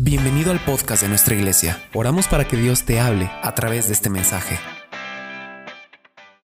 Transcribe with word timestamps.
Bienvenido 0.00 0.52
al 0.52 0.60
podcast 0.60 1.02
de 1.02 1.08
nuestra 1.08 1.34
iglesia. 1.34 1.76
Oramos 1.92 2.28
para 2.28 2.46
que 2.46 2.56
Dios 2.56 2.84
te 2.84 3.00
hable 3.00 3.28
a 3.42 3.52
través 3.56 3.88
de 3.88 3.94
este 3.94 4.08
mensaje. 4.08 4.56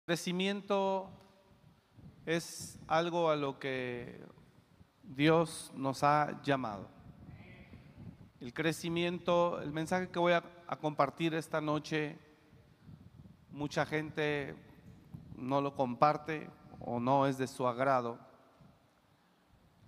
Crecimiento 0.07 1.11
es 2.25 2.79
algo 2.89 3.29
a 3.29 3.37
lo 3.37 3.59
que 3.59 4.25
Dios 5.03 5.71
nos 5.75 6.03
ha 6.03 6.41
llamado. 6.43 6.89
El 8.41 8.55
crecimiento, 8.55 9.61
el 9.61 9.71
mensaje 9.71 10.09
que 10.09 10.19
voy 10.19 10.33
a, 10.33 10.43
compartir 10.81 11.35
esta 11.35 11.61
noche, 11.61 12.19
mucha 13.51 13.85
gente 13.85 14.57
no 15.37 15.61
lo 15.61 15.77
comparte 15.77 16.49
o 16.81 17.01
no 17.01 17.27
es 17.27 17.37
de 17.37 17.47
su 17.47 17.67
agrado, 17.67 18.19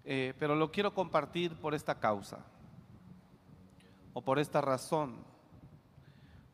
eh, 0.04 0.34
pero 0.38 0.54
lo 0.54 0.70
quiero 0.70 0.92
compartir 0.92 1.58
por 1.58 1.72
esta 1.72 1.98
causa 1.98 2.44
o 4.14 4.22
por 4.22 4.38
esta 4.38 4.62
razón. 4.62 5.16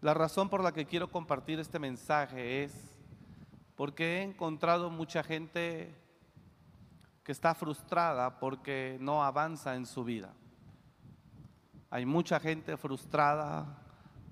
La 0.00 0.14
razón 0.14 0.48
por 0.48 0.64
la 0.64 0.73
que 0.73 0.87
quiero 0.87 1.10
compartir 1.10 1.60
este 1.60 1.78
mensaje 1.78 2.64
es 2.64 2.74
porque 3.77 4.19
he 4.19 4.23
encontrado 4.23 4.91
mucha 4.91 5.23
gente 5.23 5.95
que 7.23 7.33
está 7.33 7.55
frustrada 7.55 8.41
porque 8.41 8.96
no 9.00 9.23
avanza 9.23 9.77
en 9.77 9.86
su 9.86 10.02
vida. 10.02 10.33
Hay 11.91 12.06
mucha 12.06 12.41
gente 12.41 12.77
frustrada 12.77 13.78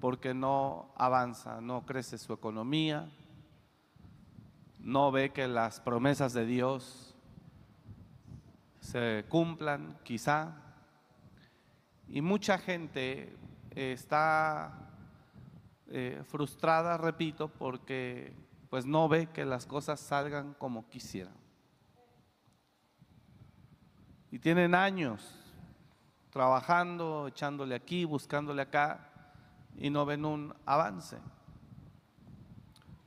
porque 0.01 0.33
no 0.33 0.91
avanza, 0.97 1.61
no 1.61 1.85
crece 1.85 2.19
su 2.19 2.33
economía, 2.33 3.11
no 4.79 5.11
ve 5.11 5.33
que 5.33 5.49
las 5.49 5.81
promesas 5.81 6.33
de 6.33 6.47
Dios 6.47 7.15
se 8.81 9.27
cumplan, 9.29 9.99
quizá, 10.03 10.68
y 12.11 12.23
mucha 12.23 12.59
gente 12.59 13.37
eh, 13.75 13.93
está 13.93 14.91
eh, 15.89 16.23
frustrada, 16.27 16.97
repito, 16.97 17.49
porque 17.49 18.33
pues 18.71 18.87
no 18.87 19.09
ve 19.09 19.29
que 19.29 19.45
las 19.45 19.67
cosas 19.67 20.01
salgan 20.01 20.55
como 20.55 20.89
quisieran. 20.89 21.35
Y 24.31 24.39
tienen 24.39 24.75
años 24.75 25.35
trabajando, 26.31 27.29
echándole 27.29 27.75
aquí, 27.75 28.05
buscándole 28.05 28.63
acá, 28.63 29.11
y 29.77 29.91
no 29.91 30.05
ven 30.05 30.25
un 30.25 30.55
avance. 30.67 31.19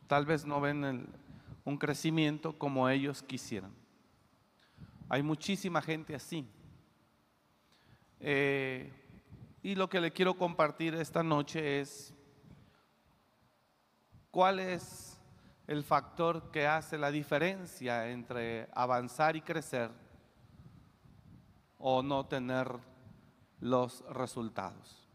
Tal 0.08 0.26
vez 0.26 0.46
no 0.46 0.60
ven 0.60 1.08
un 1.64 1.78
crecimiento 1.78 2.58
como 2.58 2.90
ellos 2.90 3.22
quisieran. 3.22 3.72
Hay 5.10 5.22
muchísima 5.22 5.82
gente 5.82 6.16
así. 6.16 6.48
Eh, 8.24 8.92
y 9.64 9.74
lo 9.74 9.90
que 9.90 10.00
le 10.00 10.12
quiero 10.12 10.36
compartir 10.36 10.94
esta 10.94 11.24
noche 11.24 11.82
es 11.82 12.14
cuál 14.30 14.60
es 14.60 15.20
el 15.66 15.84
factor 15.84 16.52
que 16.52 16.68
hace 16.68 16.98
la 16.98 17.10
diferencia 17.10 18.10
entre 18.10 18.68
avanzar 18.74 19.36
y 19.36 19.42
crecer 19.42 19.90
o 21.80 22.04
no 22.04 22.26
tener 22.28 22.78
los 23.60 24.04
resultados. 24.10 25.08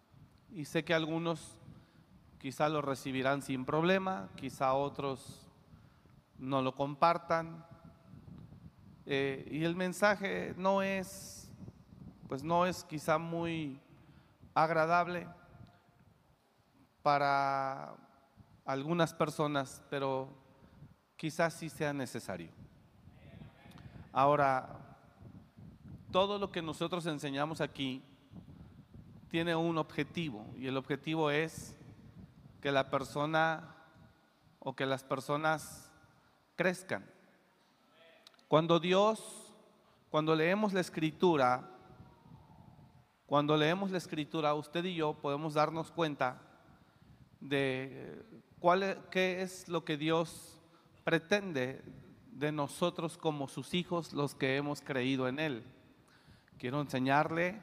Y 0.51 0.65
sé 0.65 0.85
que 0.85 0.95
algunos 0.95 1.57
quizá 2.39 2.69
lo 2.69 2.83
recibirán 2.83 3.43
sin 3.43 3.65
problema, 3.65 4.31
quizá 4.37 4.75
otros 4.75 5.47
no 6.39 6.63
lo 6.63 6.75
compartan. 6.75 7.65
Eh, 9.05 9.47
y 9.51 9.65
el 9.65 9.77
mensaje 9.77 10.55
no 10.57 10.83
es 10.83 11.36
pues 12.29 12.43
no 12.43 12.67
es 12.67 12.85
quizá 12.85 13.19
muy 13.19 13.81
agradable 14.55 15.29
para 17.03 17.95
algunas 18.65 19.15
personas, 19.15 19.83
pero 19.91 20.29
quizás 21.17 21.55
sí 21.55 21.69
sea 21.69 21.93
necesario. 21.93 22.51
Ahora, 24.13 24.69
todo 26.11 26.39
lo 26.39 26.51
que 26.51 26.63
nosotros 26.63 27.07
enseñamos 27.07 27.61
aquí 27.61 28.03
tiene 29.31 29.55
un 29.55 29.79
objetivo 29.79 30.47
y 30.57 30.67
el 30.67 30.77
objetivo 30.77 31.31
es 31.31 31.77
que 32.61 32.73
la 32.73 32.91
persona 32.91 33.75
o 34.59 34.75
que 34.75 34.87
las 34.87 35.05
personas 35.05 35.93
crezcan. 36.57 37.05
Cuando 38.49 38.81
Dios, 38.81 39.53
cuando 40.11 40.35
leemos 40.35 40.73
la 40.73 40.81
escritura, 40.81 41.76
cuando 43.27 43.57
leemos 43.57 43.91
la 43.91 43.99
escritura, 43.99 44.55
usted 44.55 44.85
y 44.85 44.95
yo 44.95 45.15
podemos 45.15 45.55
darnos 45.55 45.91
cuenta 45.91 46.41
de 47.41 48.25
cuál, 48.61 48.85
e, 48.85 48.99
qué 49.11 49.43
es 49.43 49.69
lo 49.69 49.85
que 49.85 49.97
Dios 49.97 50.61
pretende 51.03 51.83
de 52.31 52.53
nosotros 52.53 53.19
como 53.19 53.49
sus 53.49 53.75
hijos, 53.75 54.13
los 54.13 54.35
que 54.35 54.57
hemos 54.57 54.81
creído 54.81 55.27
en 55.27 55.41
Él. 55.41 55.65
Quiero 56.59 56.81
enseñarle 56.81 57.61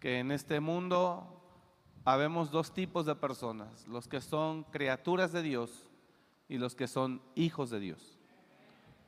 que 0.00 0.18
en 0.18 0.30
este 0.30 0.60
mundo 0.60 1.40
habemos 2.04 2.50
dos 2.50 2.74
tipos 2.74 3.06
de 3.06 3.14
personas, 3.14 3.88
los 3.88 4.06
que 4.06 4.20
son 4.20 4.64
criaturas 4.64 5.32
de 5.32 5.42
Dios 5.42 5.88
y 6.48 6.58
los 6.58 6.74
que 6.74 6.88
son 6.88 7.22
hijos 7.34 7.70
de 7.70 7.80
Dios. 7.80 8.18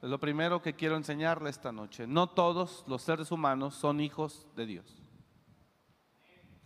Es 0.02 0.08
lo 0.08 0.18
primero 0.18 0.62
que 0.62 0.74
quiero 0.74 0.96
enseñarle 0.96 1.50
esta 1.50 1.72
noche. 1.72 2.06
No 2.06 2.28
todos 2.28 2.84
los 2.86 3.02
seres 3.02 3.30
humanos 3.30 3.74
son 3.74 4.00
hijos 4.00 4.46
de 4.56 4.66
Dios. 4.66 5.05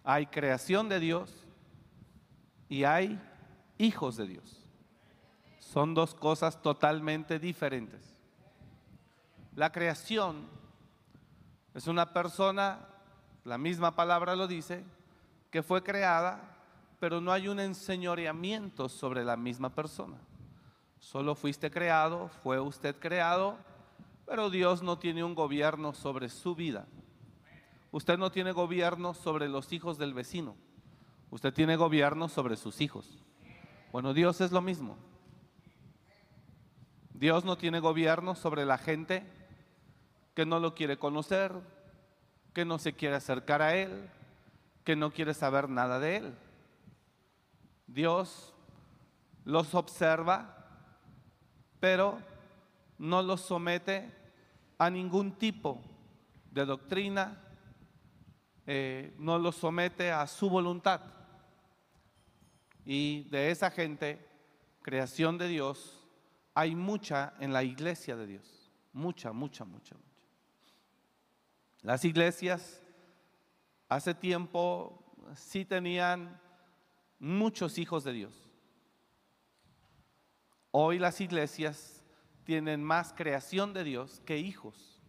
Hay 0.04 0.26
creación 0.26 0.88
de 0.88 1.00
Dios 1.00 1.32
y 2.68 2.84
hay 2.84 3.20
hijos 3.78 4.16
de 4.16 4.26
Dios. 4.26 4.66
Son 5.58 5.94
dos 5.94 6.14
cosas 6.14 6.62
totalmente 6.62 7.38
diferentes. 7.38 8.16
La 9.54 9.70
creación 9.72 10.48
es 11.74 11.86
una 11.86 12.12
persona, 12.12 12.88
la 13.44 13.58
misma 13.58 13.94
palabra 13.94 14.34
lo 14.36 14.46
dice, 14.46 14.84
que 15.50 15.62
fue 15.62 15.82
creada, 15.82 16.40
pero 16.98 17.20
no 17.20 17.32
hay 17.32 17.48
un 17.48 17.60
enseñoreamiento 17.60 18.88
sobre 18.88 19.24
la 19.24 19.36
misma 19.36 19.70
persona. 19.74 20.18
Solo 20.98 21.34
fuiste 21.34 21.70
creado, 21.70 22.28
fue 22.42 22.60
usted 22.60 22.96
creado, 22.96 23.56
pero 24.26 24.50
Dios 24.50 24.82
no 24.82 24.98
tiene 24.98 25.24
un 25.24 25.34
gobierno 25.34 25.92
sobre 25.92 26.28
su 26.28 26.54
vida. 26.54 26.86
Usted 27.92 28.18
no 28.18 28.30
tiene 28.30 28.52
gobierno 28.52 29.14
sobre 29.14 29.48
los 29.48 29.72
hijos 29.72 29.98
del 29.98 30.14
vecino. 30.14 30.56
Usted 31.30 31.52
tiene 31.52 31.76
gobierno 31.76 32.28
sobre 32.28 32.56
sus 32.56 32.80
hijos. 32.80 33.24
Bueno, 33.92 34.14
Dios 34.14 34.40
es 34.40 34.52
lo 34.52 34.60
mismo. 34.60 34.96
Dios 37.12 37.44
no 37.44 37.56
tiene 37.58 37.80
gobierno 37.80 38.34
sobre 38.34 38.64
la 38.64 38.78
gente 38.78 39.24
que 40.34 40.46
no 40.46 40.60
lo 40.60 40.74
quiere 40.74 40.98
conocer, 40.98 41.52
que 42.54 42.64
no 42.64 42.78
se 42.78 42.94
quiere 42.94 43.16
acercar 43.16 43.62
a 43.62 43.74
Él, 43.74 44.08
que 44.84 44.96
no 44.96 45.12
quiere 45.12 45.34
saber 45.34 45.68
nada 45.68 45.98
de 45.98 46.16
Él. 46.16 46.34
Dios 47.86 48.54
los 49.44 49.74
observa, 49.74 50.56
pero 51.80 52.18
no 52.98 53.22
los 53.22 53.40
somete 53.40 54.14
a 54.78 54.88
ningún 54.90 55.32
tipo 55.32 55.80
de 56.52 56.64
doctrina, 56.64 57.38
eh, 58.72 59.12
no 59.18 59.36
los 59.36 59.56
somete 59.56 60.12
a 60.12 60.24
su 60.28 60.48
voluntad. 60.48 61.00
Y 62.84 63.24
de 63.24 63.50
esa 63.50 63.68
gente, 63.68 64.24
creación 64.80 65.38
de 65.38 65.48
Dios, 65.48 66.06
hay 66.54 66.76
mucha 66.76 67.34
en 67.40 67.52
la 67.52 67.64
iglesia 67.64 68.14
de 68.14 68.28
Dios. 68.28 68.70
Mucha, 68.92 69.32
mucha, 69.32 69.64
mucha, 69.64 69.96
mucha. 69.96 70.06
Las 71.82 72.04
iglesias 72.04 72.80
hace 73.88 74.14
tiempo 74.14 75.02
sí 75.34 75.64
tenían 75.64 76.40
muchos 77.18 77.76
hijos 77.76 78.04
de 78.04 78.12
Dios. 78.12 78.48
Hoy 80.70 81.00
las 81.00 81.20
iglesias 81.20 82.04
tienen 82.44 82.84
más 82.84 83.12
creación 83.14 83.72
de 83.72 83.82
Dios 83.82 84.22
que 84.24 84.38
hijos. 84.38 84.99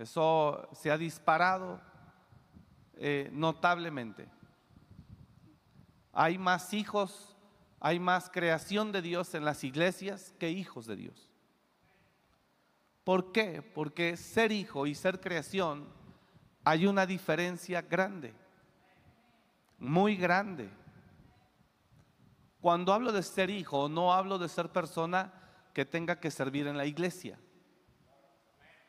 Eso 0.00 0.66
se 0.72 0.90
ha 0.90 0.96
disparado 0.96 1.78
eh, 2.96 3.28
notablemente. 3.34 4.26
Hay 6.10 6.38
más 6.38 6.72
hijos, 6.72 7.36
hay 7.80 8.00
más 8.00 8.30
creación 8.30 8.92
de 8.92 9.02
Dios 9.02 9.34
en 9.34 9.44
las 9.44 9.62
iglesias 9.62 10.34
que 10.38 10.48
hijos 10.48 10.86
de 10.86 10.96
Dios. 10.96 11.30
¿Por 13.04 13.30
qué? 13.30 13.60
Porque 13.60 14.16
ser 14.16 14.52
hijo 14.52 14.86
y 14.86 14.94
ser 14.94 15.20
creación 15.20 15.86
hay 16.64 16.86
una 16.86 17.04
diferencia 17.04 17.82
grande, 17.82 18.32
muy 19.78 20.16
grande. 20.16 20.70
Cuando 22.62 22.94
hablo 22.94 23.12
de 23.12 23.22
ser 23.22 23.50
hijo, 23.50 23.90
no 23.90 24.14
hablo 24.14 24.38
de 24.38 24.48
ser 24.48 24.70
persona 24.70 25.30
que 25.74 25.84
tenga 25.84 26.18
que 26.18 26.30
servir 26.30 26.66
en 26.68 26.78
la 26.78 26.86
iglesia. 26.86 27.38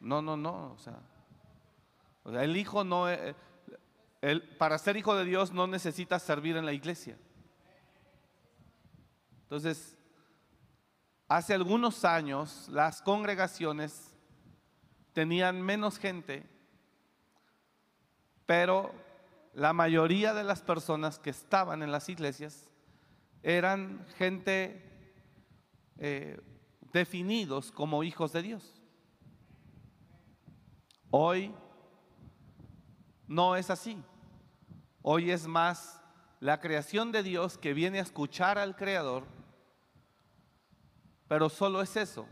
No, 0.01 0.21
no, 0.21 0.36
no. 0.36 0.74
O 0.74 0.80
sea, 0.80 1.00
el 2.42 2.57
hijo 2.57 2.83
no, 2.83 3.07
el, 3.07 4.42
para 4.57 4.77
ser 4.77 4.98
hijo 4.98 5.15
de 5.15 5.25
Dios 5.25 5.51
no 5.51 5.68
necesitas 5.68 6.24
servir 6.24 6.57
en 6.57 6.65
la 6.65 6.74
iglesia. 6.74 7.18
Entonces, 9.44 9.95
hace 11.27 11.53
algunos 11.53 12.03
años 12.03 12.68
las 12.69 13.01
congregaciones 13.01 14.12
tenían 15.13 15.62
menos 15.62 15.98
gente, 15.98 16.50
pero 18.45 18.92
la 19.53 19.74
mayoría 19.74 20.33
de 20.33 20.44
las 20.44 20.62
personas 20.62 21.19
que 21.19 21.30
estaban 21.30 21.83
en 21.83 21.92
las 21.92 22.09
iglesias 22.09 22.69
eran 23.44 24.06
gente 24.18 24.83
eh, 25.98 26.39
definidos 26.94 27.71
como 27.71 28.03
hijos 28.03 28.31
de 28.33 28.42
Dios. 28.42 28.81
Hoy 31.13 31.54
no 33.28 33.58
es 33.58 33.69
así. 33.69 34.02
Hoy 35.02 35.30
es 35.31 35.46
más 35.46 36.02
la 36.40 36.62
creación 36.62 37.12
de 37.12 37.22
Dios 37.22 37.58
que 37.58 37.74
viene 37.74 38.00
a 38.00 38.04
escuchar 38.04 38.58
al 38.58 38.78
Creador, 38.78 39.25
pero 41.28 41.50
solo 41.50 41.81
es 41.81 41.98
eso. 41.98 42.28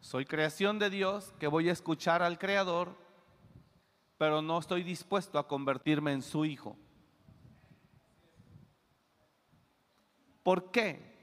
Soy 0.00 0.24
creación 0.24 0.78
de 0.78 0.88
Dios 0.88 1.34
que 1.38 1.48
voy 1.48 1.68
a 1.68 1.72
escuchar 1.72 2.22
al 2.22 2.38
Creador, 2.38 2.96
pero 4.16 4.40
no 4.40 4.58
estoy 4.58 4.82
dispuesto 4.82 5.38
a 5.38 5.46
convertirme 5.46 6.12
en 6.12 6.22
su 6.22 6.46
hijo. 6.46 6.78
¿Por 10.42 10.70
qué? 10.70 11.14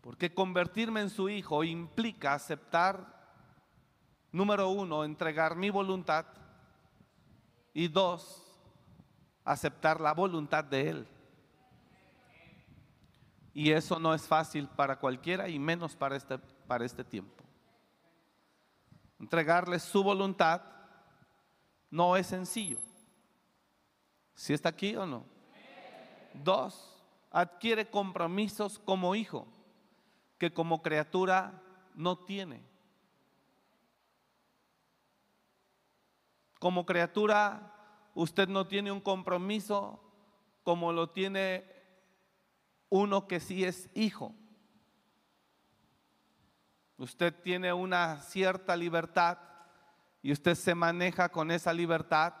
Porque 0.00 0.32
convertirme 0.32 1.00
en 1.00 1.10
su 1.10 1.28
hijo 1.28 1.64
implica 1.64 2.34
aceptar, 2.34 3.17
número 4.32 4.68
uno, 4.68 5.04
entregar 5.04 5.56
mi 5.56 5.70
voluntad 5.70 6.26
y 7.72 7.88
dos, 7.88 8.44
aceptar 9.44 10.00
la 10.00 10.12
voluntad 10.12 10.64
de 10.64 10.88
Él. 10.90 11.08
Y 13.54 13.72
eso 13.72 13.98
no 13.98 14.14
es 14.14 14.26
fácil 14.26 14.68
para 14.68 14.98
cualquiera 14.98 15.48
y 15.48 15.58
menos 15.58 15.96
para 15.96 16.16
este, 16.16 16.38
para 16.38 16.84
este 16.84 17.02
tiempo. 17.04 17.44
Entregarle 19.18 19.78
su 19.78 20.02
voluntad 20.02 20.62
no 21.90 22.16
es 22.16 22.26
sencillo. 22.26 22.78
¿Si 24.34 24.52
está 24.52 24.68
aquí 24.68 24.94
o 24.94 25.06
no? 25.06 25.24
Dos, 26.34 27.02
adquiere 27.30 27.90
compromisos 27.90 28.78
como 28.78 29.14
hijo 29.14 29.48
que 30.38 30.52
como 30.52 30.82
criatura 30.82 31.60
no 31.94 32.16
tiene. 32.16 32.62
Como 36.58 36.86
criatura 36.86 37.74
usted 38.14 38.48
no 38.48 38.66
tiene 38.66 38.90
un 38.90 39.00
compromiso 39.00 40.00
como 40.64 40.92
lo 40.92 41.10
tiene 41.10 41.64
uno 42.88 43.26
que 43.26 43.40
sí 43.40 43.64
es 43.64 43.88
hijo. 43.94 44.34
Usted 46.96 47.32
tiene 47.42 47.72
una 47.72 48.20
cierta 48.22 48.76
libertad 48.76 49.38
y 50.20 50.32
usted 50.32 50.56
se 50.56 50.74
maneja 50.74 51.28
con 51.28 51.50
esa 51.50 51.72
libertad, 51.72 52.34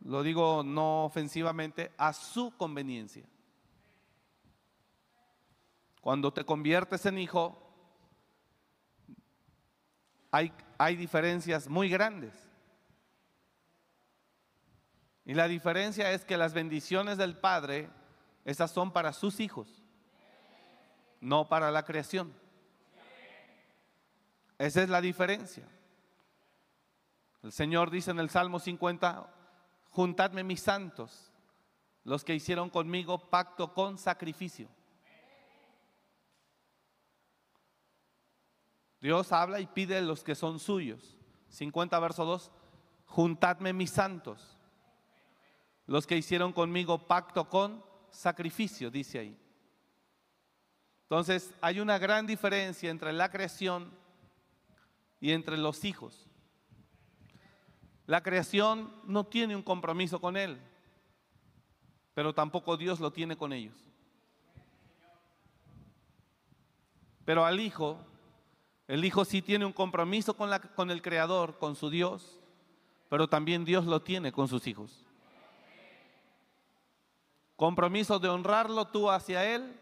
lo 0.00 0.22
digo 0.22 0.62
no 0.64 1.04
ofensivamente, 1.04 1.92
a 1.98 2.12
su 2.12 2.56
conveniencia. 2.56 3.28
Cuando 6.00 6.32
te 6.32 6.44
conviertes 6.44 7.04
en 7.04 7.18
hijo, 7.18 7.62
hay, 10.30 10.52
hay 10.78 10.96
diferencias 10.96 11.68
muy 11.68 11.90
grandes. 11.90 12.45
Y 15.26 15.34
la 15.34 15.48
diferencia 15.48 16.12
es 16.12 16.24
que 16.24 16.36
las 16.36 16.54
bendiciones 16.54 17.18
del 17.18 17.36
Padre, 17.36 17.90
esas 18.44 18.70
son 18.70 18.92
para 18.92 19.12
sus 19.12 19.40
hijos, 19.40 19.82
no 21.20 21.48
para 21.48 21.72
la 21.72 21.84
creación. 21.84 22.32
Esa 24.56 24.84
es 24.84 24.88
la 24.88 25.00
diferencia. 25.00 25.68
El 27.42 27.50
Señor 27.50 27.90
dice 27.90 28.12
en 28.12 28.20
el 28.20 28.30
Salmo 28.30 28.60
50, 28.60 29.28
juntadme 29.90 30.44
mis 30.44 30.60
santos, 30.60 31.32
los 32.04 32.24
que 32.24 32.36
hicieron 32.36 32.70
conmigo 32.70 33.18
pacto 33.28 33.74
con 33.74 33.98
sacrificio. 33.98 34.68
Dios 39.00 39.32
habla 39.32 39.58
y 39.58 39.66
pide 39.66 40.00
los 40.02 40.22
que 40.22 40.36
son 40.36 40.60
suyos. 40.60 41.18
50 41.48 41.98
verso 41.98 42.24
2, 42.24 42.52
juntadme 43.06 43.72
mis 43.72 43.90
santos, 43.90 44.55
los 45.86 46.06
que 46.06 46.16
hicieron 46.16 46.52
conmigo 46.52 47.06
pacto 47.06 47.48
con 47.48 47.84
sacrificio, 48.10 48.90
dice 48.90 49.18
ahí. 49.18 49.38
Entonces 51.02 51.52
hay 51.60 51.78
una 51.78 51.98
gran 51.98 52.26
diferencia 52.26 52.90
entre 52.90 53.12
la 53.12 53.30
creación 53.30 53.92
y 55.20 55.30
entre 55.30 55.56
los 55.56 55.84
hijos. 55.84 56.26
La 58.06 58.22
creación 58.22 58.92
no 59.04 59.24
tiene 59.24 59.54
un 59.54 59.62
compromiso 59.62 60.20
con 60.20 60.36
Él, 60.36 60.60
pero 62.14 62.34
tampoco 62.34 62.76
Dios 62.76 62.98
lo 62.98 63.12
tiene 63.12 63.36
con 63.36 63.52
ellos. 63.52 63.74
Pero 67.24 67.44
al 67.44 67.60
Hijo, 67.60 67.98
el 68.88 69.04
Hijo 69.04 69.24
sí 69.24 69.42
tiene 69.42 69.64
un 69.64 69.72
compromiso 69.72 70.36
con, 70.36 70.50
con 70.74 70.90
el 70.90 71.02
Creador, 71.02 71.58
con 71.58 71.76
su 71.76 71.90
Dios, 71.90 72.40
pero 73.08 73.28
también 73.28 73.64
Dios 73.64 73.86
lo 73.86 74.02
tiene 74.02 74.32
con 74.32 74.48
sus 74.48 74.66
hijos. 74.66 75.05
Compromiso 77.56 78.18
de 78.18 78.28
honrarlo 78.28 78.86
tú 78.86 79.10
hacia 79.10 79.44
Él, 79.54 79.74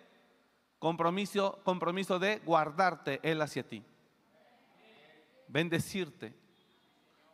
compromiso, 0.79 1.61
compromiso 1.65 2.21
de 2.21 2.39
guardarte 2.39 3.19
Él 3.23 3.43
hacia 3.43 3.69
ti, 3.69 3.85
bendecirte, 5.49 6.33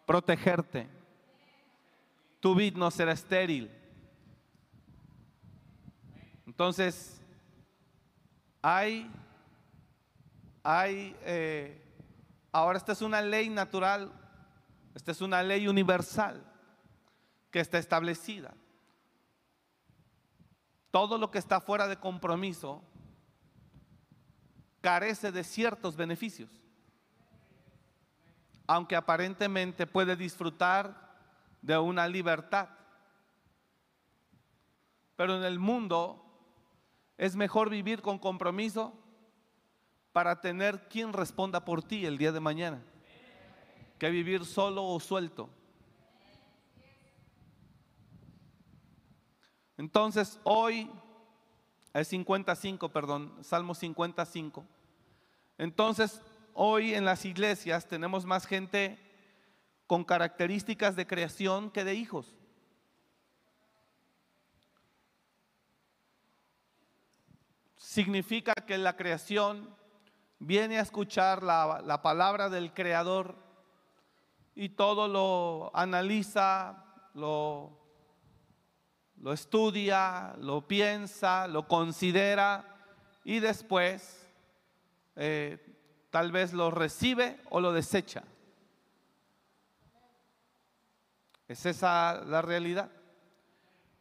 protegerte. 0.07 0.89
Tu 2.41 2.55
vid 2.55 2.75
no 2.75 2.91
será 2.91 3.13
estéril. 3.13 3.71
Entonces, 6.47 7.21
hay, 8.63 9.11
hay, 10.63 11.17
eh, 11.23 11.83
ahora 12.51 12.79
esta 12.79 12.93
es 12.93 13.03
una 13.03 13.21
ley 13.21 13.51
natural, 13.51 14.11
esta 14.95 15.13
es 15.13 15.21
una 15.21 15.43
ley 15.43 15.69
universal 15.69 16.43
que 17.51 17.61
está 17.61 17.79
establecida. 17.79 18.55
Todo 20.91 21.19
lo 21.19 21.31
que 21.31 21.39
está 21.39 21.61
fuera 21.61 21.87
de 21.87 21.99
compromiso 21.99 22.83
carece 24.81 25.31
de 25.31 25.45
ciertos 25.45 25.97
beneficios. 25.97 26.51
Aunque 28.67 28.97
aparentemente 28.97 29.87
puede 29.87 30.17
disfrutar 30.17 31.11
de 31.63 31.77
una 31.79 32.09
libertad. 32.09 32.69
Pero 35.17 35.37
en 35.37 35.45
el 35.45 35.59
mundo 35.59 36.25
es 37.19 37.37
mejor 37.37 37.69
vivir 37.69 38.01
con 38.01 38.19
compromiso 38.19 38.95
para 40.13 40.41
tener 40.41 40.89
quien 40.89 41.13
responda 41.13 41.65
por 41.65 41.83
ti 41.83 42.07
el 42.07 42.19
día 42.19 42.33
de 42.33 42.41
mañana 42.41 42.83
que 44.01 44.09
vivir 44.09 44.47
solo 44.47 44.87
o 44.87 44.99
suelto. 44.99 45.51
Entonces, 49.81 50.39
hoy 50.45 50.91
es 51.95 52.09
55, 52.09 52.91
perdón, 52.91 53.33
Salmo 53.41 53.75
55. 53.75 54.67
Entonces, 55.57 56.21
hoy 56.53 56.93
en 56.93 57.07
las 57.07 57.25
iglesias 57.25 57.87
tenemos 57.89 58.27
más 58.27 58.45
gente 58.45 58.99
con 59.87 60.05
características 60.05 60.97
de 60.97 61.07
creación 61.07 61.71
que 61.71 61.85
de 61.85 61.95
hijos. 61.95 62.37
Significa 67.79 68.53
que 68.53 68.77
la 68.77 68.97
creación 68.97 69.75
viene 70.39 70.79
a 70.79 70.83
escuchar 70.83 71.43
la, 71.43 71.81
la 71.83 72.03
palabra 72.03 72.51
del 72.51 72.75
Creador 72.75 73.35
y 74.55 74.69
todo 74.69 75.09
lo 75.09 75.71
analiza, 75.75 76.85
lo 77.15 77.80
lo 79.21 79.33
estudia, 79.33 80.35
lo 80.39 80.67
piensa, 80.67 81.47
lo 81.47 81.69
considera 81.69 82.65
y 83.23 83.39
después 83.41 84.27
eh, 85.17 85.59
tal 86.11 86.33
vez 86.33 86.53
lo 86.53 86.71
recibe 86.71 87.39
o 87.51 87.61
lo 87.61 87.73
desecha. 87.73 88.25
Es 91.49 91.67
esa 91.67 92.23
la 92.25 92.41
realidad. 92.43 92.91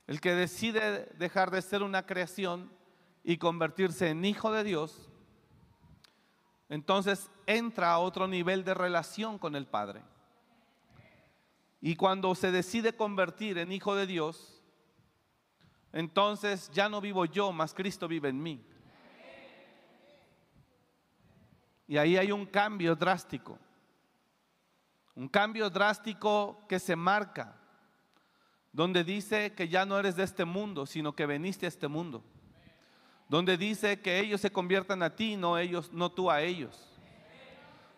El 0.08 0.22
que 0.22 0.34
decide 0.34 1.06
dejar 1.18 1.52
de 1.52 1.62
ser 1.62 1.84
una 1.84 2.06
creación 2.06 2.72
y 3.24 3.38
convertirse 3.38 4.10
en 4.10 4.24
hijo 4.24 4.52
de 4.52 4.64
Dios, 4.64 5.10
entonces 6.70 7.30
entra 7.46 7.92
a 7.92 8.00
otro 8.00 8.28
nivel 8.28 8.64
de 8.64 8.74
relación 8.74 9.38
con 9.38 9.56
el 9.56 9.68
Padre. 9.68 10.02
Y 11.82 11.96
cuando 11.96 12.34
se 12.36 12.52
decide 12.52 12.96
convertir 12.96 13.58
en 13.58 13.72
hijo 13.72 13.96
de 13.96 14.06
Dios, 14.06 14.59
entonces 15.92 16.70
ya 16.72 16.88
no 16.90 17.02
vivo 17.02 17.26
yo, 17.26 17.52
mas 17.52 17.74
Cristo 17.74 18.08
vive 18.08 18.30
en 18.30 18.42
mí. 18.42 18.64
Y 21.88 21.98
ahí 21.98 22.18
hay 22.18 22.32
un 22.32 22.46
cambio 22.46 22.96
drástico. 22.96 23.58
Un 25.16 25.28
cambio 25.28 25.70
drástico 25.70 26.64
que 26.68 26.80
se 26.80 26.96
marca, 26.96 27.56
donde 28.72 29.04
dice 29.04 29.54
que 29.54 29.68
ya 29.68 29.86
no 29.86 29.98
eres 29.98 30.16
de 30.16 30.24
este 30.24 30.46
mundo, 30.46 30.86
sino 30.86 31.14
que 31.14 31.26
veniste 31.26 31.66
a 31.66 31.70
este 31.70 31.88
mundo. 31.88 32.24
Donde 33.28 33.58
dice 33.58 34.00
que 34.00 34.20
ellos 34.20 34.40
se 34.40 34.52
conviertan 34.52 35.02
a 35.02 35.16
ti, 35.16 35.36
no 35.36 35.58
ellos, 35.58 35.92
no 35.92 36.12
tú 36.12 36.30
a 36.30 36.42
ellos. 36.42 37.00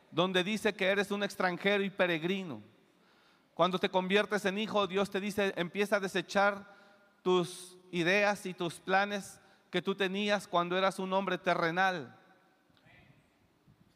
Donde 0.10 0.44
dice 0.44 0.74
que 0.74 0.88
eres 0.88 1.12
un 1.12 1.24
extranjero 1.24 1.84
y 1.84 1.90
peregrino. 1.90 2.64
Cuando 3.54 3.78
te 3.78 3.90
conviertes 3.90 4.46
en 4.46 4.58
hijo, 4.58 4.88
Dios 4.88 5.10
te 5.10 5.20
dice, 5.20 5.54
empieza 5.58 5.98
a 5.98 6.00
desechar 6.00 6.66
tus 7.22 7.78
ideas 7.92 8.46
y 8.46 8.54
tus 8.54 8.80
planes 8.80 9.40
que 9.70 9.82
tú 9.82 9.96
tenías 9.96 10.48
cuando 10.48 10.78
eras 10.78 11.00
un 11.00 11.14
hombre 11.14 11.38
terrenal. 11.38 12.18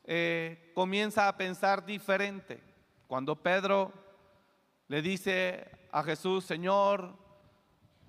Eh, 0.04 0.72
comienza 0.76 1.28
a 1.28 1.36
pensar 1.36 1.86
diferente. 1.86 2.62
Cuando 3.08 3.36
Pedro 3.36 3.92
le 4.88 5.02
dice 5.02 5.70
a 5.92 6.04
Jesús, 6.04 6.46
Señor, 6.46 7.18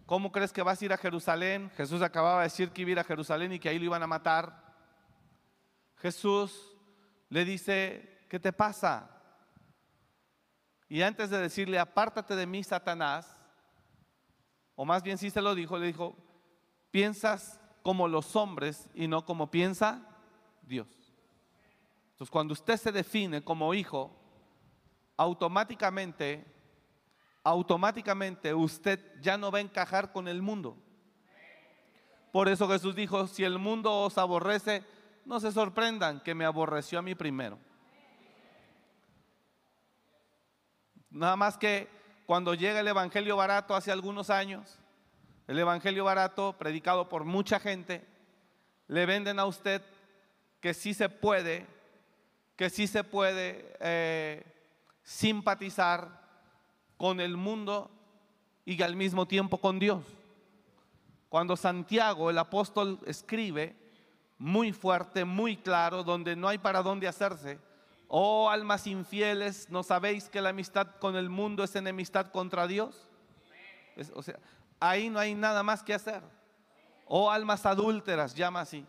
¿cómo 0.04 0.30
crees 0.30 0.52
que 0.52 0.62
vas 0.62 0.80
a 0.80 0.84
ir 0.84 0.92
a 0.92 0.98
Jerusalén? 0.98 1.70
Jesús 1.76 2.02
acababa 2.02 2.38
de 2.38 2.44
decir 2.44 2.70
que 2.70 2.82
iba 2.82 2.90
a 2.90 2.92
ir 2.92 2.98
a 3.00 3.04
Jerusalén 3.04 3.52
y 3.52 3.58
que 3.58 3.68
ahí 3.68 3.78
lo 3.78 3.86
iban 3.86 4.02
a 4.02 4.06
matar. 4.06 4.62
Jesús 5.96 6.76
le 7.28 7.44
dice, 7.44 8.26
¿qué 8.28 8.38
te 8.38 8.52
pasa? 8.52 9.10
Y 10.88 11.02
antes 11.02 11.30
de 11.30 11.38
decirle, 11.38 11.78
apártate 11.78 12.36
de 12.36 12.46
mí, 12.46 12.62
Satanás, 12.62 13.35
o 14.76 14.84
más 14.84 15.02
bien 15.02 15.18
sí 15.18 15.30
se 15.30 15.42
lo 15.42 15.54
dijo, 15.54 15.78
le 15.78 15.86
dijo, 15.86 16.14
piensas 16.90 17.58
como 17.82 18.06
los 18.08 18.36
hombres 18.36 18.88
y 18.94 19.08
no 19.08 19.24
como 19.24 19.50
piensa 19.50 20.06
Dios. 20.62 20.86
Entonces, 22.12 22.30
cuando 22.30 22.52
usted 22.52 22.76
se 22.76 22.92
define 22.92 23.42
como 23.42 23.74
hijo, 23.74 24.14
automáticamente, 25.16 26.44
automáticamente 27.42 28.54
usted 28.54 29.20
ya 29.20 29.38
no 29.38 29.50
va 29.50 29.58
a 29.58 29.62
encajar 29.62 30.12
con 30.12 30.28
el 30.28 30.42
mundo. 30.42 30.76
Por 32.32 32.48
eso 32.48 32.68
Jesús 32.68 32.94
dijo, 32.94 33.26
si 33.26 33.44
el 33.44 33.58
mundo 33.58 34.02
os 34.02 34.18
aborrece, 34.18 34.84
no 35.24 35.40
se 35.40 35.52
sorprendan 35.52 36.20
que 36.20 36.34
me 36.34 36.44
aborreció 36.44 36.98
a 36.98 37.02
mí 37.02 37.14
primero. 37.14 37.58
Nada 41.08 41.36
más 41.36 41.56
que 41.56 41.95
cuando 42.26 42.54
llega 42.54 42.80
el 42.80 42.88
Evangelio 42.88 43.36
barato 43.36 43.74
hace 43.74 43.92
algunos 43.92 44.30
años, 44.30 44.78
el 45.46 45.58
Evangelio 45.58 46.04
barato 46.04 46.54
predicado 46.58 47.08
por 47.08 47.24
mucha 47.24 47.60
gente, 47.60 48.04
le 48.88 49.06
venden 49.06 49.38
a 49.38 49.46
usted 49.46 49.80
que 50.60 50.74
sí 50.74 50.92
se 50.92 51.08
puede, 51.08 51.66
que 52.56 52.68
sí 52.68 52.88
se 52.88 53.04
puede 53.04 53.76
eh, 53.78 54.44
simpatizar 55.04 56.26
con 56.96 57.20
el 57.20 57.36
mundo 57.36 57.90
y 58.64 58.82
al 58.82 58.96
mismo 58.96 59.26
tiempo 59.26 59.58
con 59.58 59.78
Dios. 59.78 60.04
Cuando 61.28 61.56
Santiago, 61.56 62.30
el 62.30 62.38
apóstol, 62.38 62.98
escribe 63.06 63.76
muy 64.38 64.72
fuerte, 64.72 65.24
muy 65.24 65.56
claro, 65.56 66.02
donde 66.02 66.34
no 66.34 66.48
hay 66.48 66.58
para 66.58 66.82
dónde 66.82 67.06
hacerse, 67.06 67.58
Oh 68.08 68.50
almas 68.50 68.86
infieles, 68.86 69.68
¿no 69.70 69.82
sabéis 69.82 70.28
que 70.28 70.40
la 70.40 70.50
amistad 70.50 70.86
con 71.00 71.16
el 71.16 71.28
mundo 71.28 71.64
es 71.64 71.74
enemistad 71.76 72.28
contra 72.28 72.66
Dios? 72.66 73.08
o 74.14 74.22
sea, 74.22 74.38
ahí 74.78 75.08
no 75.08 75.18
hay 75.18 75.34
nada 75.34 75.62
más 75.62 75.82
que 75.82 75.94
hacer. 75.94 76.22
Oh 77.06 77.30
almas 77.30 77.64
adúlteras, 77.66 78.34
llama 78.34 78.60
así. 78.60 78.86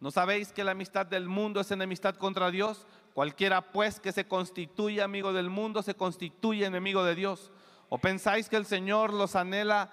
¿No 0.00 0.10
sabéis 0.10 0.52
que 0.52 0.62
la 0.62 0.72
amistad 0.72 1.06
del 1.06 1.28
mundo 1.28 1.60
es 1.60 1.70
enemistad 1.70 2.14
contra 2.14 2.50
Dios? 2.50 2.86
Cualquiera 3.14 3.72
pues 3.72 3.98
que 3.98 4.12
se 4.12 4.28
constituye 4.28 5.02
amigo 5.02 5.32
del 5.32 5.50
mundo 5.50 5.82
se 5.82 5.94
constituye 5.94 6.64
enemigo 6.64 7.02
de 7.02 7.16
Dios. 7.16 7.50
¿O 7.88 7.98
pensáis 7.98 8.48
que 8.48 8.56
el 8.56 8.66
Señor 8.66 9.12
los 9.12 9.34
anhela? 9.34 9.90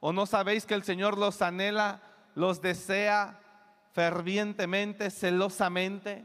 ¿O 0.00 0.12
no 0.12 0.26
sabéis 0.26 0.64
que 0.64 0.74
el 0.74 0.84
Señor 0.84 1.18
los 1.18 1.42
anhela, 1.42 2.00
los 2.34 2.62
desea 2.62 3.40
fervientemente, 3.92 5.10
celosamente? 5.10 6.24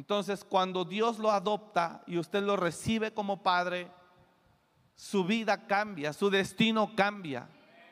Entonces, 0.00 0.44
cuando 0.44 0.86
Dios 0.86 1.18
lo 1.18 1.30
adopta 1.30 2.02
y 2.06 2.16
usted 2.16 2.42
lo 2.42 2.56
recibe 2.56 3.12
como 3.12 3.42
padre, 3.42 3.90
su 4.94 5.24
vida 5.24 5.66
cambia, 5.66 6.14
su 6.14 6.30
destino 6.30 6.96
cambia. 6.96 7.50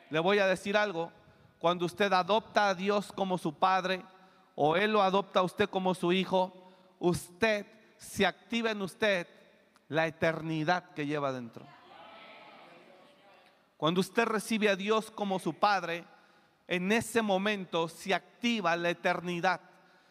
Le 0.09 0.17
voy 0.17 0.39
a 0.39 0.47
decir 0.47 0.75
algo, 0.75 1.11
cuando 1.59 1.85
usted 1.85 2.11
adopta 2.11 2.69
a 2.69 2.73
Dios 2.73 3.11
como 3.11 3.37
su 3.37 3.53
padre 3.53 4.03
o 4.55 4.75
Él 4.75 4.91
lo 4.91 5.03
adopta 5.03 5.41
a 5.41 5.43
usted 5.43 5.69
como 5.69 5.93
su 5.93 6.11
hijo, 6.11 6.71
usted 6.97 7.67
se 7.99 8.25
activa 8.25 8.71
en 8.71 8.81
usted 8.81 9.27
la 9.87 10.07
eternidad 10.07 10.89
que 10.95 11.05
lleva 11.05 11.31
dentro. 11.31 11.63
Cuando 13.77 14.01
usted 14.01 14.25
recibe 14.25 14.67
a 14.67 14.75
Dios 14.75 15.11
como 15.11 15.37
su 15.37 15.53
padre, 15.53 16.05
en 16.67 16.91
ese 16.91 17.21
momento 17.21 17.87
se 17.87 18.15
activa 18.15 18.75
la 18.75 18.89
eternidad. 18.89 19.61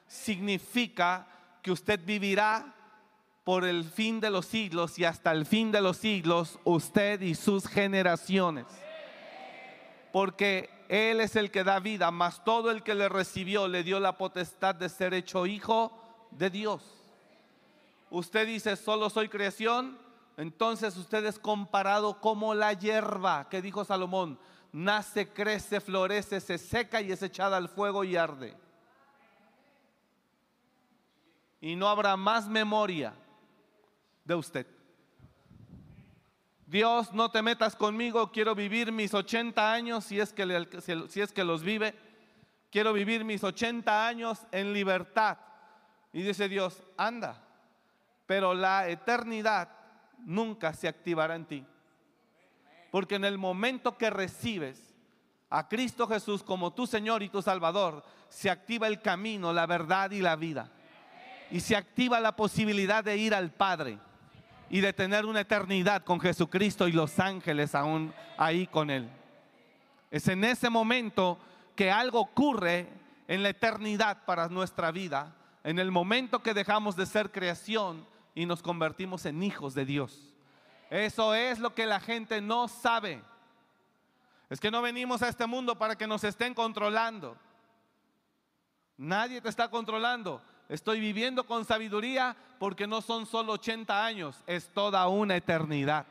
Significa 0.06 1.26
usted 1.70 2.00
vivirá 2.04 2.74
por 3.44 3.64
el 3.64 3.84
fin 3.84 4.20
de 4.20 4.28
los 4.28 4.44
siglos 4.44 4.98
y 4.98 5.06
hasta 5.06 5.32
el 5.32 5.46
fin 5.46 5.72
de 5.72 5.80
los 5.80 5.96
siglos, 5.96 6.58
usted 6.64 7.22
y 7.22 7.34
sus 7.34 7.66
generaciones. 7.66 8.66
Porque 10.12 10.68
Él 10.88 11.20
es 11.20 11.34
el 11.34 11.50
que 11.50 11.64
da 11.64 11.80
vida, 11.80 12.10
mas 12.10 12.44
todo 12.44 12.70
el 12.70 12.82
que 12.82 12.94
le 12.94 13.08
recibió 13.08 13.66
le 13.66 13.82
dio 13.82 14.00
la 14.00 14.18
potestad 14.18 14.74
de 14.74 14.90
ser 14.90 15.14
hecho 15.14 15.46
hijo 15.46 15.92
de 16.30 16.50
Dios. 16.50 16.82
Usted 18.10 18.46
dice, 18.46 18.76
solo 18.76 19.08
soy 19.08 19.30
creación, 19.30 19.98
entonces 20.36 20.96
usted 20.98 21.24
es 21.24 21.38
comparado 21.38 22.20
como 22.20 22.54
la 22.54 22.74
hierba 22.74 23.48
que 23.48 23.62
dijo 23.62 23.82
Salomón, 23.84 24.38
nace, 24.72 25.26
crece, 25.28 25.80
florece, 25.80 26.40
se 26.40 26.58
seca 26.58 27.00
y 27.00 27.12
es 27.12 27.22
echada 27.22 27.56
al 27.56 27.70
fuego 27.70 28.04
y 28.04 28.16
arde 28.16 28.54
y 31.60 31.76
no 31.76 31.88
habrá 31.88 32.16
más 32.16 32.48
memoria 32.48 33.14
de 34.24 34.34
usted. 34.34 34.66
Dios, 36.66 37.12
no 37.14 37.30
te 37.30 37.40
metas 37.40 37.74
conmigo, 37.74 38.30
quiero 38.30 38.54
vivir 38.54 38.92
mis 38.92 39.14
80 39.14 39.72
años, 39.72 40.04
si 40.04 40.20
es 40.20 40.32
que, 40.32 40.68
si 41.08 41.20
es 41.20 41.32
que 41.32 41.44
los 41.44 41.62
vive, 41.62 41.94
quiero 42.70 42.92
vivir 42.92 43.24
mis 43.24 43.42
80 43.42 44.06
años 44.06 44.40
en 44.52 44.72
libertad. 44.72 45.38
Y 46.12 46.22
dice 46.22 46.48
Dios, 46.48 46.82
anda, 46.96 47.42
pero 48.26 48.52
la 48.52 48.88
eternidad 48.88 49.70
nunca 50.18 50.74
se 50.74 50.88
activará 50.88 51.36
en 51.36 51.46
ti. 51.46 51.66
Porque 52.90 53.14
en 53.14 53.24
el 53.24 53.38
momento 53.38 53.96
que 53.96 54.10
recibes 54.10 54.94
a 55.50 55.68
Cristo 55.68 56.06
Jesús 56.06 56.42
como 56.42 56.74
tu 56.74 56.86
Señor 56.86 57.22
y 57.22 57.30
tu 57.30 57.40
Salvador, 57.40 58.04
se 58.28 58.50
activa 58.50 58.88
el 58.88 59.00
camino, 59.00 59.54
la 59.54 59.66
verdad 59.66 60.10
y 60.10 60.20
la 60.20 60.36
vida 60.36 60.70
y 61.50 61.60
se 61.60 61.76
activa 61.76 62.20
la 62.20 62.36
posibilidad 62.36 63.02
de 63.02 63.16
ir 63.16 63.34
al 63.34 63.50
Padre 63.50 63.98
y 64.70 64.80
de 64.80 64.92
tener 64.92 65.24
una 65.24 65.40
eternidad 65.40 66.04
con 66.04 66.20
Jesucristo 66.20 66.88
y 66.88 66.92
los 66.92 67.18
ángeles 67.18 67.74
aún 67.74 68.12
ahí 68.36 68.66
con 68.66 68.90
Él. 68.90 69.08
Es 70.10 70.28
en 70.28 70.44
ese 70.44 70.70
momento 70.70 71.38
que 71.74 71.90
algo 71.90 72.20
ocurre 72.20 72.88
en 73.28 73.42
la 73.42 73.50
eternidad 73.50 74.24
para 74.24 74.48
nuestra 74.48 74.90
vida, 74.90 75.34
en 75.64 75.78
el 75.78 75.90
momento 75.90 76.42
que 76.42 76.54
dejamos 76.54 76.96
de 76.96 77.06
ser 77.06 77.30
creación 77.30 78.06
y 78.34 78.46
nos 78.46 78.62
convertimos 78.62 79.26
en 79.26 79.42
hijos 79.42 79.74
de 79.74 79.84
Dios. 79.84 80.34
Eso 80.90 81.34
es 81.34 81.58
lo 81.58 81.74
que 81.74 81.86
la 81.86 82.00
gente 82.00 82.40
no 82.40 82.68
sabe. 82.68 83.22
Es 84.48 84.60
que 84.60 84.70
no 84.70 84.80
venimos 84.80 85.22
a 85.22 85.28
este 85.28 85.46
mundo 85.46 85.76
para 85.76 85.96
que 85.96 86.06
nos 86.06 86.24
estén 86.24 86.54
controlando. 86.54 87.36
Nadie 88.96 89.40
te 89.40 89.48
está 89.48 89.68
controlando. 89.68 90.42
Estoy 90.68 91.00
viviendo 91.00 91.44
con 91.46 91.64
sabiduría 91.64 92.36
porque 92.58 92.86
no 92.86 93.00
son 93.00 93.24
solo 93.24 93.54
80 93.54 94.04
años, 94.04 94.36
es 94.46 94.68
toda 94.68 95.08
una 95.08 95.36
eternidad. 95.36 96.04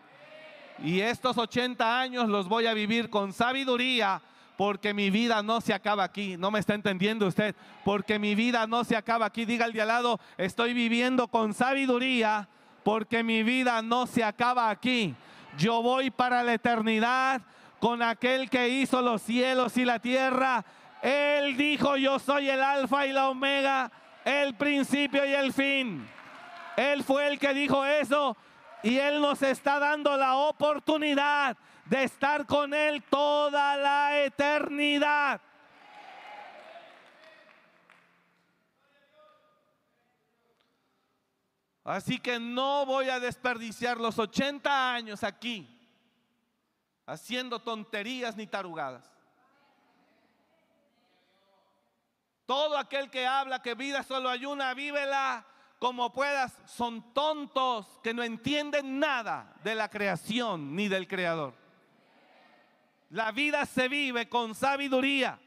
Y 0.83 1.01
estos 1.01 1.37
80 1.37 1.99
años 1.99 2.27
los 2.27 2.47
voy 2.47 2.65
a 2.65 2.73
vivir 2.73 3.09
con 3.09 3.33
sabiduría 3.33 4.21
porque 4.57 4.95
mi 4.95 5.11
vida 5.11 5.43
no 5.43 5.61
se 5.61 5.73
acaba 5.73 6.03
aquí. 6.03 6.37
¿No 6.37 6.49
me 6.49 6.59
está 6.59 6.73
entendiendo 6.73 7.27
usted? 7.27 7.55
Porque 7.85 8.17
mi 8.17 8.33
vida 8.33 8.65
no 8.65 8.83
se 8.83 8.95
acaba 8.95 9.27
aquí. 9.27 9.45
Diga 9.45 9.65
al 9.65 9.73
de 9.73 9.81
al 9.81 9.87
lado, 9.87 10.19
estoy 10.37 10.73
viviendo 10.73 11.27
con 11.27 11.53
sabiduría 11.53 12.47
porque 12.83 13.23
mi 13.23 13.43
vida 13.43 13.81
no 13.83 14.07
se 14.07 14.23
acaba 14.23 14.71
aquí. 14.71 15.15
Yo 15.57 15.83
voy 15.83 16.09
para 16.09 16.41
la 16.41 16.55
eternidad 16.55 17.41
con 17.79 18.01
aquel 18.01 18.49
que 18.49 18.69
hizo 18.69 19.03
los 19.03 19.21
cielos 19.21 19.77
y 19.77 19.85
la 19.85 19.99
tierra. 19.99 20.65
Él 21.03 21.55
dijo, 21.57 21.95
yo 21.97 22.17
soy 22.17 22.49
el 22.49 22.63
alfa 22.63 23.05
y 23.05 23.13
la 23.13 23.29
omega 23.29 23.91
el 24.27 24.55
principio 24.55 25.25
y 25.25 25.33
el 25.33 25.53
fin. 25.53 26.05
Él 26.75 27.01
fue 27.05 27.29
el 27.29 27.39
que 27.39 27.53
dijo 27.53 27.85
eso 27.85 28.35
y 28.83 28.97
Él 28.97 29.21
nos 29.21 29.41
está 29.41 29.79
dando 29.79 30.17
la 30.17 30.35
oportunidad 30.35 31.55
de 31.85 32.03
estar 32.03 32.45
con 32.45 32.73
Él 32.73 33.01
toda 33.09 33.77
la 33.77 34.21
eternidad. 34.21 35.39
Así 41.85 42.19
que 42.19 42.37
no 42.37 42.85
voy 42.85 43.07
a 43.07 43.21
desperdiciar 43.21 43.97
los 43.97 44.19
80 44.19 44.93
años 44.93 45.23
aquí 45.23 45.73
haciendo 47.05 47.59
tonterías 47.61 48.35
ni 48.35 48.45
tarugadas. 48.45 49.16
Todo 52.47 52.77
aquel 52.77 53.09
que 53.09 53.27
habla 53.27 53.61
que 53.61 53.75
vida 53.75 54.03
solo 54.03 54.29
hay 54.29 54.45
una, 54.45 54.73
vívela 54.73 55.45
como 55.79 56.13
puedas. 56.13 56.57
Son 56.65 57.13
tontos 57.13 57.85
que 58.01 58.13
no 58.13 58.23
entienden 58.23 58.99
nada 58.99 59.53
de 59.65 59.75
la 59.75 59.89
creación 59.89 60.73
ni 60.73 60.87
del 60.87 61.09
creador. 61.09 61.53
La 63.09 63.33
vida 63.33 63.65
se 63.65 63.89
vive 63.89 64.29
con 64.29 64.55
sabiduría. 64.55 65.37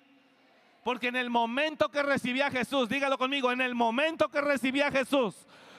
Porque 0.85 1.09
en 1.09 1.17
el 1.17 1.31
momento 1.31 1.91
que 1.91 2.03
recibí 2.03 2.43
a 2.43 2.51
Jesús, 2.51 2.89
dígalo 2.89 3.17
conmigo, 3.17 3.51
en 3.51 3.63
el 3.63 3.75
momento 3.75 4.29
que 4.29 4.43
recibí 4.43 4.83
a 4.83 4.91
Jesús 4.91 5.35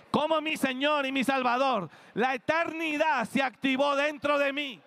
como 0.10 0.42
mi 0.42 0.58
Señor 0.58 1.06
y 1.06 1.12
mi 1.12 1.24
Salvador, 1.24 1.90
la 2.16 2.34
eternidad 2.34 3.28
se 3.30 3.44
activó 3.44 3.96
dentro 3.96 4.40
de 4.40 4.51
mí. 4.51 4.82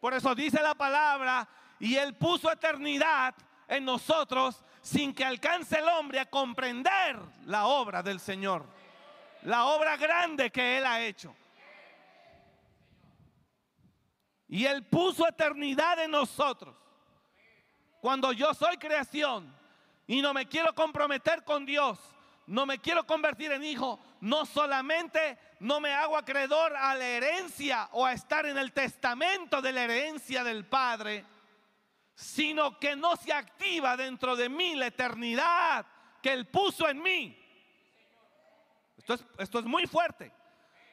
Por 0.00 0.14
eso 0.14 0.34
dice 0.34 0.62
la 0.62 0.74
palabra, 0.74 1.48
y 1.80 1.96
Él 1.96 2.14
puso 2.14 2.50
eternidad 2.50 3.34
en 3.76 3.84
nosotros 3.84 4.62
sin 4.80 5.14
que 5.14 5.24
alcance 5.24 5.78
el 5.78 5.88
hombre 5.88 6.20
a 6.20 6.26
comprender 6.26 7.18
la 7.46 7.66
obra 7.66 8.02
del 8.02 8.20
Señor, 8.20 8.66
la 9.42 9.66
obra 9.66 9.96
grande 9.96 10.50
que 10.50 10.78
Él 10.78 10.84
ha 10.86 11.00
hecho. 11.00 11.34
Y 14.48 14.66
Él 14.66 14.84
puso 14.84 15.26
eternidad 15.26 15.98
en 16.00 16.10
nosotros. 16.10 16.76
Cuando 18.00 18.32
yo 18.32 18.52
soy 18.52 18.76
creación 18.76 19.54
y 20.06 20.20
no 20.20 20.34
me 20.34 20.46
quiero 20.46 20.74
comprometer 20.74 21.42
con 21.44 21.64
Dios, 21.64 21.98
no 22.46 22.66
me 22.66 22.78
quiero 22.78 23.06
convertir 23.06 23.52
en 23.52 23.64
hijo, 23.64 23.98
no 24.20 24.44
solamente 24.44 25.38
no 25.60 25.80
me 25.80 25.92
hago 25.92 26.16
acreedor 26.16 26.76
a 26.76 26.94
la 26.94 27.06
herencia 27.06 27.88
o 27.92 28.04
a 28.04 28.12
estar 28.12 28.44
en 28.44 28.58
el 28.58 28.72
testamento 28.72 29.62
de 29.62 29.72
la 29.72 29.84
herencia 29.84 30.44
del 30.44 30.66
Padre, 30.66 31.24
sino 32.14 32.78
que 32.78 32.96
no 32.96 33.16
se 33.16 33.32
activa 33.32 33.96
dentro 33.96 34.36
de 34.36 34.48
mí 34.48 34.74
la 34.74 34.86
eternidad 34.86 35.86
que 36.22 36.32
Él 36.32 36.46
puso 36.46 36.88
en 36.88 37.02
mí. 37.02 37.38
Esto 38.96 39.14
es, 39.14 39.24
esto 39.38 39.58
es 39.58 39.64
muy 39.64 39.86
fuerte. 39.86 40.32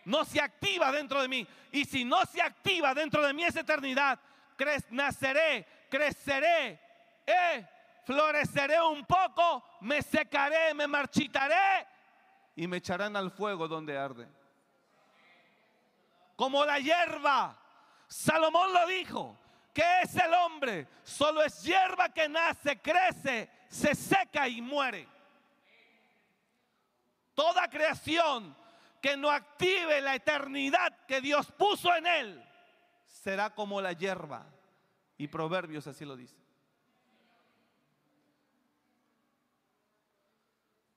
No 0.05 0.25
se 0.25 0.41
activa 0.41 0.91
dentro 0.91 1.21
de 1.21 1.27
mí. 1.27 1.47
Y 1.71 1.85
si 1.85 2.03
no 2.03 2.25
se 2.25 2.41
activa 2.41 2.93
dentro 2.93 3.25
de 3.25 3.33
mí 3.33 3.43
esa 3.43 3.61
eternidad, 3.61 4.19
naceré, 4.89 5.65
creceré, 5.89 6.79
eh, 7.25 7.67
floreceré 8.05 8.81
un 8.81 9.05
poco, 9.05 9.63
me 9.81 10.01
secaré, 10.01 10.73
me 10.73 10.87
marchitaré 10.87 11.87
y 12.55 12.67
me 12.67 12.77
echarán 12.77 13.15
al 13.15 13.31
fuego 13.31 13.67
donde 13.67 13.97
arde. 13.97 14.27
Como 16.35 16.65
la 16.65 16.79
hierba. 16.79 17.57
Salomón 18.07 18.73
lo 18.73 18.87
dijo. 18.87 19.40
¿Qué 19.73 20.01
es 20.03 20.15
el 20.15 20.33
hombre? 20.33 20.87
Solo 21.03 21.43
es 21.43 21.63
hierba 21.63 22.09
que 22.09 22.27
nace, 22.27 22.79
crece, 22.79 23.49
se 23.69 23.95
seca 23.95 24.47
y 24.47 24.61
muere. 24.61 25.07
Toda 27.33 27.69
creación 27.69 28.55
que 29.01 29.15
no 29.15 29.29
active 29.29 30.01
la 30.01 30.15
eternidad 30.15 31.05
que 31.07 31.21
Dios 31.21 31.51
puso 31.53 31.93
en 31.95 32.05
él 32.05 32.49
será 33.05 33.53
como 33.53 33.81
la 33.81 33.93
hierba. 33.93 34.45
Y 35.17 35.27
Proverbios 35.27 35.87
así 35.87 36.03
lo 36.03 36.15
dice. 36.15 36.35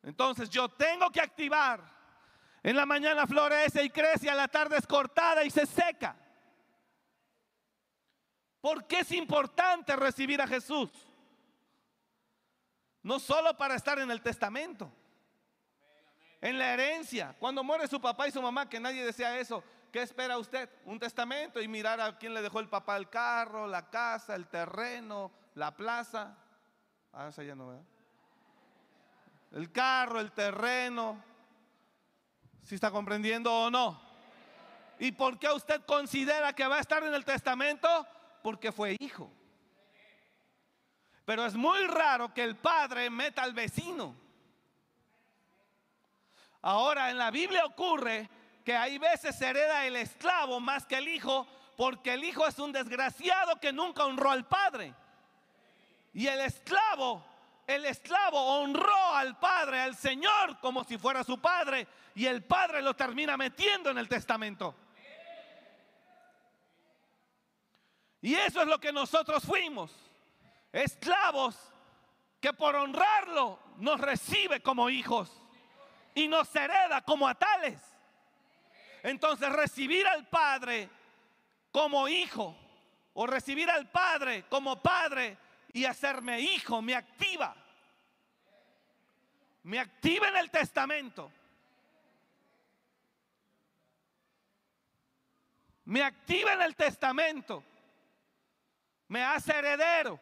Entonces 0.02 0.50
yo 0.50 0.68
tengo 0.68 1.10
que 1.10 1.20
activar. 1.20 1.94
En 2.62 2.76
la 2.76 2.86
mañana 2.86 3.26
florece 3.26 3.84
y 3.84 3.90
crece, 3.90 4.28
a 4.30 4.34
la 4.34 4.48
tarde 4.48 4.78
es 4.78 4.86
cortada 4.86 5.44
y 5.44 5.50
se 5.50 5.66
seca. 5.66 6.16
¿Por 8.64 8.86
qué 8.86 9.00
es 9.00 9.12
importante 9.12 9.94
recibir 9.94 10.40
a 10.40 10.46
Jesús? 10.46 10.88
No 13.02 13.20
solo 13.20 13.54
para 13.58 13.74
estar 13.74 13.98
en 13.98 14.10
el 14.10 14.22
testamento, 14.22 14.90
en 16.40 16.58
la 16.58 16.72
herencia. 16.72 17.36
Cuando 17.38 17.62
muere 17.62 17.86
su 17.86 18.00
papá 18.00 18.26
y 18.26 18.32
su 18.32 18.40
mamá, 18.40 18.66
que 18.66 18.80
nadie 18.80 19.04
desea 19.04 19.38
eso, 19.38 19.62
¿qué 19.92 20.00
espera 20.00 20.38
usted? 20.38 20.70
Un 20.86 20.98
testamento 20.98 21.60
y 21.60 21.68
mirar 21.68 22.00
a 22.00 22.16
quién 22.16 22.32
le 22.32 22.40
dejó 22.40 22.58
el 22.58 22.70
papá 22.70 22.96
el 22.96 23.10
carro, 23.10 23.66
la 23.66 23.90
casa, 23.90 24.34
el 24.34 24.46
terreno, 24.46 25.30
la 25.56 25.76
plaza. 25.76 26.34
Ah, 27.12 27.28
esa 27.28 27.42
ya 27.42 27.54
no, 27.54 27.68
¿verdad? 27.68 27.84
el 29.52 29.72
carro, 29.72 30.20
el 30.20 30.32
terreno. 30.32 31.22
¿Si 32.62 32.76
está 32.76 32.90
comprendiendo 32.90 33.52
o 33.54 33.70
no? 33.70 34.00
¿Y 34.98 35.12
por 35.12 35.38
qué 35.38 35.50
usted 35.50 35.84
considera 35.84 36.54
que 36.54 36.66
va 36.66 36.76
a 36.76 36.80
estar 36.80 37.02
en 37.04 37.12
el 37.12 37.26
testamento? 37.26 38.08
Porque 38.44 38.72
fue 38.72 38.94
hijo. 39.00 39.32
Pero 41.24 41.46
es 41.46 41.54
muy 41.54 41.86
raro 41.86 42.34
que 42.34 42.44
el 42.44 42.56
padre 42.56 43.08
meta 43.08 43.42
al 43.42 43.54
vecino. 43.54 44.14
Ahora 46.60 47.10
en 47.10 47.16
la 47.16 47.30
Biblia 47.30 47.64
ocurre 47.64 48.28
que 48.62 48.76
hay 48.76 48.98
veces 48.98 49.40
hereda 49.40 49.86
el 49.86 49.96
esclavo 49.96 50.60
más 50.60 50.84
que 50.84 50.98
el 50.98 51.08
hijo, 51.08 51.46
porque 51.78 52.12
el 52.12 52.24
hijo 52.24 52.46
es 52.46 52.58
un 52.58 52.70
desgraciado 52.70 53.58
que 53.58 53.72
nunca 53.72 54.04
honró 54.04 54.30
al 54.30 54.46
padre. 54.46 54.92
Y 56.12 56.26
el 56.26 56.40
esclavo 56.42 57.24
el 57.66 57.86
esclavo 57.86 58.38
honró 58.58 59.14
al 59.14 59.38
padre, 59.38 59.80
al 59.80 59.96
Señor, 59.96 60.58
como 60.60 60.84
si 60.84 60.98
fuera 60.98 61.24
su 61.24 61.40
padre, 61.40 61.86
y 62.14 62.26
el 62.26 62.42
padre 62.42 62.82
lo 62.82 62.94
termina 62.94 63.38
metiendo 63.38 63.88
en 63.88 63.96
el 63.96 64.06
testamento. 64.06 64.74
Y 68.24 68.34
eso 68.36 68.62
es 68.62 68.66
lo 68.66 68.80
que 68.80 68.90
nosotros 68.90 69.44
fuimos, 69.44 69.90
esclavos 70.72 71.54
que 72.40 72.54
por 72.54 72.74
honrarlo 72.74 73.58
nos 73.76 74.00
recibe 74.00 74.62
como 74.62 74.88
hijos 74.88 75.30
y 76.14 76.26
nos 76.26 76.56
hereda 76.56 77.02
como 77.02 77.28
a 77.28 77.34
tales. 77.34 77.78
Entonces 79.02 79.52
recibir 79.52 80.06
al 80.06 80.26
Padre 80.26 80.88
como 81.70 82.08
hijo 82.08 82.56
o 83.12 83.26
recibir 83.26 83.70
al 83.70 83.90
Padre 83.90 84.46
como 84.48 84.80
Padre 84.80 85.36
y 85.74 85.84
hacerme 85.84 86.40
hijo, 86.40 86.80
me 86.80 86.94
activa. 86.94 87.54
Me 89.64 89.78
activa 89.78 90.28
en 90.28 90.36
el 90.38 90.50
testamento. 90.50 91.30
Me 95.84 96.02
activa 96.02 96.54
en 96.54 96.62
el 96.62 96.74
testamento. 96.74 97.62
Me 99.08 99.22
hace 99.22 99.52
heredero. 99.52 100.20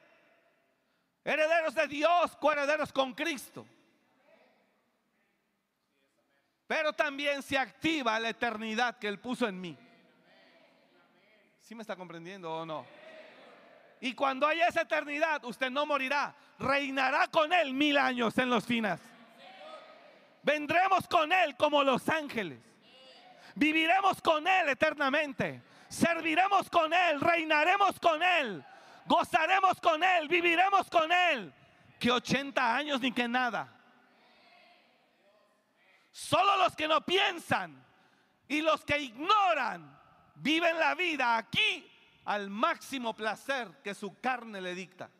Herederos 1.25 1.75
de 1.75 1.87
Dios, 1.87 2.37
coherederos 2.37 2.93
con 2.93 3.15
Cristo. 3.15 3.67
Pero 6.67 6.93
también 6.93 7.43
se 7.43 7.59
activa 7.59 8.19
la 8.19 8.31
eternidad 8.31 8.99
que 8.99 9.07
Él 9.07 9.21
puso 9.21 9.47
en 9.47 9.61
mí. 9.61 9.77
¿Sí 11.61 11.75
me 11.75 11.83
está 11.83 11.97
comprendiendo 11.97 12.53
o 12.53 12.67
no? 12.67 12.85
Y 14.01 14.15
cuando 14.15 14.49
haya 14.49 14.67
esa 14.67 14.83
eternidad, 14.83 15.45
usted 15.45 15.71
no 15.71 15.87
morirá. 15.87 16.35
Reinará 16.59 17.29
con 17.29 17.53
Él 17.53 17.73
mil 17.73 17.97
años 17.97 18.37
en 18.39 18.51
los 18.51 18.65
finas. 18.65 19.01
Vendremos 20.43 21.07
con 21.07 21.33
Él 21.33 21.57
como 21.57 21.85
los 21.85 22.09
ángeles. 22.09 22.59
Viviremos 23.55 24.21
con 24.21 24.47
Él 24.49 24.71
eternamente. 24.71 25.63
Serviremos 25.89 26.69
con 26.69 26.93
Él. 26.93 27.21
Reinaremos 27.21 28.01
con 28.01 28.23
Él. 28.23 28.65
Gozaremos 29.07 29.81
con 29.81 30.03
Él. 30.03 30.29
Viviremos 30.29 30.89
con 30.89 31.11
Él. 31.11 31.53
Que 31.99 32.11
80 32.11 32.77
años 32.77 33.01
ni 33.01 33.13
que 33.13 33.29
nada. 33.29 33.69
Solo 36.11 36.57
los 36.59 36.77
que 36.77 36.87
no 36.87 37.01
piensan 37.01 37.85
y 38.49 38.61
los 38.61 38.85
que 38.85 38.99
ignoran 38.99 39.99
viven 40.35 40.79
la 40.79 40.95
vida 40.95 41.37
aquí 41.37 41.91
al 42.25 42.51
máximo 42.51 43.15
placer 43.15 43.81
que 43.83 43.95
su 43.95 44.21
carne 44.21 44.61
le 44.61 44.75
dicta. 44.75 45.11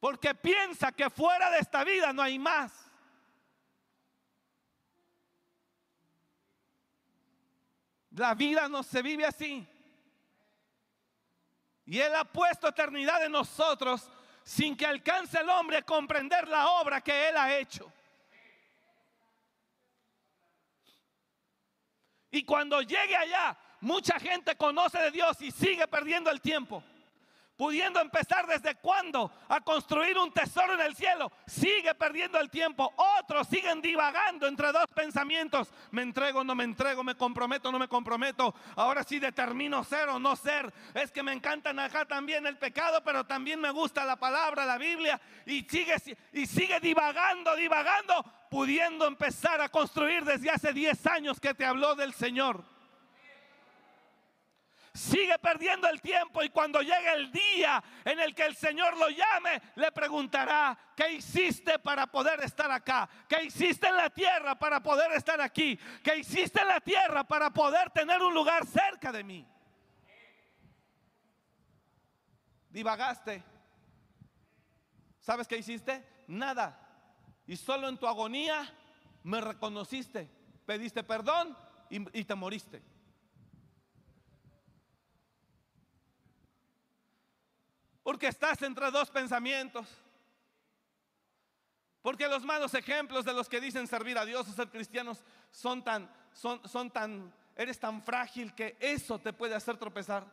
Porque 0.00 0.34
piensa 0.34 0.92
que 0.92 1.10
fuera 1.10 1.50
de 1.50 1.58
esta 1.58 1.82
vida 1.82 2.12
no 2.12 2.22
hay 2.22 2.38
más. 2.38 2.87
La 8.18 8.34
vida 8.34 8.68
no 8.68 8.82
se 8.82 9.00
vive 9.00 9.24
así. 9.24 9.66
Y 11.86 12.00
Él 12.00 12.14
ha 12.14 12.24
puesto 12.24 12.68
eternidad 12.68 13.24
en 13.24 13.32
nosotros 13.32 14.10
sin 14.42 14.76
que 14.76 14.86
alcance 14.86 15.38
el 15.38 15.48
hombre 15.48 15.78
a 15.78 15.82
comprender 15.82 16.48
la 16.48 16.68
obra 16.68 17.00
que 17.00 17.28
Él 17.28 17.36
ha 17.36 17.56
hecho. 17.56 17.90
Y 22.30 22.44
cuando 22.44 22.82
llegue 22.82 23.16
allá, 23.16 23.56
mucha 23.80 24.18
gente 24.18 24.56
conoce 24.56 24.98
de 24.98 25.10
Dios 25.10 25.40
y 25.40 25.50
sigue 25.50 25.86
perdiendo 25.88 26.30
el 26.30 26.40
tiempo 26.40 26.82
pudiendo 27.58 28.00
empezar 28.00 28.46
desde 28.46 28.76
cuándo 28.76 29.32
a 29.48 29.60
construir 29.60 30.16
un 30.16 30.32
tesoro 30.32 30.74
en 30.74 30.80
el 30.80 30.94
cielo, 30.94 31.30
sigue 31.44 31.92
perdiendo 31.96 32.38
el 32.38 32.48
tiempo. 32.48 32.94
Otros 33.20 33.48
siguen 33.48 33.82
divagando 33.82 34.46
entre 34.46 34.70
dos 34.70 34.86
pensamientos. 34.94 35.68
Me 35.90 36.02
entrego, 36.02 36.44
no 36.44 36.54
me 36.54 36.62
entrego, 36.62 37.02
me 37.02 37.16
comprometo, 37.16 37.72
no 37.72 37.80
me 37.80 37.88
comprometo. 37.88 38.54
Ahora 38.76 39.02
sí 39.02 39.18
determino 39.18 39.82
ser 39.82 40.08
o 40.08 40.20
no 40.20 40.36
ser. 40.36 40.72
Es 40.94 41.10
que 41.10 41.24
me 41.24 41.32
encantan 41.32 41.80
acá 41.80 42.04
también 42.04 42.46
el 42.46 42.56
pecado, 42.56 43.02
pero 43.04 43.24
también 43.26 43.60
me 43.60 43.72
gusta 43.72 44.04
la 44.04 44.14
palabra, 44.14 44.64
la 44.64 44.78
Biblia. 44.78 45.20
Y 45.44 45.62
sigue, 45.64 45.96
y 46.32 46.46
sigue 46.46 46.78
divagando, 46.78 47.56
divagando, 47.56 48.24
pudiendo 48.48 49.04
empezar 49.04 49.60
a 49.60 49.68
construir 49.68 50.24
desde 50.24 50.50
hace 50.50 50.72
10 50.72 51.06
años 51.08 51.40
que 51.40 51.54
te 51.54 51.66
habló 51.66 51.96
del 51.96 52.14
Señor 52.14 52.77
sigue 54.98 55.38
perdiendo 55.38 55.88
el 55.88 56.00
tiempo 56.00 56.42
y 56.42 56.50
cuando 56.50 56.80
llegue 56.80 57.12
el 57.14 57.30
día 57.30 57.82
en 58.04 58.18
el 58.18 58.34
que 58.34 58.44
el 58.44 58.56
Señor 58.56 58.96
lo 58.98 59.08
llame, 59.08 59.62
le 59.76 59.92
preguntará, 59.92 60.76
¿qué 60.96 61.12
hiciste 61.12 61.78
para 61.78 62.06
poder 62.08 62.42
estar 62.42 62.70
acá? 62.70 63.08
¿Qué 63.28 63.44
hiciste 63.44 63.86
en 63.86 63.96
la 63.96 64.10
tierra 64.10 64.58
para 64.58 64.82
poder 64.82 65.12
estar 65.12 65.40
aquí? 65.40 65.78
¿Qué 66.02 66.16
hiciste 66.16 66.60
en 66.60 66.68
la 66.68 66.80
tierra 66.80 67.24
para 67.24 67.50
poder 67.50 67.90
tener 67.90 68.20
un 68.20 68.34
lugar 68.34 68.66
cerca 68.66 69.12
de 69.12 69.22
mí? 69.22 69.46
Divagaste. 72.70 73.42
¿Sabes 75.20 75.46
qué 75.46 75.56
hiciste? 75.58 76.04
Nada. 76.26 76.76
Y 77.46 77.56
solo 77.56 77.88
en 77.88 77.96
tu 77.96 78.06
agonía 78.06 78.74
me 79.22 79.40
reconociste, 79.40 80.28
pediste 80.66 81.02
perdón 81.04 81.56
y, 81.88 82.18
y 82.18 82.24
te 82.24 82.34
moriste. 82.34 82.97
Porque 88.08 88.28
estás 88.28 88.62
entre 88.62 88.90
dos 88.90 89.10
pensamientos. 89.10 89.86
Porque 92.00 92.26
los 92.26 92.42
malos 92.42 92.72
ejemplos 92.72 93.22
de 93.22 93.34
los 93.34 93.50
que 93.50 93.60
dicen 93.60 93.86
servir 93.86 94.16
a 94.16 94.24
Dios 94.24 94.48
o 94.48 94.52
ser 94.54 94.70
cristianos 94.70 95.22
son 95.50 95.84
tan, 95.84 96.10
son, 96.32 96.66
son 96.66 96.90
tan, 96.90 97.30
eres 97.54 97.78
tan 97.78 98.02
frágil 98.02 98.54
que 98.54 98.78
eso 98.80 99.18
te 99.18 99.34
puede 99.34 99.54
hacer 99.54 99.76
tropezar. 99.76 100.24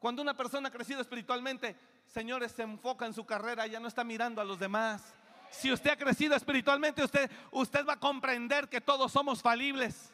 Cuando 0.00 0.22
una 0.22 0.36
persona 0.36 0.70
ha 0.70 0.72
crecido 0.72 1.00
espiritualmente, 1.00 1.76
señores, 2.04 2.50
se 2.50 2.62
enfoca 2.62 3.06
en 3.06 3.14
su 3.14 3.24
carrera, 3.24 3.64
ya 3.68 3.78
no 3.78 3.86
está 3.86 4.02
mirando 4.02 4.40
a 4.40 4.44
los 4.44 4.58
demás. 4.58 5.14
Si 5.52 5.70
usted 5.70 5.90
ha 5.92 5.96
crecido 5.96 6.34
espiritualmente, 6.34 7.04
usted, 7.04 7.30
usted 7.52 7.86
va 7.86 7.92
a 7.92 8.00
comprender 8.00 8.68
que 8.68 8.80
todos 8.80 9.12
somos 9.12 9.40
falibles. 9.40 10.12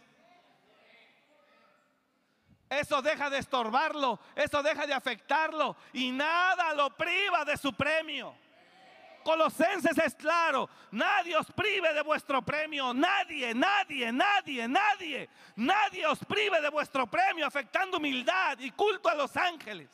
Eso 2.71 3.03
deja 3.03 3.29
de 3.29 3.39
estorbarlo, 3.39 4.21
eso 4.37 4.63
deja 4.63 4.87
de 4.87 4.95
afectarlo 4.95 5.77
y 5.93 6.13
nada 6.13 6.73
lo 6.73 6.97
priva 6.97 7.45
de 7.45 7.57
su 7.57 7.73
premio. 7.73 8.33
Colosenses 9.25 9.99
es 9.99 10.15
claro, 10.15 10.71
nadie 10.93 11.37
os 11.37 11.51
prive 11.51 11.93
de 11.93 12.03
vuestro 12.03 12.41
premio, 12.43 12.95
nadie, 12.95 13.53
nadie, 13.55 14.13
nadie, 14.13 14.69
nadie, 14.69 15.29
nadie 15.57 16.07
os 16.07 16.21
prive 16.21 16.61
de 16.61 16.71
vuestro 16.71 17.09
premio 17.09 17.45
afectando 17.45 17.97
humildad 17.97 18.57
y 18.61 18.71
culto 18.71 19.09
a 19.09 19.17
los 19.17 19.37
ángeles. 19.37 19.91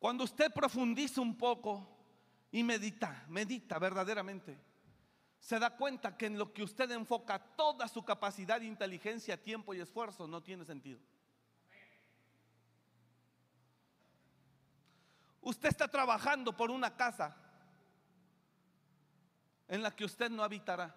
Cuando 0.00 0.24
usted 0.24 0.52
profundiza 0.52 1.20
un 1.20 1.38
poco 1.38 1.91
y 2.52 2.62
medita, 2.62 3.24
medita 3.28 3.78
verdaderamente, 3.78 4.58
se 5.40 5.58
da 5.58 5.74
cuenta 5.76 6.16
que 6.16 6.26
en 6.26 6.38
lo 6.38 6.52
que 6.52 6.62
usted 6.62 6.88
enfoca 6.92 7.38
toda 7.38 7.88
su 7.88 8.04
capacidad, 8.04 8.60
inteligencia, 8.60 9.42
tiempo 9.42 9.74
y 9.74 9.80
esfuerzo 9.80 10.28
no 10.28 10.42
tiene 10.42 10.64
sentido. 10.64 11.00
Usted 15.40 15.70
está 15.70 15.88
trabajando 15.88 16.56
por 16.56 16.70
una 16.70 16.94
casa 16.94 17.36
en 19.66 19.82
la 19.82 19.90
que 19.90 20.04
usted 20.04 20.30
no 20.30 20.44
habitará. 20.44 20.94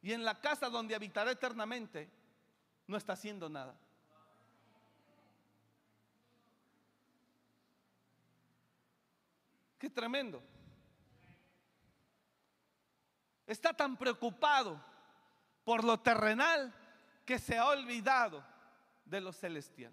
Y 0.00 0.12
en 0.12 0.24
la 0.24 0.40
casa 0.40 0.68
donde 0.68 0.94
habitará 0.94 1.32
eternamente, 1.32 2.08
no 2.86 2.96
está 2.96 3.14
haciendo 3.14 3.48
nada. 3.48 3.74
Qué 9.84 9.90
tremendo. 9.90 10.42
Está 13.46 13.74
tan 13.74 13.98
preocupado 13.98 14.82
por 15.62 15.84
lo 15.84 16.00
terrenal 16.00 16.72
que 17.26 17.38
se 17.38 17.58
ha 17.58 17.68
olvidado 17.68 18.42
de 19.04 19.20
lo 19.20 19.30
celestial. 19.30 19.92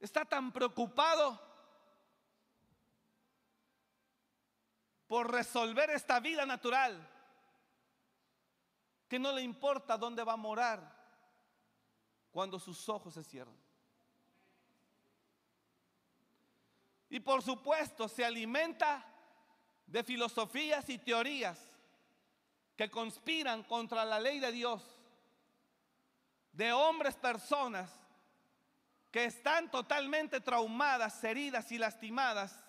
Está 0.00 0.24
tan 0.24 0.50
preocupado 0.50 1.40
por 5.06 5.30
resolver 5.30 5.90
esta 5.90 6.18
vida 6.18 6.44
natural 6.44 7.08
que 9.06 9.20
no 9.20 9.30
le 9.30 9.42
importa 9.42 9.96
dónde 9.96 10.24
va 10.24 10.32
a 10.32 10.36
morar 10.36 10.95
cuando 12.36 12.58
sus 12.58 12.86
ojos 12.90 13.14
se 13.14 13.24
cierran. 13.24 13.56
Y 17.08 17.18
por 17.18 17.42
supuesto 17.42 18.08
se 18.08 18.26
alimenta 18.26 19.02
de 19.86 20.04
filosofías 20.04 20.86
y 20.90 20.98
teorías 20.98 21.58
que 22.76 22.90
conspiran 22.90 23.62
contra 23.62 24.04
la 24.04 24.20
ley 24.20 24.38
de 24.38 24.52
Dios, 24.52 24.82
de 26.52 26.74
hombres, 26.74 27.16
personas 27.16 27.90
que 29.10 29.24
están 29.24 29.70
totalmente 29.70 30.38
traumadas, 30.42 31.24
heridas 31.24 31.72
y 31.72 31.78
lastimadas, 31.78 32.62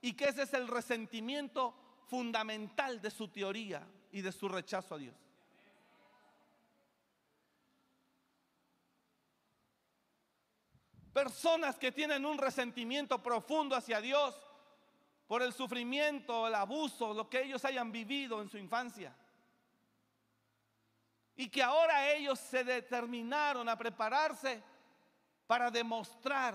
y 0.00 0.14
que 0.14 0.24
ese 0.24 0.42
es 0.42 0.52
el 0.52 0.66
resentimiento 0.66 1.76
fundamental 2.08 3.00
de 3.00 3.12
su 3.12 3.28
teoría 3.28 3.86
y 4.10 4.20
de 4.20 4.32
su 4.32 4.48
rechazo 4.48 4.96
a 4.96 4.98
Dios. 4.98 5.14
Personas 11.12 11.78
que 11.78 11.92
tienen 11.92 12.24
un 12.24 12.38
resentimiento 12.38 13.22
profundo 13.22 13.76
hacia 13.76 14.00
Dios 14.00 14.34
por 15.26 15.42
el 15.42 15.52
sufrimiento, 15.52 16.46
el 16.46 16.54
abuso, 16.54 17.12
lo 17.12 17.28
que 17.28 17.42
ellos 17.42 17.64
hayan 17.64 17.92
vivido 17.92 18.40
en 18.40 18.48
su 18.48 18.58
infancia. 18.58 19.14
Y 21.36 21.48
que 21.48 21.62
ahora 21.62 22.12
ellos 22.12 22.38
se 22.38 22.64
determinaron 22.64 23.68
a 23.68 23.76
prepararse 23.76 24.62
para 25.46 25.70
demostrar 25.70 26.54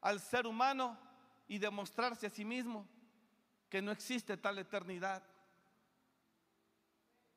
al 0.00 0.20
ser 0.20 0.46
humano 0.46 0.98
y 1.46 1.58
demostrarse 1.58 2.26
a 2.26 2.30
sí 2.30 2.44
mismo 2.44 2.86
que 3.68 3.82
no 3.82 3.90
existe 3.90 4.36
tal 4.36 4.58
eternidad, 4.58 5.22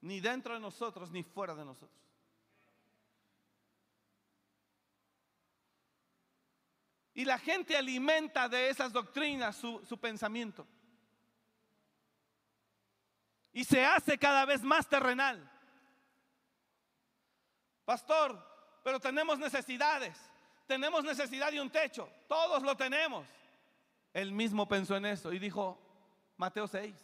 ni 0.01 0.19
dentro 0.19 0.53
de 0.53 0.59
nosotros, 0.59 1.11
ni 1.11 1.23
fuera 1.23 1.53
de 1.55 1.65
nosotros. 1.65 2.10
Y 7.21 7.25
la 7.25 7.37
gente 7.37 7.77
alimenta 7.77 8.49
de 8.49 8.69
esas 8.69 8.91
doctrinas 8.91 9.55
su, 9.55 9.99
pensamiento. 10.01 10.65
Y 13.53 13.63
se 13.63 13.85
hace 13.85 14.17
cada 14.17 14.43
vez 14.43 14.63
más 14.63 14.89
terrenal. 14.89 15.47
Pastor, 17.85 18.43
pero 18.83 18.99
tenemos 18.99 19.37
necesidades. 19.37 20.17
Tenemos 20.65 21.03
necesidad 21.03 21.51
de 21.51 21.61
un 21.61 21.69
techo. 21.69 22.09
Todos 22.27 22.63
lo 22.63 22.75
tenemos. 22.75 23.27
Él 24.13 24.31
mismo 24.31 24.67
pensó 24.67 24.97
en 24.97 25.05
eso 25.05 25.31
y 25.31 25.37
dijo, 25.37 25.79
Mateo 26.37 26.67
6. 26.67 26.95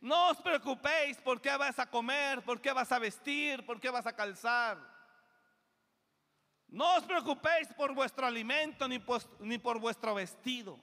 No 0.00 0.30
os 0.30 0.38
preocupéis 0.38 1.18
por 1.18 1.40
qué 1.40 1.56
vas 1.56 1.78
a 1.78 1.88
comer, 1.88 2.42
por 2.42 2.60
qué 2.60 2.72
vas 2.72 2.90
a 2.90 2.98
vestir, 2.98 3.64
por 3.64 3.78
qué 3.78 3.90
vas 3.90 4.06
a 4.06 4.16
calzar. 4.16 4.97
No 6.68 6.96
os 6.96 7.04
preocupéis 7.04 7.72
por 7.74 7.94
vuestro 7.94 8.26
alimento 8.26 8.86
ni, 8.86 8.98
por 9.58 9.80
vuestro 9.80 10.14
vestido. 10.14 10.78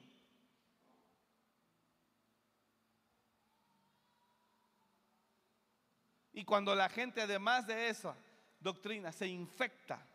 Y 6.34 6.44
cuando 6.44 6.76
la 6.76 6.90
gente, 6.90 7.22
además 7.22 7.68
de 7.68 7.90
esa 7.90 8.16
doctrina, 8.60 9.12
se 9.12 9.28
infecta 9.28 10.06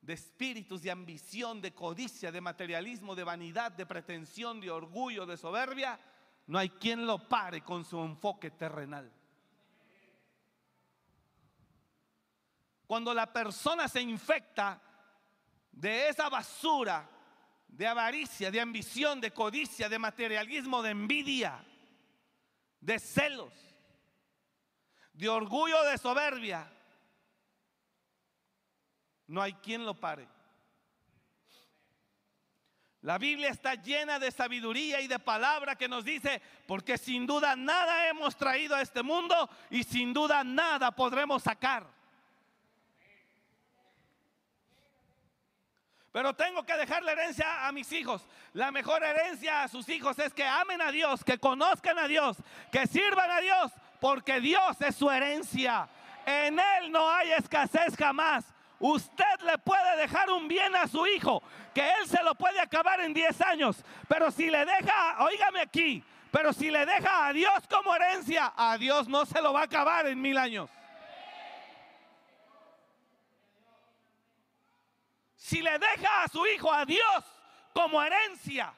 de 0.00 0.12
espíritus 0.12 0.82
de 0.82 0.90
ambición, 0.90 1.60
de 1.60 1.74
codicia, 1.74 2.30
de 2.30 2.40
materialismo, 2.40 3.16
de 3.16 3.24
vanidad, 3.24 3.72
de 3.72 3.86
pretensión, 3.86 4.60
de 4.60 4.70
orgullo, 4.70 5.26
de 5.26 5.36
soberbia, 5.36 5.98
no 6.46 6.58
hay 6.58 6.68
quien 6.68 7.06
lo 7.06 7.28
pare 7.28 7.62
con 7.62 7.84
su 7.84 8.00
enfoque 8.00 8.52
terrenal. 8.52 9.10
Cuando 12.86 13.12
la 13.12 13.32
persona 13.32 13.88
se 13.88 14.00
infecta 14.00 14.80
de 15.72 16.08
esa 16.08 16.28
basura, 16.28 17.08
de 17.66 17.86
avaricia, 17.86 18.50
de 18.50 18.60
ambición, 18.60 19.20
de 19.20 19.32
codicia, 19.32 19.88
de 19.88 19.98
materialismo, 19.98 20.82
de 20.82 20.90
envidia, 20.90 21.64
de 22.80 22.98
celos, 22.98 23.52
de 25.12 25.28
orgullo, 25.28 25.82
de 25.84 25.98
soberbia, 25.98 26.70
no 29.26 29.42
hay 29.42 29.54
quien 29.54 29.84
lo 29.84 29.94
pare. 29.94 30.28
La 33.02 33.18
Biblia 33.18 33.50
está 33.50 33.74
llena 33.74 34.18
de 34.18 34.30
sabiduría 34.30 35.00
y 35.00 35.06
de 35.06 35.18
palabra 35.18 35.76
que 35.76 35.88
nos 35.88 36.04
dice, 36.04 36.42
porque 36.66 36.98
sin 36.98 37.26
duda 37.26 37.54
nada 37.54 38.08
hemos 38.08 38.36
traído 38.36 38.74
a 38.74 38.82
este 38.82 39.02
mundo 39.02 39.48
y 39.70 39.84
sin 39.84 40.12
duda 40.12 40.42
nada 40.42 40.90
podremos 40.90 41.42
sacar. 41.42 41.95
Pero 46.16 46.32
tengo 46.32 46.62
que 46.62 46.72
dejarle 46.78 47.12
herencia 47.12 47.66
a 47.68 47.72
mis 47.72 47.92
hijos. 47.92 48.26
La 48.54 48.70
mejor 48.70 49.04
herencia 49.04 49.64
a 49.64 49.68
sus 49.68 49.86
hijos 49.90 50.18
es 50.18 50.32
que 50.32 50.46
amen 50.46 50.80
a 50.80 50.90
Dios, 50.90 51.22
que 51.22 51.36
conozcan 51.36 51.98
a 51.98 52.08
Dios, 52.08 52.38
que 52.72 52.86
sirvan 52.86 53.30
a 53.30 53.40
Dios, 53.42 53.70
porque 54.00 54.40
Dios 54.40 54.80
es 54.80 54.96
su 54.96 55.10
herencia. 55.10 55.86
En 56.24 56.58
Él 56.58 56.90
no 56.90 57.06
hay 57.06 57.32
escasez 57.32 57.94
jamás. 57.98 58.46
Usted 58.78 59.42
le 59.44 59.58
puede 59.58 59.98
dejar 59.98 60.30
un 60.30 60.48
bien 60.48 60.74
a 60.76 60.88
su 60.88 61.06
hijo, 61.06 61.42
que 61.74 61.82
él 61.82 62.08
se 62.08 62.22
lo 62.22 62.34
puede 62.34 62.60
acabar 62.60 62.98
en 63.02 63.12
10 63.12 63.38
años. 63.42 63.84
Pero 64.08 64.30
si 64.30 64.48
le 64.48 64.64
deja, 64.64 65.22
oígame 65.22 65.60
aquí, 65.60 66.02
pero 66.30 66.54
si 66.54 66.70
le 66.70 66.86
deja 66.86 67.26
a 67.26 67.32
Dios 67.34 67.52
como 67.68 67.94
herencia, 67.94 68.54
a 68.56 68.78
Dios 68.78 69.06
no 69.06 69.26
se 69.26 69.42
lo 69.42 69.52
va 69.52 69.60
a 69.60 69.64
acabar 69.64 70.06
en 70.06 70.18
mil 70.22 70.38
años. 70.38 70.70
Si 75.46 75.62
le 75.62 75.78
deja 75.78 76.24
a 76.24 76.28
su 76.28 76.44
hijo 76.44 76.72
a 76.72 76.84
Dios 76.84 77.24
como 77.72 78.02
herencia, 78.02 78.74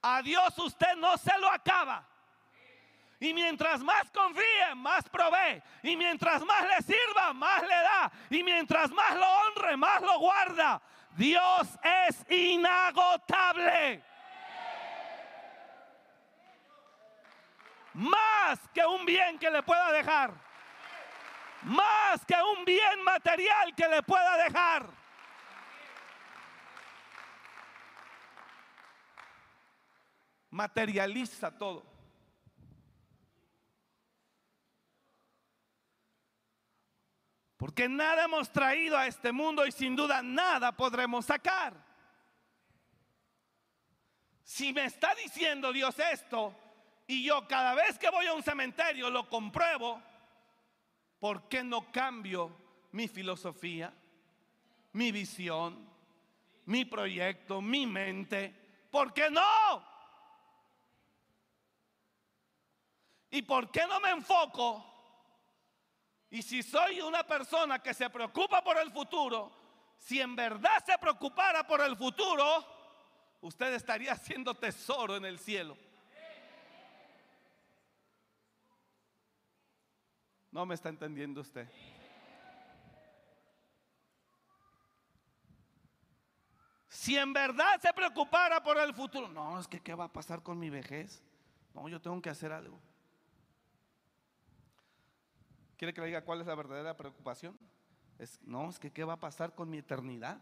a 0.00 0.22
Dios 0.22 0.58
usted 0.58 0.96
no 0.96 1.18
se 1.18 1.36
lo 1.38 1.50
acaba. 1.50 2.02
Y 3.20 3.34
mientras 3.34 3.82
más 3.82 4.10
confíe, 4.10 4.74
más 4.74 5.06
provee. 5.10 5.62
Y 5.82 5.94
mientras 5.98 6.42
más 6.46 6.62
le 6.66 6.80
sirva, 6.80 7.34
más 7.34 7.60
le 7.60 7.74
da. 7.74 8.10
Y 8.30 8.42
mientras 8.42 8.90
más 8.90 9.16
lo 9.16 9.26
honre, 9.26 9.76
más 9.76 10.00
lo 10.00 10.18
guarda. 10.18 10.80
Dios 11.10 11.68
es 12.08 12.24
inagotable. 12.30 14.02
Más 17.92 18.60
que 18.72 18.86
un 18.86 19.04
bien 19.04 19.38
que 19.38 19.50
le 19.50 19.62
pueda 19.62 19.92
dejar. 19.92 20.32
Más 21.64 22.24
que 22.24 22.36
un 22.56 22.64
bien 22.64 23.02
material 23.02 23.74
que 23.74 23.88
le 23.88 24.02
pueda 24.02 24.38
dejar. 24.38 25.05
Materializa 30.56 31.50
todo. 31.50 31.84
Porque 37.58 37.90
nada 37.90 38.24
hemos 38.24 38.50
traído 38.50 38.96
a 38.96 39.06
este 39.06 39.32
mundo 39.32 39.66
y 39.66 39.72
sin 39.72 39.94
duda 39.94 40.22
nada 40.22 40.72
podremos 40.72 41.26
sacar. 41.26 41.74
Si 44.42 44.72
me 44.72 44.86
está 44.86 45.14
diciendo 45.14 45.74
Dios 45.74 45.98
esto 45.98 46.54
y 47.06 47.22
yo 47.22 47.46
cada 47.46 47.74
vez 47.74 47.98
que 47.98 48.08
voy 48.08 48.24
a 48.24 48.32
un 48.32 48.42
cementerio 48.42 49.10
lo 49.10 49.28
compruebo, 49.28 50.02
¿por 51.18 51.48
qué 51.48 51.62
no 51.62 51.92
cambio 51.92 52.56
mi 52.92 53.08
filosofía, 53.08 53.92
mi 54.94 55.12
visión, 55.12 55.86
mi 56.64 56.86
proyecto, 56.86 57.60
mi 57.60 57.86
mente? 57.86 58.88
¿Por 58.90 59.12
qué 59.12 59.28
no? 59.28 59.95
¿Y 63.30 63.42
por 63.42 63.70
qué 63.70 63.86
no 63.86 64.00
me 64.00 64.10
enfoco 64.10 64.96
y 66.30 66.42
si 66.42 66.62
soy 66.62 67.00
una 67.00 67.24
persona 67.24 67.78
que 67.78 67.94
se 67.94 68.10
preocupa 68.10 68.62
por 68.62 68.76
el 68.78 68.90
futuro, 68.90 69.52
si 69.98 70.20
en 70.20 70.34
verdad 70.34 70.84
se 70.84 70.98
preocupara 70.98 71.66
por 71.66 71.80
el 71.80 71.96
futuro, 71.96 72.64
usted 73.40 73.72
estaría 73.74 74.12
haciendo 74.12 74.54
tesoro 74.54 75.16
en 75.16 75.24
el 75.24 75.38
cielo. 75.38 75.76
No 80.50 80.66
me 80.66 80.74
está 80.74 80.88
entendiendo 80.88 81.42
usted. 81.42 81.68
Si 86.88 87.16
en 87.16 87.32
verdad 87.32 87.80
se 87.80 87.92
preocupara 87.92 88.62
por 88.62 88.78
el 88.78 88.92
futuro, 88.94 89.28
no, 89.28 89.60
es 89.60 89.68
que 89.68 89.80
¿qué 89.80 89.94
va 89.94 90.04
a 90.04 90.12
pasar 90.12 90.42
con 90.42 90.58
mi 90.58 90.70
vejez? 90.70 91.22
No, 91.74 91.88
yo 91.88 92.00
tengo 92.00 92.20
que 92.20 92.30
hacer 92.30 92.52
algo. 92.52 92.80
¿Quiere 95.76 95.92
que 95.92 96.00
le 96.00 96.06
diga 96.06 96.24
cuál 96.24 96.40
es 96.40 96.46
la 96.46 96.54
verdadera 96.54 96.96
preocupación? 96.96 97.58
Es, 98.18 98.40
no, 98.42 98.70
es 98.70 98.78
que 98.78 98.90
¿qué 98.90 99.04
va 99.04 99.14
a 99.14 99.20
pasar 99.20 99.54
con 99.54 99.68
mi 99.68 99.78
eternidad? 99.78 100.40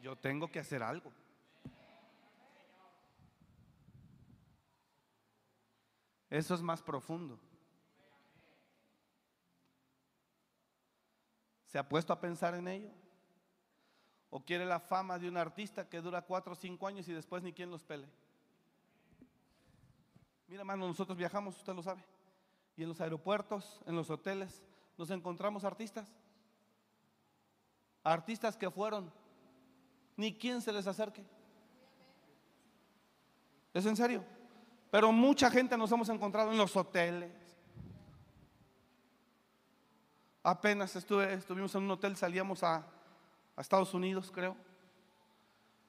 Yo 0.00 0.14
tengo 0.16 0.50
que 0.50 0.58
hacer 0.58 0.82
algo. 0.82 1.10
Eso 6.28 6.54
es 6.54 6.60
más 6.60 6.82
profundo. 6.82 7.40
¿Se 11.64 11.78
ha 11.78 11.88
puesto 11.88 12.12
a 12.12 12.20
pensar 12.20 12.54
en 12.54 12.68
ello? 12.68 12.90
¿O 14.28 14.44
quiere 14.44 14.66
la 14.66 14.80
fama 14.80 15.18
de 15.18 15.28
un 15.28 15.36
artista 15.36 15.88
que 15.88 16.00
dura 16.02 16.20
cuatro 16.20 16.52
o 16.52 16.56
cinco 16.56 16.86
años 16.86 17.08
y 17.08 17.12
después 17.12 17.42
ni 17.42 17.54
quien 17.54 17.70
los 17.70 17.82
pele? 17.82 18.08
Mira, 20.46 20.60
hermano, 20.60 20.86
nosotros 20.86 21.16
viajamos, 21.16 21.56
usted 21.56 21.74
lo 21.74 21.82
sabe 21.82 22.15
y 22.76 22.82
en 22.82 22.88
los 22.88 23.00
aeropuertos, 23.00 23.80
en 23.86 23.96
los 23.96 24.10
hoteles, 24.10 24.62
nos 24.98 25.10
encontramos 25.10 25.64
artistas. 25.64 26.08
Artistas 28.04 28.56
que 28.56 28.70
fueron, 28.70 29.10
ni 30.16 30.36
quien 30.36 30.60
se 30.60 30.72
les 30.72 30.86
acerque. 30.86 31.24
Es 33.72 33.84
en 33.86 33.96
serio. 33.96 34.24
Pero 34.90 35.10
mucha 35.10 35.50
gente 35.50 35.76
nos 35.76 35.90
hemos 35.90 36.08
encontrado 36.08 36.52
en 36.52 36.58
los 36.58 36.76
hoteles. 36.76 37.32
Apenas 40.42 40.94
estuve, 40.94 41.32
estuvimos 41.32 41.74
en 41.74 41.82
un 41.82 41.90
hotel, 41.90 42.16
salíamos 42.16 42.62
a, 42.62 42.86
a 43.56 43.60
Estados 43.60 43.92
Unidos, 43.94 44.30
creo. 44.32 44.56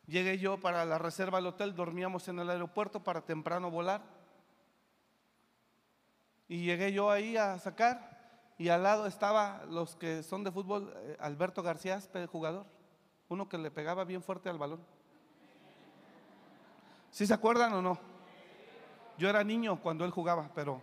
Llegué 0.08 0.38
yo 0.38 0.60
para 0.60 0.84
la 0.86 0.98
reserva 0.98 1.38
del 1.38 1.48
hotel, 1.48 1.76
dormíamos 1.76 2.28
en 2.28 2.40
el 2.40 2.50
aeropuerto 2.50 3.04
para 3.04 3.22
temprano 3.22 3.70
volar. 3.70 4.17
Y 6.48 6.64
llegué 6.64 6.94
yo 6.94 7.12
ahí 7.12 7.38
a 7.38 7.60
sacar 7.60 8.18
y 8.58 8.70
al 8.70 8.84
lado 8.84 9.06
estaba 9.06 9.64
los 9.70 9.96
que 9.96 10.24
son 10.24 10.44
de 10.44 10.52
fútbol, 10.52 10.94
eh, 10.96 11.18
Alberto 11.20 11.62
García, 11.62 12.00
el 12.14 12.28
jugador, 12.28 12.66
uno 13.30 13.48
que 13.48 13.58
le 13.58 13.70
pegaba 13.70 14.04
bien 14.04 14.24
fuerte 14.24 14.50
al 14.50 14.58
balón. 14.58 14.80
¿Sí 17.12 17.28
se 17.28 17.34
acuerdan 17.34 17.74
o 17.74 17.82
no? 17.82 18.00
Yo 19.18 19.30
era 19.30 19.44
niño 19.44 19.80
cuando 19.82 20.06
él 20.06 20.12
jugaba, 20.12 20.50
pero 20.54 20.82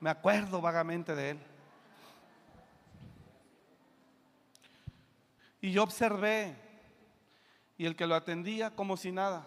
me 0.00 0.10
acuerdo 0.10 0.60
vagamente 0.60 1.14
de 1.14 1.30
él. 1.30 1.38
Y 5.60 5.72
yo 5.72 5.82
observé, 5.82 6.56
y 7.78 7.86
el 7.86 7.96
que 7.96 8.06
lo 8.06 8.14
atendía 8.14 8.74
como 8.76 8.96
si 8.96 9.10
nada. 9.10 9.46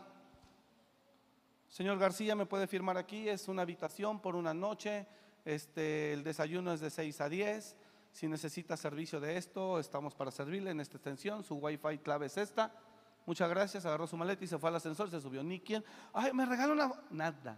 Señor 1.70 2.00
García, 2.00 2.36
¿me 2.36 2.46
puede 2.46 2.68
firmar 2.68 2.98
aquí? 2.98 3.30
Es 3.30 3.48
una 3.48 3.62
habitación 3.62 4.20
por 4.20 4.36
una 4.36 4.54
noche, 4.54 5.06
este, 5.48 6.12
el 6.12 6.26
desayuno 6.26 6.74
es 6.74 6.82
de 6.82 6.90
6 6.90 7.22
a 7.22 7.30
10. 7.30 7.78
Si 8.12 8.28
necesita 8.28 8.76
servicio 8.76 9.22
de 9.22 9.38
esto, 9.38 9.80
estamos 9.80 10.14
para 10.14 10.30
servirle 10.30 10.72
en 10.72 10.82
esta 10.82 10.98
extensión. 10.98 11.42
Su 11.46 11.56
wifi 11.56 12.00
clave 12.00 12.26
es 12.26 12.36
esta. 12.36 12.76
Muchas 13.26 13.50
gracias. 13.50 13.86
Agarró 13.86 14.08
su 14.08 14.18
maleta 14.18 14.44
y 14.44 14.48
se 14.48 14.58
fue 14.58 14.70
al 14.70 14.76
ascensor. 14.76 15.10
Se 15.10 15.22
subió. 15.22 15.42
Ni 15.44 15.62
quien. 15.62 15.86
Ay, 16.12 16.34
me 16.34 16.46
regaló 16.46 16.74
una. 16.74 16.92
Nada. 17.12 17.58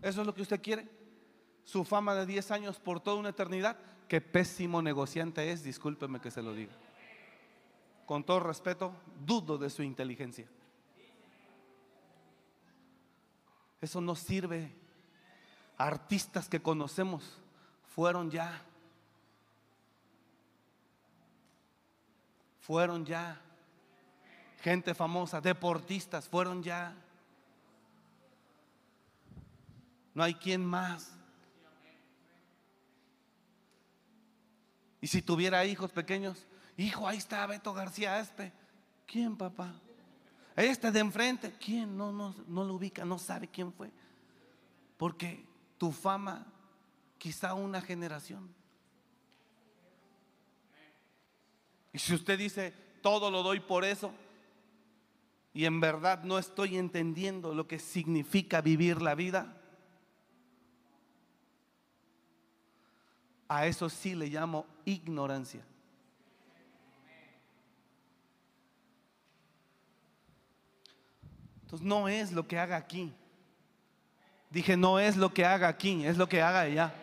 ¿Eso 0.00 0.22
es 0.22 0.26
lo 0.26 0.34
que 0.34 0.42
usted 0.42 0.62
quiere? 0.62 0.88
Su 1.64 1.84
fama 1.84 2.14
de 2.14 2.24
10 2.24 2.50
años 2.52 2.80
por 2.80 3.00
toda 3.00 3.18
una 3.18 3.30
eternidad. 3.30 3.76
Qué 4.08 4.22
pésimo 4.22 4.80
negociante 4.80 5.52
es, 5.52 5.62
discúlpeme 5.62 6.22
que 6.22 6.30
se 6.30 6.42
lo 6.42 6.54
diga. 6.54 6.72
Con 8.06 8.24
todo 8.24 8.40
respeto, 8.40 8.94
dudo 9.26 9.58
de 9.58 9.68
su 9.68 9.82
inteligencia. 9.82 10.48
Eso 13.84 14.00
no 14.00 14.14
sirve. 14.14 14.72
Artistas 15.76 16.48
que 16.48 16.62
conocemos 16.62 17.22
fueron 17.94 18.30
ya. 18.30 18.62
Fueron 22.60 23.04
ya. 23.04 23.38
Gente 24.62 24.94
famosa, 24.94 25.38
deportistas, 25.38 26.26
fueron 26.26 26.62
ya. 26.62 26.96
No 30.14 30.22
hay 30.22 30.34
quien 30.34 30.64
más. 30.64 31.12
Y 35.02 35.08
si 35.08 35.20
tuviera 35.20 35.66
hijos 35.66 35.92
pequeños, 35.92 36.46
hijo, 36.78 37.06
ahí 37.06 37.18
está 37.18 37.46
Beto 37.46 37.74
García 37.74 38.18
Espe. 38.18 38.50
¿Quién, 39.06 39.36
papá? 39.36 39.74
Este 40.56 40.90
de 40.90 41.00
enfrente, 41.00 41.52
¿quién? 41.58 41.96
No, 41.96 42.12
no, 42.12 42.34
no 42.46 42.64
lo 42.64 42.74
ubica, 42.74 43.04
no 43.04 43.18
sabe 43.18 43.48
quién 43.48 43.72
fue. 43.72 43.90
Porque 44.96 45.44
tu 45.78 45.90
fama, 45.90 46.46
quizá 47.18 47.54
una 47.54 47.80
generación. 47.80 48.48
Y 51.92 51.98
si 51.98 52.14
usted 52.14 52.38
dice, 52.38 52.72
todo 53.02 53.30
lo 53.30 53.42
doy 53.42 53.60
por 53.60 53.84
eso, 53.84 54.12
y 55.52 55.64
en 55.64 55.80
verdad 55.80 56.24
no 56.24 56.38
estoy 56.38 56.76
entendiendo 56.76 57.54
lo 57.54 57.68
que 57.68 57.78
significa 57.78 58.60
vivir 58.60 59.00
la 59.00 59.14
vida, 59.14 59.60
a 63.48 63.66
eso 63.66 63.88
sí 63.88 64.14
le 64.14 64.26
llamo 64.26 64.66
ignorancia. 64.84 65.64
Entonces 71.74 71.88
no 71.88 72.06
es 72.06 72.30
lo 72.30 72.46
que 72.46 72.56
haga 72.56 72.76
aquí. 72.76 73.12
Dije, 74.48 74.76
no 74.76 75.00
es 75.00 75.16
lo 75.16 75.34
que 75.34 75.44
haga 75.44 75.66
aquí, 75.66 76.06
es 76.06 76.16
lo 76.16 76.28
que 76.28 76.40
haga 76.40 76.60
allá. 76.60 76.94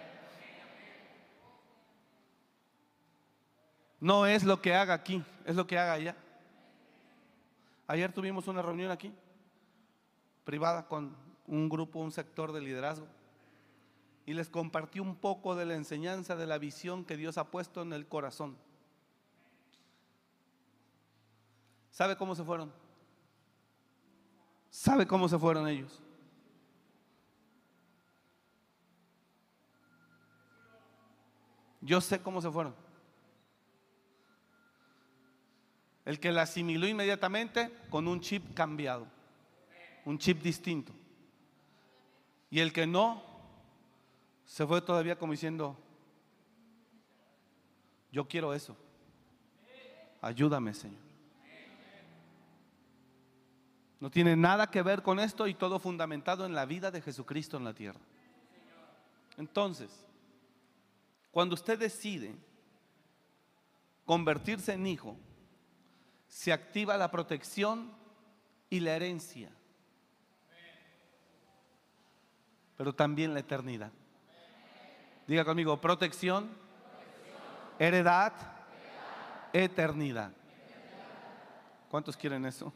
No 3.99 4.25
es 4.25 4.45
lo 4.45 4.61
que 4.61 4.73
haga 4.73 4.93
aquí, 4.93 5.21
es 5.45 5.57
lo 5.57 5.67
que 5.67 5.77
haga 5.77 5.91
allá. 5.91 6.15
Ayer 7.85 8.13
tuvimos 8.13 8.47
una 8.47 8.61
reunión 8.61 8.91
aquí, 8.91 9.13
privada 10.45 10.87
con 10.87 11.17
un 11.47 11.67
grupo, 11.67 11.99
un 11.99 12.13
sector 12.13 12.53
de 12.53 12.61
liderazgo, 12.61 13.07
y 14.25 14.33
les 14.33 14.49
compartí 14.49 15.01
un 15.01 15.17
poco 15.17 15.53
de 15.53 15.65
la 15.65 15.75
enseñanza, 15.75 16.37
de 16.37 16.47
la 16.47 16.57
visión 16.57 17.03
que 17.03 17.17
Dios 17.17 17.37
ha 17.37 17.51
puesto 17.51 17.81
en 17.81 17.91
el 17.91 18.07
corazón. 18.07 18.55
¿Sabe 21.91 22.15
cómo 22.15 22.35
se 22.35 22.45
fueron? 22.45 22.80
¿Sabe 24.71 25.05
cómo 25.05 25.27
se 25.27 25.37
fueron 25.37 25.67
ellos? 25.67 26.01
Yo 31.81 31.99
sé 31.99 32.21
cómo 32.21 32.41
se 32.41 32.49
fueron. 32.49 32.73
El 36.05 36.19
que 36.21 36.31
la 36.31 36.43
asimiló 36.43 36.87
inmediatamente 36.87 37.69
con 37.89 38.07
un 38.07 38.21
chip 38.21 38.53
cambiado, 38.53 39.07
un 40.05 40.17
chip 40.17 40.41
distinto. 40.41 40.93
Y 42.49 42.61
el 42.61 42.71
que 42.71 42.87
no, 42.87 43.21
se 44.45 44.65
fue 44.65 44.81
todavía 44.81 45.17
como 45.17 45.33
diciendo, 45.33 45.77
yo 48.09 48.25
quiero 48.25 48.53
eso. 48.53 48.77
Ayúdame, 50.21 50.73
Señor. 50.73 51.10
No 54.01 54.09
tiene 54.09 54.35
nada 54.35 54.71
que 54.71 54.81
ver 54.81 55.03
con 55.03 55.19
esto 55.19 55.45
y 55.45 55.53
todo 55.53 55.77
fundamentado 55.77 56.47
en 56.47 56.55
la 56.55 56.65
vida 56.65 56.89
de 56.89 57.01
Jesucristo 57.01 57.57
en 57.57 57.63
la 57.63 57.73
tierra. 57.75 57.99
Entonces, 59.37 59.91
cuando 61.29 61.53
usted 61.53 61.77
decide 61.77 62.35
convertirse 64.03 64.73
en 64.73 64.87
hijo, 64.87 65.17
se 66.27 66.51
activa 66.51 66.97
la 66.97 67.11
protección 67.11 67.91
y 68.71 68.79
la 68.79 68.95
herencia, 68.95 69.51
pero 72.75 72.95
también 72.95 73.35
la 73.35 73.41
eternidad. 73.41 73.91
Diga 75.27 75.45
conmigo, 75.45 75.79
protección, 75.79 76.49
heredad, 77.77 78.33
eternidad. 79.53 80.31
¿Cuántos 81.87 82.17
quieren 82.17 82.47
eso? 82.47 82.73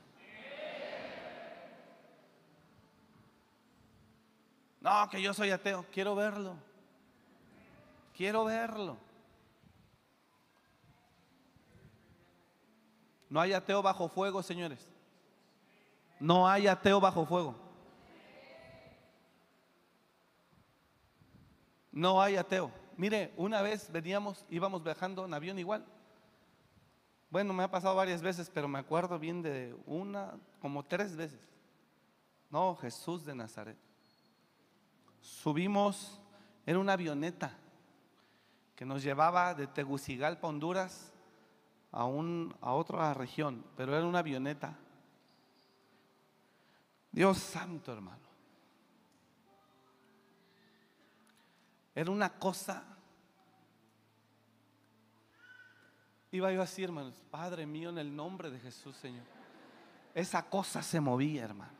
No, 4.86 5.10
que 5.10 5.20
yo 5.20 5.34
soy 5.34 5.50
ateo. 5.50 5.84
Quiero 5.92 6.14
verlo. 6.14 6.56
Quiero 8.16 8.46
verlo. 8.46 8.98
No 13.28 13.42
hay 13.42 13.54
ateo 13.54 13.82
bajo 13.82 14.08
fuego, 14.08 14.44
señores. 14.44 14.88
No 16.20 16.48
hay 16.48 16.68
ateo 16.68 17.02
bajo 17.02 17.26
fuego. 17.26 17.56
No 21.92 22.22
hay 22.22 22.36
ateo. 22.36 22.72
Mire, 22.96 23.34
una 23.38 23.64
vez 23.64 23.92
veníamos, 23.92 24.46
íbamos 24.52 24.84
viajando 24.84 25.26
en 25.26 25.34
avión 25.34 25.58
igual. 25.58 25.84
Bueno, 27.32 27.54
me 27.54 27.64
ha 27.64 27.72
pasado 27.72 27.96
varias 27.96 28.22
veces, 28.22 28.52
pero 28.54 28.68
me 28.68 28.78
acuerdo 28.78 29.18
bien 29.18 29.42
de 29.42 29.76
una, 29.88 30.36
como 30.62 30.84
tres 30.84 31.16
veces. 31.16 31.40
No, 32.52 32.76
Jesús 32.76 33.26
de 33.26 33.34
Nazaret 33.34 33.85
subimos 35.26 36.20
en 36.66 36.78
una 36.78 36.94
avioneta 36.94 37.58
que 38.76 38.86
nos 38.86 39.02
llevaba 39.02 39.54
de 39.54 39.68
Tegucigalpa, 39.68 40.48
Honduras, 40.48 41.12
a, 41.92 42.06
un, 42.06 42.56
a 42.62 42.74
otra 42.74 43.14
región, 43.14 43.66
pero 43.76 43.96
era 43.96 44.06
una 44.06 44.20
avioneta. 44.20 44.78
Dios 47.12 47.38
santo, 47.38 47.92
hermano. 47.94 48.26
Era 51.96 52.12
una 52.12 52.30
cosa. 52.38 52.84
Iba 56.32 56.52
yo 56.52 56.62
así, 56.62 56.84
hermanos, 56.84 57.16
Padre 57.32 57.66
mío, 57.66 57.90
en 57.90 57.98
el 57.98 58.14
nombre 58.14 58.52
de 58.52 58.60
Jesús, 58.60 58.96
Señor. 58.98 59.24
Esa 60.14 60.50
cosa 60.50 60.84
se 60.84 61.00
movía, 61.00 61.46
hermano. 61.46 61.75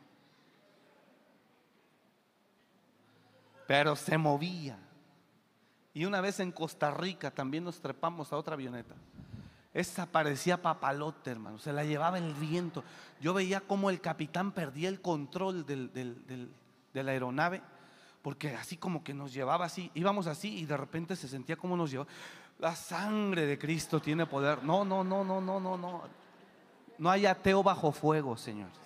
Pero 3.66 3.96
se 3.96 4.16
movía. 4.18 4.78
Y 5.92 6.04
una 6.04 6.20
vez 6.20 6.40
en 6.40 6.52
Costa 6.52 6.90
Rica 6.90 7.30
también 7.30 7.64
nos 7.64 7.80
trepamos 7.80 8.32
a 8.32 8.36
otra 8.36 8.54
avioneta. 8.54 8.94
Esa 9.72 10.06
parecía 10.06 10.60
papalote, 10.60 11.30
hermano. 11.30 11.58
Se 11.58 11.72
la 11.72 11.84
llevaba 11.84 12.18
el 12.18 12.32
viento. 12.34 12.82
Yo 13.20 13.34
veía 13.34 13.60
como 13.60 13.90
el 13.90 14.00
capitán 14.00 14.52
perdía 14.52 14.88
el 14.88 15.00
control 15.00 15.66
de 15.66 17.02
la 17.02 17.10
aeronave. 17.10 17.62
Porque 18.22 18.54
así 18.56 18.76
como 18.76 19.04
que 19.04 19.14
nos 19.14 19.32
llevaba 19.32 19.66
así. 19.66 19.90
Íbamos 19.94 20.26
así 20.26 20.58
y 20.58 20.66
de 20.66 20.76
repente 20.76 21.14
se 21.14 21.28
sentía 21.28 21.56
como 21.56 21.76
nos 21.76 21.90
llevaba. 21.90 22.10
La 22.58 22.74
sangre 22.74 23.46
de 23.46 23.58
Cristo 23.58 24.00
tiene 24.00 24.26
poder. 24.26 24.62
No, 24.64 24.84
no, 24.84 25.04
no, 25.04 25.22
no, 25.24 25.40
no, 25.40 25.60
no, 25.60 25.76
no. 25.76 26.02
No 26.98 27.10
hay 27.10 27.26
ateo 27.26 27.62
bajo 27.62 27.92
fuego, 27.92 28.36
señores. 28.36 28.76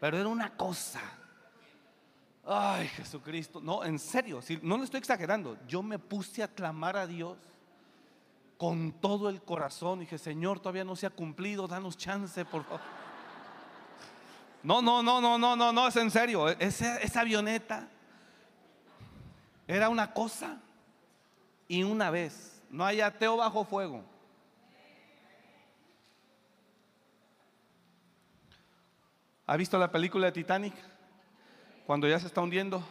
Pero 0.00 0.18
era 0.18 0.28
una 0.28 0.50
cosa 0.56 1.00
Ay, 2.52 2.88
Jesucristo. 2.88 3.60
No, 3.60 3.84
en 3.84 3.96
serio, 3.96 4.40
no 4.62 4.76
le 4.76 4.82
estoy 4.82 4.98
exagerando. 4.98 5.56
Yo 5.68 5.84
me 5.84 6.00
puse 6.00 6.42
a 6.42 6.48
clamar 6.48 6.96
a 6.96 7.06
Dios 7.06 7.38
con 8.58 8.90
todo 8.90 9.28
el 9.28 9.40
corazón. 9.40 10.00
Dije, 10.00 10.18
Señor, 10.18 10.58
todavía 10.58 10.82
no 10.82 10.96
se 10.96 11.06
ha 11.06 11.10
cumplido, 11.10 11.68
danos 11.68 11.96
chance, 11.96 12.44
por 12.44 12.64
favor. 12.64 12.80
No, 14.64 14.82
no, 14.82 15.00
no, 15.00 15.20
no, 15.20 15.38
no, 15.38 15.54
no, 15.54 15.72
no, 15.72 15.86
es 15.86 15.94
en 15.94 16.10
serio. 16.10 16.48
Esa, 16.48 16.96
esa 16.96 17.20
avioneta 17.20 17.88
era 19.68 19.88
una 19.88 20.12
cosa 20.12 20.60
y 21.68 21.84
una 21.84 22.10
vez. 22.10 22.60
No 22.68 22.84
hay 22.84 23.00
ateo 23.00 23.36
bajo 23.36 23.64
fuego. 23.64 24.02
¿Ha 29.46 29.56
visto 29.56 29.78
la 29.78 29.92
película 29.92 30.26
de 30.26 30.32
Titanic? 30.32 30.89
Cuando 31.90 32.06
ya 32.06 32.20
se 32.20 32.28
está 32.28 32.40
hundiendo, 32.40 32.84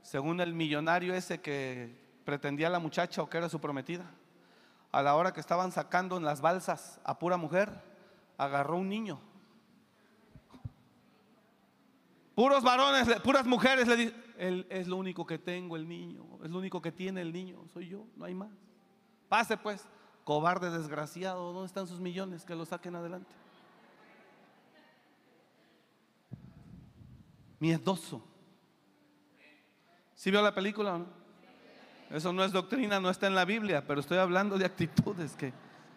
según 0.00 0.40
el 0.40 0.54
millonario 0.54 1.12
ese 1.12 1.42
que 1.42 1.94
pretendía 2.24 2.70
la 2.70 2.78
muchacha 2.78 3.20
o 3.20 3.28
que 3.28 3.36
era 3.36 3.50
su 3.50 3.60
prometida, 3.60 4.06
a 4.90 5.02
la 5.02 5.14
hora 5.16 5.34
que 5.34 5.40
estaban 5.40 5.70
sacando 5.70 6.16
en 6.16 6.24
las 6.24 6.40
balsas 6.40 6.98
a 7.04 7.18
pura 7.18 7.36
mujer, 7.36 7.70
agarró 8.38 8.78
un 8.78 8.88
niño. 8.88 9.20
Puros 12.34 12.64
varones, 12.64 13.20
puras 13.20 13.44
mujeres 13.44 13.86
le 13.86 13.96
dicen, 13.96 14.24
él 14.38 14.66
es 14.70 14.88
lo 14.88 14.96
único 14.96 15.26
que 15.26 15.36
tengo, 15.36 15.76
el 15.76 15.86
niño, 15.86 16.24
es 16.42 16.50
lo 16.50 16.56
único 16.56 16.80
que 16.80 16.92
tiene 16.92 17.20
el 17.20 17.34
niño, 17.34 17.66
soy 17.74 17.86
yo, 17.88 18.06
no 18.16 18.24
hay 18.24 18.34
más. 18.34 18.48
Pase 19.28 19.58
pues, 19.58 19.86
cobarde 20.24 20.70
desgraciado, 20.70 21.52
¿dónde 21.52 21.66
están 21.66 21.86
sus 21.86 22.00
millones? 22.00 22.46
Que 22.46 22.54
lo 22.54 22.64
saquen 22.64 22.96
adelante. 22.96 23.30
Miedoso. 27.58 28.26
¿Sí 30.14 30.30
vio 30.30 30.42
la 30.42 30.54
película 30.54 30.94
o 30.94 30.98
no? 30.98 31.06
Eso 32.10 32.32
no 32.32 32.44
es 32.44 32.52
doctrina, 32.52 33.00
no 33.00 33.10
está 33.10 33.26
en 33.26 33.34
la 33.34 33.44
Biblia, 33.44 33.84
pero 33.86 34.00
estoy 34.00 34.18
hablando 34.18 34.56
de 34.56 34.64
actitudes 34.64 35.34
que, 35.34 35.52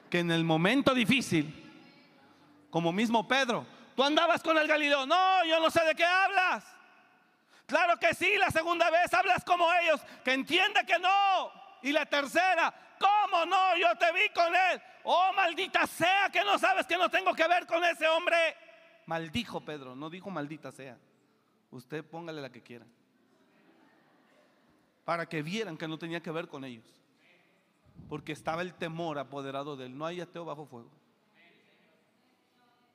que 0.10 0.20
en 0.20 0.32
el 0.32 0.44
momento 0.44 0.94
difícil, 0.94 1.54
como 2.70 2.92
mismo 2.92 3.28
Pedro, 3.28 3.66
tú 3.96 4.04
andabas 4.04 4.42
con 4.42 4.58
el 4.58 4.68
Galileo, 4.68 5.06
no, 5.06 5.46
yo 5.46 5.60
no 5.60 5.70
sé 5.70 5.84
de 5.86 5.96
qué 5.96 6.06
hablas. 6.06 6.66
Claro 7.68 7.98
que 8.00 8.16
sí, 8.16 8.36
la 8.38 8.50
segunda 8.50 8.90
vez 8.90 9.14
hablas 9.14 9.44
como 9.46 9.68
ellos, 9.84 10.02
que 10.24 10.34
entiende 10.34 10.84
que 10.86 10.98
no. 10.98 11.52
Y 11.84 11.92
la 11.92 12.06
tercera, 12.08 12.74
¿Cómo 13.00 13.46
no? 13.46 13.78
Yo 13.78 13.96
te 13.98 14.12
vi 14.12 14.30
con 14.34 14.54
él. 14.54 14.82
Oh, 15.04 15.32
maldita 15.34 15.88
sea 15.88 16.30
que 16.30 16.44
no 16.44 16.60
sabes 16.60 16.86
que 16.86 16.98
no 16.98 17.10
tengo 17.10 17.34
que 17.34 17.48
ver 17.48 17.66
con 17.66 17.84
ese 17.84 18.08
hombre. 18.08 18.56
Maldijo 19.06 19.62
Pedro, 19.62 19.96
no 19.96 20.10
dijo 20.10 20.30
maldita 20.30 20.72
sea. 20.72 20.98
Usted 21.72 22.04
póngale 22.04 22.42
la 22.42 22.52
que 22.52 22.62
quiera. 22.62 22.86
Para 25.06 25.28
que 25.28 25.42
vieran 25.42 25.78
que 25.78 25.88
no 25.88 25.98
tenía 25.98 26.22
que 26.22 26.32
ver 26.32 26.48
con 26.48 26.64
ellos. 26.64 26.86
Porque 28.08 28.32
estaba 28.32 28.62
el 28.62 28.74
temor 28.74 29.20
apoderado 29.20 29.76
de 29.76 29.88
él. 29.88 29.98
No 29.98 30.06
hay 30.06 30.22
ateo 30.22 30.46
bajo 30.46 30.66
fuego. 30.66 30.90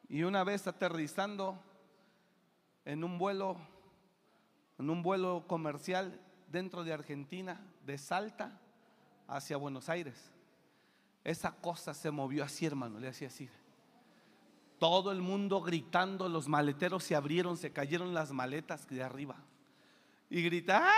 Y 0.08 0.22
una 0.22 0.44
vez 0.44 0.66
aterrizando 0.66 1.58
en 2.84 3.04
un 3.04 3.18
vuelo, 3.18 3.56
en 4.78 4.90
un 4.90 5.02
vuelo 5.02 5.44
comercial 5.46 6.20
dentro 6.48 6.84
de 6.84 6.92
Argentina, 6.92 7.60
de 7.84 7.98
Salta 7.98 8.60
hacia 9.26 9.56
Buenos 9.56 9.88
Aires, 9.88 10.30
esa 11.24 11.52
cosa 11.52 11.94
se 11.94 12.10
movió 12.10 12.44
así, 12.44 12.66
hermano, 12.66 13.00
le 13.00 13.08
hacía 13.08 13.28
así. 13.28 13.48
Todo 14.85 15.12
el 15.12 15.22
mundo 15.22 15.62
gritando, 15.62 16.28
los 16.28 16.47
maleteros 16.47 17.03
se 17.05 17.16
abrieron, 17.16 17.57
se 17.57 17.72
cayeron 17.72 18.12
las 18.12 18.32
maletas 18.32 18.87
de 18.87 19.03
arriba. 19.03 19.37
Y 20.28 20.43
grita. 20.43 20.93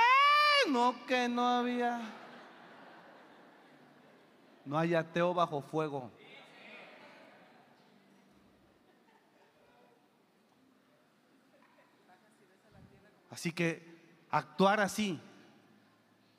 No, 0.69 1.07
que 1.07 1.29
no 1.29 1.47
había. 1.47 2.01
No 4.65 4.77
hay 4.77 4.93
ateo 4.93 5.33
bajo 5.33 5.63
fuego. 5.63 6.11
Así 13.31 13.53
que 13.53 14.27
actuar 14.33 14.81
así 14.81 15.21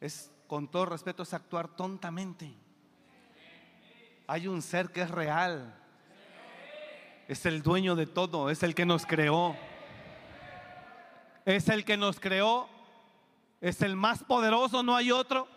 es, 0.02 0.30
con 0.48 0.68
todo 0.68 0.88
respeto, 0.88 1.24
es 1.24 1.34
actuar 1.34 1.70
tontamente. 1.70 2.54
Hay 4.28 4.50
un 4.50 4.62
ser 4.62 4.92
que 4.92 5.04
es 5.04 5.10
real. 5.10 5.87
Es 7.28 7.46
el 7.46 7.62
dueño 7.62 7.96
de 7.96 8.08
todo, 8.08 8.50
es 8.50 8.64
el 8.64 8.74
que 8.74 8.86
nos 8.86 9.06
creó. 9.06 9.56
Es 11.46 11.68
el 11.70 11.84
que 11.84 11.98
nos 11.98 12.20
creó. 12.20 12.70
Es 13.60 13.82
el 13.82 13.96
más 13.96 14.24
poderoso, 14.24 14.84
no 14.84 14.96
hay 14.96 15.12
otro. 15.12 15.48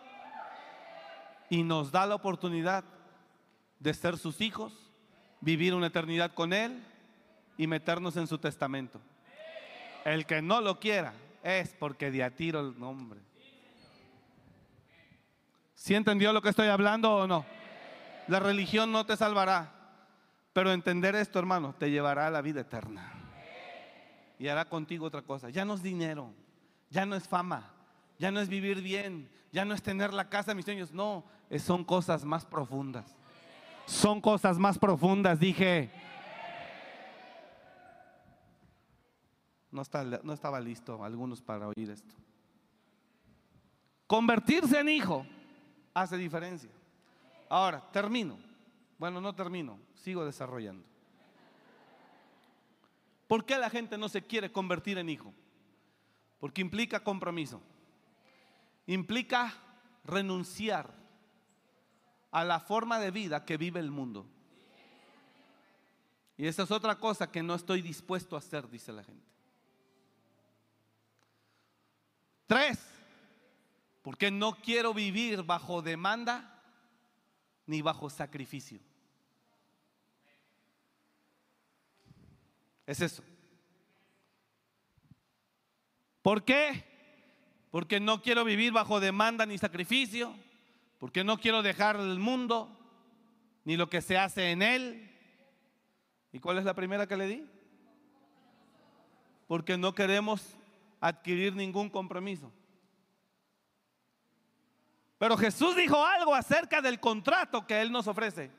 Y 1.49 1.63
nos 1.63 1.91
da 1.91 2.05
la 2.05 2.15
oportunidad 2.15 2.83
de 3.79 3.93
ser 3.93 4.17
sus 4.17 4.41
hijos, 4.41 4.73
vivir 5.39 5.73
una 5.73 5.87
eternidad 5.87 6.33
con 6.33 6.53
Él 6.53 6.83
y 7.57 7.67
meternos 7.67 8.15
en 8.17 8.27
su 8.27 8.37
testamento. 8.37 8.99
El 10.05 10.25
que 10.25 10.41
no 10.41 10.61
lo 10.61 10.79
quiera, 10.79 11.13
es 11.43 11.73
porque 11.79 12.11
de 12.11 12.23
a 12.23 12.31
tiro 12.31 12.59
el 12.59 12.79
nombre. 12.79 13.19
¿Sí 15.75 15.95
entendió 15.95 16.31
lo 16.31 16.41
que 16.41 16.49
estoy 16.49 16.67
hablando 16.67 17.15
o 17.15 17.27
no? 17.27 17.45
La 18.27 18.39
religión 18.39 18.91
no 18.91 19.05
te 19.05 19.17
salvará, 19.17 19.80
pero 20.53 20.71
entender 20.71 21.15
esto, 21.15 21.39
hermano, 21.39 21.73
te 21.77 21.89
llevará 21.89 22.27
a 22.27 22.31
la 22.31 22.41
vida 22.41 22.61
eterna. 22.61 23.13
Y 24.37 24.47
hará 24.47 24.65
contigo 24.65 25.05
otra 25.05 25.21
cosa. 25.21 25.49
Ya 25.49 25.65
no 25.65 25.75
es 25.75 25.83
dinero, 25.83 26.33
ya 26.89 27.05
no 27.05 27.15
es 27.15 27.27
fama, 27.27 27.71
ya 28.17 28.31
no 28.31 28.39
es 28.39 28.49
vivir 28.49 28.81
bien, 28.81 29.29
ya 29.51 29.65
no 29.65 29.73
es 29.73 29.81
tener 29.81 30.13
la 30.13 30.29
casa 30.29 30.51
de 30.51 30.55
mis 30.55 30.65
sueños. 30.65 30.91
No, 30.91 31.23
son 31.59 31.83
cosas 31.83 32.25
más 32.25 32.45
profundas. 32.45 33.15
Son 33.85 34.19
cosas 34.19 34.57
más 34.57 34.77
profundas, 34.77 35.39
dije. 35.39 35.91
No, 39.71 39.83
no 40.23 40.33
estaba 40.33 40.59
listo 40.59 41.03
algunos 41.03 41.41
para 41.41 41.67
oír 41.67 41.89
esto. 41.89 42.13
Convertirse 44.05 44.79
en 44.79 44.89
hijo 44.89 45.25
hace 45.93 46.17
diferencia. 46.17 46.69
Ahora, 47.47 47.81
termino. 47.91 48.50
Bueno, 49.01 49.19
no 49.19 49.33
termino, 49.33 49.79
sigo 49.95 50.23
desarrollando. 50.23 50.85
¿Por 53.27 53.47
qué 53.47 53.57
la 53.57 53.71
gente 53.71 53.97
no 53.97 54.07
se 54.07 54.21
quiere 54.21 54.51
convertir 54.51 54.99
en 54.99 55.09
hijo? 55.09 55.33
Porque 56.39 56.61
implica 56.61 57.03
compromiso. 57.03 57.63
Implica 58.85 59.55
renunciar 60.03 60.93
a 62.29 62.43
la 62.43 62.59
forma 62.59 62.99
de 62.99 63.09
vida 63.09 63.43
que 63.43 63.57
vive 63.57 63.79
el 63.79 63.89
mundo. 63.89 64.27
Y 66.37 66.45
esa 66.45 66.61
es 66.61 66.69
otra 66.69 66.99
cosa 66.99 67.31
que 67.31 67.41
no 67.41 67.55
estoy 67.55 67.81
dispuesto 67.81 68.35
a 68.35 68.39
hacer, 68.39 68.69
dice 68.69 68.91
la 68.91 69.03
gente. 69.03 69.25
Tres, 72.45 72.79
porque 74.03 74.29
no 74.29 74.53
quiero 74.57 74.93
vivir 74.93 75.41
bajo 75.41 75.81
demanda 75.81 76.61
ni 77.65 77.81
bajo 77.81 78.07
sacrificio. 78.07 78.90
Es 82.91 82.99
eso. 82.99 83.23
¿Por 86.21 86.43
qué? 86.43 86.83
Porque 87.71 88.01
no 88.01 88.21
quiero 88.21 88.43
vivir 88.43 88.73
bajo 88.73 88.99
demanda 88.99 89.45
ni 89.45 89.57
sacrificio, 89.57 90.35
porque 90.99 91.23
no 91.23 91.37
quiero 91.37 91.61
dejar 91.61 91.95
el 91.95 92.19
mundo 92.19 92.77
ni 93.63 93.77
lo 93.77 93.89
que 93.89 94.01
se 94.01 94.17
hace 94.17 94.51
en 94.51 94.61
él. 94.61 95.09
¿Y 96.33 96.39
cuál 96.39 96.57
es 96.57 96.65
la 96.65 96.73
primera 96.73 97.07
que 97.07 97.15
le 97.15 97.27
di? 97.27 97.45
Porque 99.47 99.77
no 99.77 99.95
queremos 99.95 100.57
adquirir 100.99 101.55
ningún 101.55 101.89
compromiso. 101.89 102.51
Pero 105.17 105.37
Jesús 105.37 105.77
dijo 105.77 106.05
algo 106.05 106.35
acerca 106.35 106.81
del 106.81 106.99
contrato 106.99 107.65
que 107.65 107.79
Él 107.79 107.89
nos 107.89 108.07
ofrece. 108.07 108.51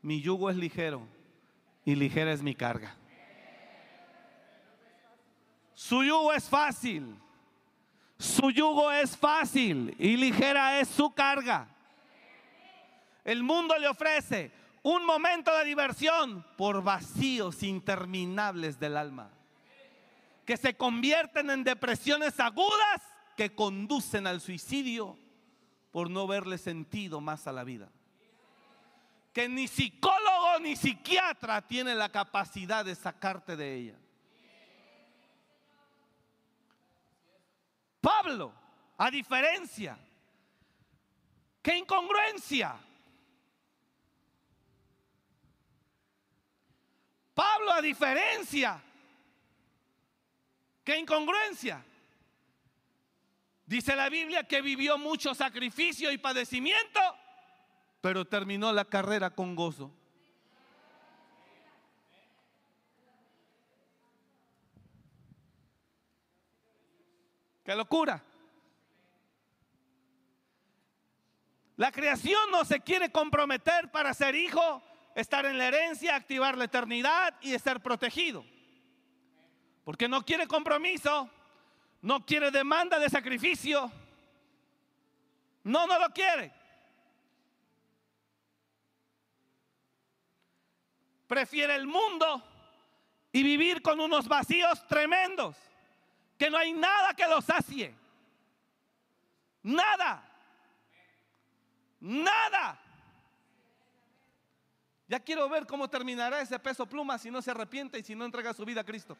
Mi 0.00 0.22
yugo 0.22 0.48
es 0.48 0.56
ligero 0.56 1.06
y 1.84 1.94
ligera 1.94 2.32
es 2.32 2.42
mi 2.42 2.54
carga. 2.54 2.96
Su 5.80 6.04
yugo 6.04 6.30
es 6.34 6.46
fácil. 6.46 7.16
Su 8.18 8.50
yugo 8.50 8.92
es 8.92 9.16
fácil 9.16 9.96
y 9.98 10.14
ligera 10.18 10.78
es 10.78 10.88
su 10.88 11.10
carga. 11.14 11.68
El 13.24 13.42
mundo 13.42 13.78
le 13.78 13.88
ofrece 13.88 14.52
un 14.82 15.06
momento 15.06 15.56
de 15.56 15.64
diversión 15.64 16.44
por 16.58 16.82
vacíos 16.82 17.62
interminables 17.62 18.78
del 18.78 18.94
alma 18.98 19.30
que 20.44 20.58
se 20.58 20.76
convierten 20.76 21.48
en 21.48 21.64
depresiones 21.64 22.38
agudas 22.40 23.00
que 23.34 23.54
conducen 23.54 24.26
al 24.26 24.42
suicidio 24.42 25.16
por 25.92 26.10
no 26.10 26.26
verle 26.26 26.58
sentido 26.58 27.22
más 27.22 27.46
a 27.46 27.52
la 27.52 27.64
vida. 27.64 27.88
Que 29.32 29.48
ni 29.48 29.66
psicólogo 29.66 30.58
ni 30.60 30.76
psiquiatra 30.76 31.66
tiene 31.66 31.94
la 31.94 32.10
capacidad 32.10 32.84
de 32.84 32.94
sacarte 32.94 33.56
de 33.56 33.74
ella. 33.76 33.94
Pablo, 38.00 38.52
a 38.96 39.10
diferencia, 39.10 39.98
qué 41.62 41.76
incongruencia. 41.76 42.76
Pablo, 47.34 47.72
a 47.72 47.80
diferencia, 47.80 48.82
¿Qué 50.84 50.98
incongruencia? 50.98 51.84
Dice 53.64 53.94
la 53.94 54.08
Biblia 54.08 54.42
que 54.42 54.60
vivió 54.60 54.98
mucho 54.98 55.34
sacrificio 55.34 56.10
y 56.10 56.18
padecimiento, 56.18 57.00
pero 58.00 58.24
terminó 58.24 58.72
la 58.72 58.84
carrera 58.84 59.30
con 59.30 59.54
gozo. 59.54 59.92
¡Qué 67.70 67.76
locura! 67.76 68.20
La 71.76 71.92
creación 71.92 72.50
no 72.50 72.64
se 72.64 72.80
quiere 72.80 73.12
comprometer 73.12 73.92
para 73.92 74.12
ser 74.12 74.34
hijo, 74.34 74.82
estar 75.14 75.46
en 75.46 75.56
la 75.56 75.68
herencia, 75.68 76.16
activar 76.16 76.58
la 76.58 76.64
eternidad 76.64 77.36
y 77.40 77.56
ser 77.60 77.78
protegido. 77.78 78.44
Porque 79.84 80.08
no 80.08 80.24
quiere 80.24 80.48
compromiso, 80.48 81.30
no 82.02 82.26
quiere 82.26 82.50
demanda 82.50 82.98
de 82.98 83.08
sacrificio. 83.08 83.88
No, 85.62 85.86
no 85.86 85.96
lo 85.96 86.10
quiere. 86.12 86.52
Prefiere 91.28 91.76
el 91.76 91.86
mundo 91.86 92.42
y 93.30 93.44
vivir 93.44 93.80
con 93.80 94.00
unos 94.00 94.26
vacíos 94.26 94.84
tremendos, 94.88 95.69
que 96.40 96.48
no 96.48 96.56
hay 96.56 96.72
nada 96.72 97.12
que 97.12 97.26
lo 97.26 97.42
sacie. 97.42 97.94
Nada. 99.62 100.26
Nada. 102.00 102.80
Ya 105.06 105.20
quiero 105.20 105.50
ver 105.50 105.66
cómo 105.66 105.90
terminará 105.90 106.40
ese 106.40 106.58
peso 106.58 106.86
pluma 106.86 107.18
si 107.18 107.30
no 107.30 107.42
se 107.42 107.50
arrepiente 107.50 107.98
y 107.98 108.02
si 108.02 108.14
no 108.14 108.24
entrega 108.24 108.54
su 108.54 108.64
vida 108.64 108.80
a 108.80 108.84
Cristo. 108.84 109.18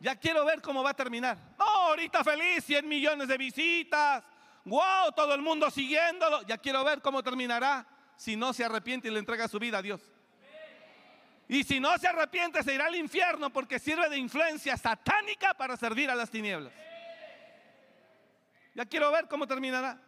Ya 0.00 0.16
quiero 0.16 0.46
ver 0.46 0.62
cómo 0.62 0.82
va 0.82 0.90
a 0.90 0.94
terminar. 0.94 1.36
No, 1.58 1.66
ahorita 1.66 2.24
feliz, 2.24 2.64
100 2.64 2.88
millones 2.88 3.28
de 3.28 3.36
visitas, 3.36 4.24
wow, 4.64 5.12
todo 5.14 5.34
el 5.34 5.42
mundo 5.42 5.70
siguiéndolo. 5.70 6.40
Ya 6.46 6.56
quiero 6.56 6.82
ver 6.84 7.02
cómo 7.02 7.22
terminará 7.22 7.86
si 8.16 8.34
no 8.34 8.54
se 8.54 8.64
arrepiente 8.64 9.08
y 9.08 9.10
le 9.10 9.18
entrega 9.18 9.46
su 9.46 9.58
vida 9.58 9.76
a 9.76 9.82
Dios. 9.82 10.00
Y 11.54 11.62
si 11.62 11.78
no 11.78 11.96
se 11.98 12.08
arrepiente, 12.08 12.64
se 12.64 12.74
irá 12.74 12.86
al 12.86 12.96
infierno 12.96 13.48
porque 13.48 13.78
sirve 13.78 14.08
de 14.08 14.16
influencia 14.18 14.76
satánica 14.76 15.54
para 15.54 15.76
servir 15.76 16.10
a 16.10 16.16
las 16.16 16.28
tinieblas. 16.28 16.72
Ya 18.74 18.84
quiero 18.84 19.12
ver 19.12 19.28
cómo 19.28 19.46
terminará. 19.46 20.00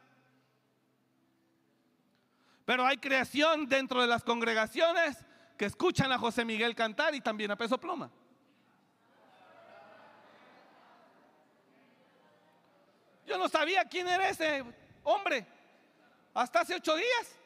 Pero 2.65 2.85
hay 2.85 2.97
creación 2.97 3.69
dentro 3.69 4.01
de 4.01 4.09
las 4.09 4.25
congregaciones 4.25 5.25
que 5.57 5.67
escuchan 5.67 6.11
a 6.11 6.19
José 6.19 6.45
Miguel 6.45 6.75
cantar 6.75 7.15
y 7.15 7.21
también 7.21 7.53
a 7.53 7.57
Peso 7.57 7.79
Pluma. 7.79 8.11
Yo 13.25 13.39
no 13.39 13.49
sabía 13.49 13.85
quién 13.85 14.09
era 14.09 14.31
ese 14.31 14.65
hombre 15.05 15.47
hasta 16.35 16.63
hace 16.63 16.75
ocho 16.75 16.97
días 16.97 17.37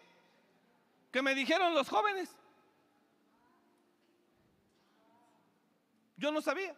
que 1.12 1.20
me 1.20 1.34
dijeron 1.34 1.74
los 1.74 1.86
jóvenes. 1.86 2.34
Yo 6.20 6.30
no 6.30 6.42
sabía. 6.42 6.76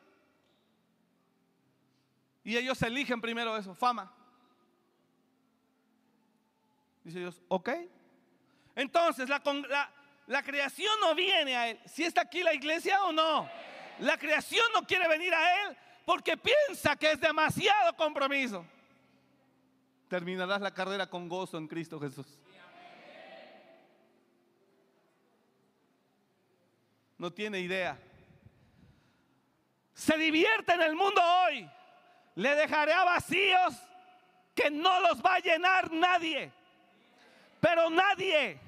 Y 2.44 2.56
ellos 2.56 2.80
eligen 2.82 3.20
primero 3.20 3.56
eso, 3.56 3.74
fama. 3.74 4.14
Dice 7.02 7.18
Dios, 7.18 7.42
ok. 7.48 7.70
Entonces 8.76 9.28
la, 9.28 9.42
la, 10.28 10.42
creación 10.44 10.94
no 11.00 11.16
viene 11.16 11.56
a 11.56 11.68
Él. 11.70 11.80
Si 11.86 12.04
está 12.04 12.20
aquí 12.20 12.44
la 12.44 12.54
iglesia 12.54 13.04
o 13.04 13.12
no. 13.12 13.50
La 13.98 14.16
creación 14.16 14.64
no 14.74 14.86
quiere 14.86 15.08
venir 15.08 15.34
a 15.34 15.64
Él 15.64 15.76
porque 16.06 16.36
piensa 16.36 16.94
que 16.94 17.10
es 17.10 17.20
demasiado 17.20 17.96
compromiso. 17.96 18.64
Terminarás 20.06 20.60
la 20.60 20.72
carrera 20.72 21.10
con 21.10 21.28
gozo 21.28 21.58
en 21.58 21.66
Cristo 21.66 21.98
Jesús. 21.98 22.38
No 27.18 27.32
tiene 27.32 27.58
idea. 27.58 27.98
Se 29.94 30.16
divierte 30.16 30.72
en 30.72 30.82
el 30.82 30.94
mundo 30.94 31.20
hoy. 31.22 31.68
Le 32.34 32.54
dejaré 32.54 32.92
a 32.92 33.04
vacíos 33.04 33.74
que 34.54 34.70
no 34.70 35.00
los 35.00 35.22
va 35.22 35.34
a 35.34 35.40
llenar 35.40 35.90
nadie 35.92 36.52
pero 37.62 37.88
nadie. 37.88 38.58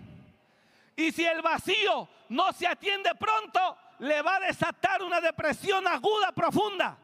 Y 0.95 1.11
si 1.11 1.25
el 1.25 1.43
vacío 1.43 2.09
no 2.29 2.53
se 2.53 2.64
atiende 2.64 3.12
pronto, 3.16 3.77
le 3.99 4.22
va 4.22 4.37
a 4.37 4.41
desatar 4.41 5.03
una 5.03 5.20
depresión 5.20 5.85
aguda, 5.89 6.31
profunda, 6.31 6.97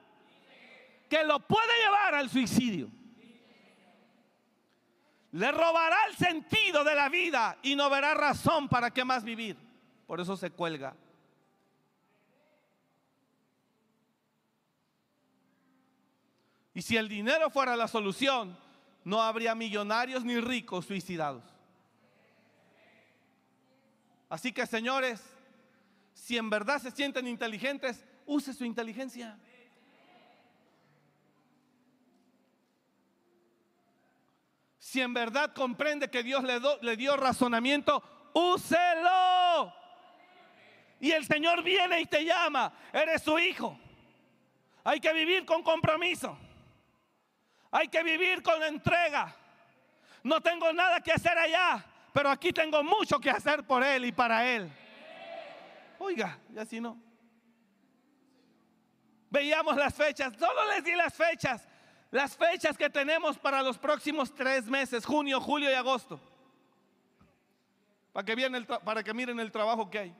que 1.08 1.24
lo 1.24 1.40
puede 1.40 1.82
llevar 1.82 2.14
al 2.14 2.30
suicidio. 2.30 2.88
Le 5.32 5.50
robará 5.50 6.06
el 6.08 6.14
sentido 6.14 6.84
de 6.84 6.94
la 6.94 7.08
vida 7.08 7.58
y 7.62 7.74
no 7.74 7.90
verá 7.90 8.14
razón 8.14 8.68
para 8.68 8.92
qué 8.92 9.04
más 9.04 9.24
vivir. 9.24 9.56
Por 10.06 10.20
eso 10.20 10.36
se 10.36 10.52
cuelga. 10.52 10.94
Y 16.74 16.82
si 16.82 16.96
el 16.96 17.08
dinero 17.08 17.50
fuera 17.50 17.76
la 17.76 17.88
solución, 17.88 18.56
no 19.04 19.22
habría 19.22 19.54
millonarios 19.54 20.24
ni 20.24 20.38
ricos 20.40 20.86
suicidados. 20.86 21.42
Así 24.28 24.52
que 24.52 24.66
señores, 24.66 25.20
si 26.14 26.36
en 26.36 26.48
verdad 26.48 26.80
se 26.80 26.92
sienten 26.92 27.26
inteligentes, 27.26 28.04
use 28.26 28.54
su 28.54 28.64
inteligencia. 28.64 29.36
Si 34.78 35.00
en 35.00 35.14
verdad 35.14 35.52
comprende 35.54 36.10
que 36.10 36.22
Dios 36.22 36.44
le, 36.44 36.60
le 36.82 36.96
dio 36.96 37.16
razonamiento, 37.16 38.02
úselo. 38.32 39.72
Y 41.00 41.10
el 41.12 41.24
Señor 41.24 41.62
viene 41.62 42.00
y 42.00 42.06
te 42.06 42.24
llama, 42.24 42.72
eres 42.92 43.22
su 43.22 43.38
hijo. 43.38 43.78
Hay 44.84 45.00
que 45.00 45.12
vivir 45.12 45.44
con 45.44 45.62
compromiso. 45.62 46.38
Hay 47.70 47.88
que 47.88 48.02
vivir 48.02 48.42
con 48.42 48.62
entrega. 48.62 49.34
No 50.22 50.40
tengo 50.40 50.72
nada 50.72 51.00
que 51.00 51.12
hacer 51.12 51.36
allá 51.36 51.84
pero 52.12 52.28
aquí 52.28 52.52
tengo 52.52 52.82
mucho 52.82 53.18
que 53.18 53.30
hacer 53.30 53.64
por 53.64 53.82
Él 53.82 54.06
y 54.06 54.12
para 54.12 54.46
Él. 54.46 54.70
Oiga, 55.98 56.38
y 56.54 56.58
así 56.58 56.80
no. 56.80 56.98
Veíamos 59.30 59.76
las 59.76 59.94
fechas, 59.94 60.32
solo 60.38 60.68
les 60.70 60.82
di 60.82 60.94
las 60.94 61.14
fechas, 61.14 61.68
las 62.10 62.36
fechas 62.36 62.76
que 62.76 62.90
tenemos 62.90 63.38
para 63.38 63.62
los 63.62 63.78
próximos 63.78 64.34
tres 64.34 64.66
meses, 64.66 65.04
junio, 65.04 65.40
julio 65.40 65.70
y 65.70 65.74
agosto. 65.74 66.20
Para 68.12 68.24
que, 68.24 68.32
el 68.32 68.66
para 68.66 69.04
que 69.04 69.14
miren 69.14 69.38
el 69.38 69.52
trabajo 69.52 69.88
que 69.88 69.98
hay. 70.00 70.16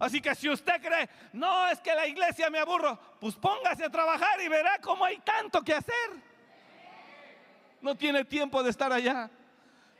Así 0.00 0.20
que 0.20 0.34
si 0.34 0.48
usted 0.48 0.82
cree, 0.82 1.08
no 1.32 1.68
es 1.68 1.80
que 1.80 1.94
la 1.94 2.08
iglesia 2.08 2.50
me 2.50 2.58
aburro, 2.58 2.98
pues 3.20 3.36
póngase 3.36 3.84
a 3.84 3.90
trabajar 3.90 4.40
y 4.40 4.48
verá 4.48 4.78
cómo 4.80 5.04
hay 5.04 5.18
tanto 5.18 5.62
que 5.62 5.74
hacer. 5.74 6.10
No 7.80 7.94
tiene 7.94 8.24
tiempo 8.24 8.62
de 8.62 8.70
estar 8.70 8.92
allá 8.92 9.30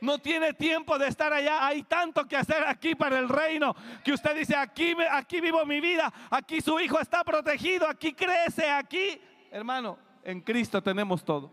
no 0.01 0.19
tiene 0.19 0.53
tiempo 0.55 0.99
de 0.99 1.09
estar 1.09 1.33
allá. 1.33 1.67
Hay 1.67 1.83
tanto 1.83 2.27
que 2.27 2.37
hacer 2.37 2.65
aquí 2.67 2.95
para 2.95 3.19
el 3.19 3.29
reino 3.29 3.75
que 4.03 4.13
usted 4.13 4.35
dice, 4.35 4.57
aquí, 4.57 4.97
aquí 5.11 5.41
vivo 5.41 5.65
mi 5.65 5.81
vida, 5.81 6.13
aquí 6.31 6.61
su 6.61 6.79
hijo 6.81 6.99
está 7.01 7.23
protegido, 7.23 7.89
aquí 7.89 8.13
crece, 8.13 8.69
aquí. 8.69 9.21
Hermano, 9.51 9.99
en 10.25 10.41
Cristo 10.41 10.83
tenemos 10.83 11.25
todo. 11.25 11.53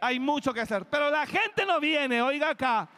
Hay 0.00 0.20
mucho 0.20 0.52
que 0.52 0.60
hacer, 0.60 0.84
pero 0.86 1.10
la 1.10 1.26
gente 1.26 1.64
no 1.64 1.80
viene, 1.80 2.20
oiga 2.20 2.50
acá, 2.50 2.88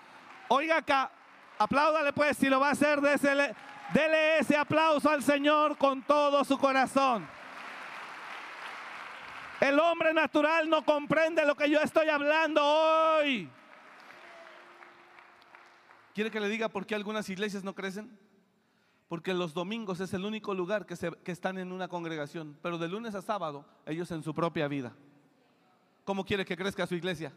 oiga 0.48 0.78
acá, 0.78 1.10
apláudale 1.58 2.12
pues 2.12 2.36
si 2.36 2.48
lo 2.48 2.60
va 2.60 2.68
a 2.68 2.72
hacer, 2.72 3.00
désele, 3.00 3.54
dele 3.92 4.38
ese 4.38 4.56
aplauso 4.56 5.10
al 5.10 5.22
Señor 5.22 5.76
con 5.76 6.02
todo 6.02 6.44
su 6.44 6.58
corazón. 6.58 7.26
El 9.60 9.80
hombre 9.80 10.12
natural 10.12 10.68
no 10.68 10.84
comprende 10.84 11.46
lo 11.46 11.54
que 11.54 11.70
yo 11.70 11.80
estoy 11.80 12.08
hablando 12.08 12.62
hoy. 12.62 13.48
¿Quiere 16.14 16.30
que 16.30 16.40
le 16.40 16.48
diga 16.48 16.68
por 16.68 16.86
qué 16.86 16.94
algunas 16.94 17.28
iglesias 17.28 17.64
no 17.64 17.74
crecen? 17.74 18.18
Porque 19.08 19.32
los 19.32 19.54
domingos 19.54 20.00
es 20.00 20.12
el 20.12 20.24
único 20.24 20.54
lugar 20.54 20.84
que, 20.84 20.94
que, 21.22 21.32
están 21.32 21.58
en 21.58 21.72
una 21.72 21.88
congregación, 21.88 22.58
pero 22.62 22.76
de 22.76 22.88
lunes 22.88 23.14
a 23.14 23.22
sábado 23.22 23.64
ellos 23.86 24.10
en 24.10 24.22
su 24.22 24.34
propia 24.34 24.66
vida. 24.66 24.92
¿Cómo 26.04 26.24
quiere 26.24 26.44
que 26.44 26.56
crezca 26.56 26.86
su 26.86 26.94
iglesia? 26.94 27.32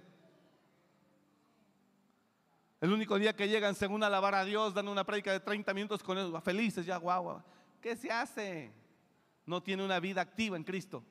El 2.82 2.94
único 2.94 3.20
día 3.20 3.36
que 3.36 3.48
llegan 3.48 3.76
según 3.76 4.04
alabar 4.04 4.36
a 4.36 4.46
Dios, 4.46 4.74
dan 4.74 4.88
una 4.88 5.04
prédica 5.04 5.32
de 5.32 5.40
30 5.40 5.74
minutos 5.74 6.04
con 6.04 6.18
ellos, 6.18 6.44
felices 6.44 6.86
ya, 6.86 6.98
guau, 6.98 7.42
¿Qué 7.82 7.96
se 7.96 8.12
hace? 8.12 8.72
No 9.46 9.62
tiene 9.62 9.84
una 9.84 10.00
vida 10.00 10.22
activa 10.22 10.56
en 10.56 10.64
Cristo 10.64 11.04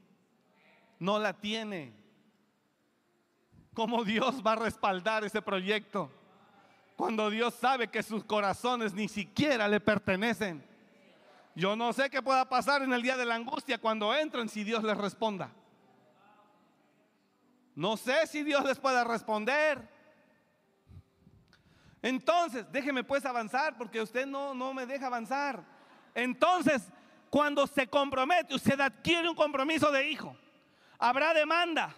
no 0.98 1.18
la 1.18 1.32
tiene. 1.32 1.92
¿Cómo 3.74 4.04
Dios 4.04 4.42
va 4.44 4.52
a 4.52 4.56
respaldar 4.56 5.24
ese 5.24 5.40
proyecto? 5.40 6.10
Cuando 6.96 7.30
Dios 7.30 7.54
sabe 7.54 7.88
que 7.88 8.02
sus 8.02 8.24
corazones 8.24 8.92
ni 8.92 9.08
siquiera 9.08 9.68
le 9.68 9.78
pertenecen. 9.78 10.66
Yo 11.54 11.76
no 11.76 11.92
sé 11.92 12.10
qué 12.10 12.22
pueda 12.22 12.48
pasar 12.48 12.82
en 12.82 12.92
el 12.92 13.02
día 13.02 13.16
de 13.16 13.24
la 13.24 13.36
angustia 13.36 13.78
cuando 13.78 14.14
entren 14.14 14.48
si 14.48 14.64
Dios 14.64 14.82
les 14.82 14.96
responda. 14.96 15.52
No 17.74 17.96
sé 17.96 18.26
si 18.26 18.42
Dios 18.42 18.64
les 18.64 18.78
pueda 18.78 19.04
responder. 19.04 19.88
Entonces, 22.02 22.64
déjeme 22.70 23.04
pues 23.04 23.24
avanzar 23.24 23.76
porque 23.76 24.00
usted 24.00 24.26
no, 24.26 24.54
no 24.54 24.72
me 24.72 24.86
deja 24.86 25.06
avanzar. 25.06 25.62
Entonces, 26.14 26.90
cuando 27.30 27.66
se 27.66 27.86
compromete, 27.86 28.54
usted 28.54 28.80
adquiere 28.80 29.28
un 29.28 29.34
compromiso 29.34 29.90
de 29.90 30.08
hijo 30.10 30.36
habrá 30.98 31.32
demanda, 31.32 31.94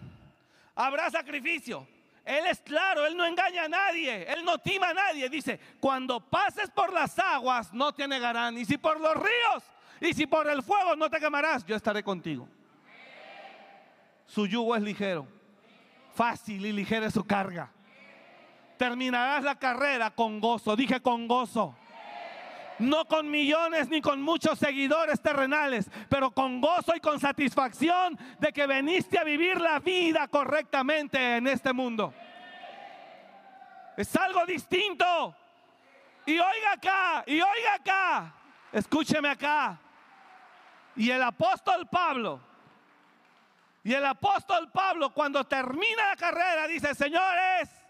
habrá 0.75 1.09
sacrificio. 1.09 1.87
Él 2.23 2.45
es 2.45 2.59
claro, 2.61 3.05
Él 3.07 3.17
no 3.17 3.25
engaña 3.25 3.63
a 3.63 3.67
nadie, 3.67 4.31
Él 4.31 4.45
no 4.45 4.59
tima 4.59 4.89
a 4.89 4.93
nadie. 4.93 5.27
Dice, 5.27 5.59
cuando 5.79 6.19
pases 6.19 6.69
por 6.69 6.93
las 6.93 7.17
aguas 7.17 7.73
no 7.73 7.93
te 7.93 8.07
negarán, 8.07 8.57
y 8.57 8.65
si 8.65 8.77
por 8.77 9.01
los 9.01 9.15
ríos, 9.15 9.63
y 9.99 10.13
si 10.13 10.27
por 10.27 10.47
el 10.47 10.61
fuego 10.61 10.95
no 10.95 11.09
te 11.09 11.19
quemarás, 11.19 11.65
yo 11.65 11.75
estaré 11.75 12.03
contigo. 12.03 12.47
Su 14.27 14.45
yugo 14.45 14.75
es 14.75 14.83
ligero, 14.83 15.27
fácil 16.13 16.65
y 16.65 16.71
ligera 16.71 17.07
es 17.07 17.13
su 17.13 17.23
carga. 17.23 17.71
Terminarás 18.81 19.43
la 19.43 19.59
carrera 19.59 20.09
con 20.09 20.39
gozo, 20.39 20.75
dije 20.75 21.01
con 21.01 21.27
gozo 21.27 21.75
no 22.79 23.05
con 23.05 23.29
millones 23.29 23.89
ni 23.89 24.01
con 24.01 24.19
muchos 24.23 24.57
seguidores 24.57 25.21
terrenales, 25.21 25.87
pero 26.09 26.31
con 26.31 26.59
gozo 26.59 26.95
y 26.95 26.99
con 26.99 27.19
satisfacción 27.19 28.17
de 28.39 28.51
que 28.51 28.65
veniste 28.65 29.19
a 29.19 29.23
vivir 29.23 29.61
la 29.61 29.77
vida 29.77 30.27
correctamente 30.27 31.37
en 31.37 31.45
este 31.45 31.73
mundo. 31.73 32.11
Es 33.95 34.15
algo 34.15 34.47
distinto. 34.47 35.35
Y 36.25 36.39
oiga 36.39 36.71
acá, 36.73 37.23
y 37.27 37.39
oiga 37.39 37.75
acá, 37.75 38.33
escúcheme 38.71 39.29
acá. 39.29 39.79
Y 40.95 41.11
el 41.11 41.21
apóstol 41.21 41.87
Pablo 41.87 42.41
Y 43.83 43.93
el 43.93 44.05
apóstol 44.07 44.71
Pablo 44.71 45.13
cuando 45.13 45.43
termina 45.43 46.07
la 46.07 46.15
carrera 46.15 46.65
dice, 46.65 46.95
señores, 46.95 47.80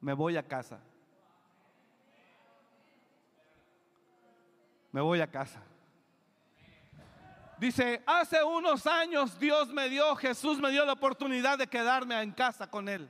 me 0.00 0.12
voy 0.12 0.36
a 0.36 0.42
casa. 0.42 0.80
Me 4.92 5.00
voy 5.00 5.20
a 5.20 5.30
casa. 5.30 5.62
Dice, 7.58 8.02
hace 8.06 8.42
unos 8.42 8.86
años 8.86 9.38
Dios 9.38 9.68
me 9.70 9.88
dio, 9.88 10.14
Jesús 10.16 10.60
me 10.60 10.70
dio 10.70 10.84
la 10.84 10.92
oportunidad 10.92 11.58
de 11.58 11.66
quedarme 11.66 12.20
en 12.22 12.32
casa 12.32 12.70
con 12.70 12.88
Él. 12.88 13.08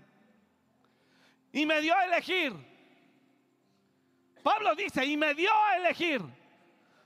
Y 1.53 1.67
me 1.67 1.81
dio 1.81 1.95
a 1.95 2.05
elegir. 2.05 2.55
Pablo 4.43 4.75
dice, 4.75 5.05
y 5.05 5.17
me 5.17 5.35
dio 5.35 5.53
a 5.53 5.77
elegir. 5.77 6.23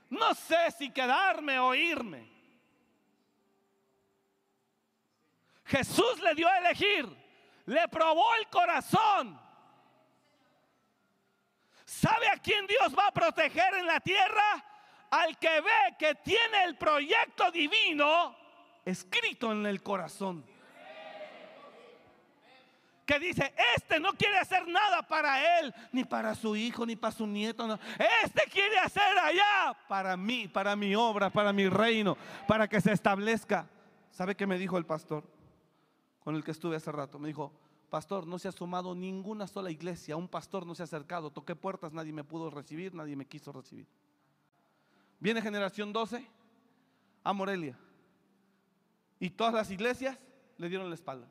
No 0.09 0.33
sé 0.33 0.71
si 0.77 0.89
quedarme 0.89 1.59
o 1.59 1.75
irme. 1.75 2.31
Jesús 5.65 6.21
le 6.21 6.35
dio 6.35 6.47
a 6.47 6.59
elegir. 6.59 7.05
Le 7.65 7.87
probó 7.89 8.23
el 8.35 8.47
corazón. 8.47 9.42
¿Sabe 12.03 12.27
a 12.27 12.37
quién 12.37 12.67
Dios 12.67 12.93
va 12.99 13.07
a 13.07 13.11
proteger 13.13 13.75
en 13.75 13.87
la 13.87 14.01
tierra? 14.01 14.61
Al 15.09 15.37
que 15.37 15.61
ve 15.61 15.95
que 15.97 16.15
tiene 16.15 16.65
el 16.65 16.75
proyecto 16.75 17.49
divino 17.49 18.35
escrito 18.83 19.53
en 19.53 19.65
el 19.65 19.81
corazón. 19.81 20.43
Que 23.05 23.19
dice, 23.19 23.53
este 23.77 24.01
no 24.01 24.11
quiere 24.13 24.37
hacer 24.37 24.67
nada 24.67 25.01
para 25.03 25.59
él, 25.59 25.73
ni 25.93 26.03
para 26.03 26.35
su 26.35 26.57
hijo, 26.57 26.85
ni 26.85 26.97
para 26.97 27.13
su 27.13 27.25
nieto. 27.25 27.65
No. 27.65 27.79
Este 28.21 28.49
quiere 28.51 28.79
hacer 28.79 29.17
allá 29.17 29.73
para 29.87 30.17
mí, 30.17 30.49
para 30.49 30.75
mi 30.75 30.93
obra, 30.95 31.29
para 31.29 31.53
mi 31.53 31.69
reino, 31.69 32.17
para 32.49 32.67
que 32.67 32.81
se 32.81 32.91
establezca. 32.91 33.69
¿Sabe 34.11 34.35
qué 34.35 34.45
me 34.45 34.57
dijo 34.57 34.77
el 34.77 34.85
pastor 34.85 35.23
con 36.19 36.35
el 36.35 36.43
que 36.43 36.51
estuve 36.51 36.75
hace 36.75 36.91
rato? 36.91 37.17
Me 37.17 37.29
dijo, 37.29 37.53
pastor, 37.93 38.25
no 38.25 38.39
se 38.39 38.47
ha 38.47 38.51
sumado 38.51 38.95
ninguna 38.95 39.45
sola 39.45 39.69
iglesia, 39.69 40.17
un 40.17 40.27
pastor 40.27 40.65
no 40.65 40.73
se 40.73 40.81
ha 40.81 40.85
acercado, 40.85 41.29
toqué 41.29 41.55
puertas, 41.55 41.93
nadie 41.93 42.11
me 42.11 42.23
pudo 42.23 42.49
recibir, 42.49 42.95
nadie 42.95 43.15
me 43.15 43.27
quiso 43.27 43.51
recibir. 43.51 43.85
Viene 45.19 45.43
generación 45.43 45.93
12 45.93 46.27
a 47.23 47.33
Morelia 47.33 47.77
y 49.19 49.29
todas 49.29 49.53
las 49.53 49.69
iglesias 49.69 50.17
le 50.57 50.69
dieron 50.69 50.89
la 50.89 50.95
espalda. 50.95 51.27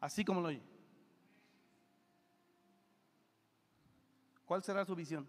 Así 0.00 0.24
como 0.24 0.40
lo 0.40 0.48
oye. 0.48 0.67
¿Cuál 4.48 4.62
será 4.62 4.82
su 4.86 4.94
visión? 4.94 5.28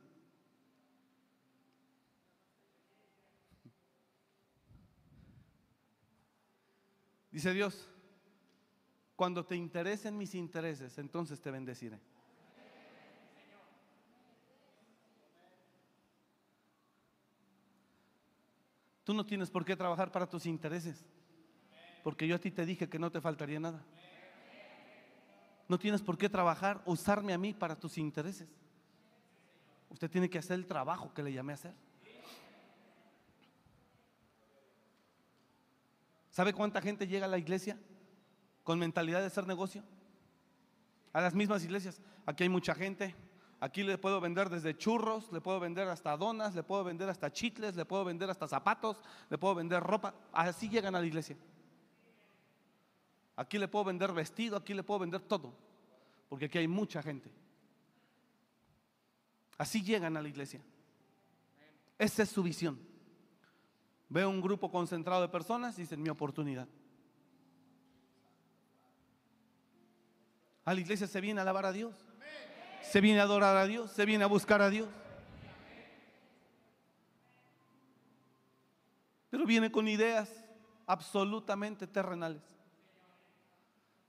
Dice 7.30 7.54
Dios, 7.54 7.86
cuando 9.18 9.46
te 9.46 9.58
interesen 9.58 10.18
mis 10.18 10.34
intereses, 10.36 10.98
entonces 10.98 11.42
te 11.42 11.52
bendeciré. 11.52 12.00
Tú 19.04 19.14
no 19.14 19.26
tienes 19.26 19.52
por 19.52 19.66
qué 19.66 19.76
trabajar 19.76 20.14
para 20.14 20.30
tus 20.30 20.46
intereses, 20.46 21.06
porque 22.06 22.26
yo 22.26 22.38
a 22.38 22.40
ti 22.40 22.52
te 22.52 22.66
dije 22.66 22.88
que 22.88 23.00
no 23.00 23.12
te 23.12 23.20
faltaría 23.20 23.60
nada. 23.60 23.84
No 25.68 25.78
tienes 25.78 26.02
por 26.02 26.18
qué 26.18 26.30
trabajar, 26.30 26.82
usarme 26.86 27.34
a 27.34 27.38
mí 27.38 27.54
para 27.54 27.78
tus 27.78 27.98
intereses. 27.98 28.48
Usted 29.90 30.10
tiene 30.10 30.30
que 30.30 30.38
hacer 30.38 30.56
el 30.56 30.66
trabajo 30.66 31.14
que 31.14 31.24
le 31.24 31.34
llamé 31.34 31.54
a 31.54 31.56
hacer. 31.56 31.74
¿Sabe 36.30 36.54
cuánta 36.54 36.82
gente 36.82 37.08
llega 37.08 37.26
a 37.26 37.30
la 37.30 37.38
iglesia 37.38 37.78
con 38.64 38.80
mentalidad 38.80 39.20
de 39.20 39.26
hacer 39.26 39.46
negocio? 39.48 39.84
A 41.12 41.22
las 41.22 41.34
mismas 41.34 41.64
iglesias. 41.64 42.02
Aquí 42.26 42.44
hay 42.44 42.50
mucha 42.50 42.76
gente. 42.76 43.16
Aquí 43.60 43.84
le 43.84 43.98
puedo 43.98 44.22
vender 44.22 44.50
desde 44.50 44.78
churros, 44.78 45.30
le 45.34 45.42
puedo 45.42 45.60
vender 45.60 45.90
hasta 45.90 46.16
donas, 46.16 46.56
le 46.56 46.64
puedo 46.64 46.84
vender 46.86 47.10
hasta 47.10 47.30
chitles, 47.30 47.76
le 47.76 47.84
puedo 47.84 48.06
vender 48.06 48.30
hasta 48.30 48.48
zapatos, 48.48 49.02
le 49.30 49.38
puedo 49.38 49.56
vender 49.56 49.84
ropa. 49.84 50.14
Así 50.32 50.70
llegan 50.70 50.96
a 50.96 51.02
la 51.02 51.06
iglesia. 51.06 51.36
Aquí 53.36 53.58
le 53.58 53.68
puedo 53.68 53.86
vender 53.86 54.14
vestido, 54.14 54.56
aquí 54.56 54.74
le 54.74 54.84
puedo 54.84 55.02
vender 55.02 55.22
todo. 55.22 55.54
Porque 56.30 56.46
aquí 56.46 56.58
hay 56.58 56.68
mucha 56.68 57.02
gente. 57.02 57.30
Así 59.60 59.84
llegan 59.84 60.16
a 60.16 60.22
la 60.22 60.30
iglesia. 60.30 60.62
Esa 61.98 62.24
es 62.24 62.30
su 62.30 62.42
visión. 62.42 62.80
Veo 64.08 64.30
un 64.30 64.40
grupo 64.40 64.72
concentrado 64.72 65.22
de 65.22 65.28
personas 65.28 65.78
y 65.78 65.82
dicen 65.82 66.02
mi 66.02 66.08
oportunidad. 66.08 66.66
A 70.64 70.74
la 70.74 70.80
iglesia 70.80 71.08
se 71.08 71.20
viene 71.20 71.42
a 71.42 71.44
alabar 71.44 71.66
a 71.66 71.74
Dios. 71.74 71.94
Se 72.82 73.02
viene 73.02 73.20
a 73.20 73.24
adorar 73.24 73.58
a 73.58 73.68
Dios. 73.68 73.92
Se 73.92 74.06
viene 74.06 74.24
a 74.24 74.28
buscar 74.28 74.62
a 74.62 74.70
Dios. 74.70 74.88
Pero 79.30 79.46
viene 79.46 79.70
con 79.70 79.90
ideas 79.90 80.32
absolutamente 80.88 81.86
terrenales. 81.86 82.44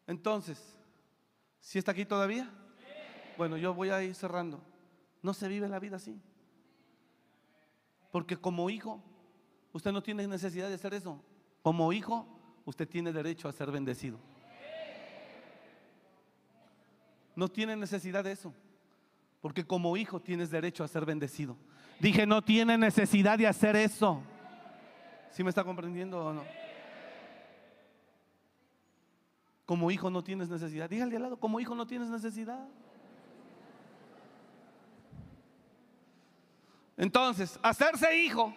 Entonces, 0.07 0.63
¿si 1.59 1.81
está 1.81 1.91
aquí 1.91 2.07
todavía? 2.07 2.49
Bueno, 3.37 3.57
yo 3.57 3.75
voy 3.75 3.91
a 3.91 4.01
ir 4.01 4.15
cerrando. 4.15 4.70
No 5.23 5.35
se 5.35 5.49
vive 5.49 5.69
la 5.69 5.79
vida 5.79 5.97
así. 5.97 6.21
Porque 8.11 8.37
como 8.37 8.71
hijo, 8.71 9.03
usted 9.73 9.93
no 9.93 10.03
tiene 10.03 10.27
necesidad 10.27 10.69
de 10.69 10.75
hacer 10.75 10.95
eso. 10.95 11.23
Como 11.63 11.93
hijo, 11.93 12.27
usted 12.65 12.89
tiene 12.89 13.13
derecho 13.13 13.49
a 13.49 13.53
ser 13.53 13.71
bendecido. 13.71 14.19
No 17.37 17.49
tiene 17.49 17.77
necesidad 17.77 18.25
de 18.25 18.33
eso. 18.33 18.53
Porque 19.41 19.65
como 19.65 19.97
hijo 19.97 20.21
tienes 20.21 20.51
derecho 20.51 20.85
a 20.85 20.89
ser 20.89 21.07
bendecido. 21.07 21.57
Dije, 21.99 22.27
no 22.27 22.43
tiene 22.43 22.77
necesidad 22.77 23.39
de 23.39 23.47
hacer 23.47 23.77
eso. 23.77 24.23
¿Sí 25.31 25.45
me 25.45 25.51
está 25.51 25.65
comprendiendo 25.65 26.25
o 26.25 26.33
no? 26.33 26.45
Como 29.65 29.91
hijo 29.91 30.11
no 30.11 30.25
tienes 30.25 30.49
necesidad. 30.49 30.91
Dígale 30.91 31.17
al 31.17 31.23
lado, 31.23 31.37
como 31.39 31.61
hijo 31.61 31.75
no 31.75 31.87
tienes 31.87 32.09
necesidad. 32.09 32.67
Entonces, 37.01 37.59
hacerse 37.63 38.15
hijo 38.19 38.55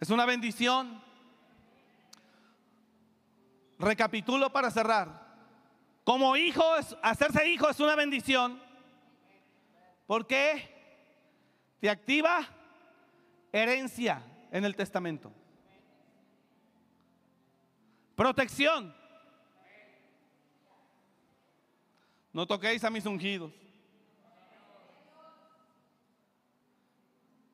es 0.00 0.10
una 0.10 0.26
bendición. 0.26 1.00
Recapitulo 3.78 4.50
para 4.50 4.68
cerrar. 4.72 5.24
Como 6.02 6.36
hijo, 6.36 6.64
hacerse 7.02 7.48
hijo 7.48 7.70
es 7.70 7.78
una 7.78 7.94
bendición. 7.94 8.60
¿Por 10.08 10.26
qué? 10.26 10.68
Te 11.78 11.88
activa 11.88 12.44
herencia 13.52 14.24
en 14.50 14.64
el 14.64 14.74
testamento. 14.74 15.32
Protección. 18.16 18.92
No 22.32 22.44
toquéis 22.44 22.82
a 22.82 22.90
mis 22.90 23.06
ungidos. 23.06 23.52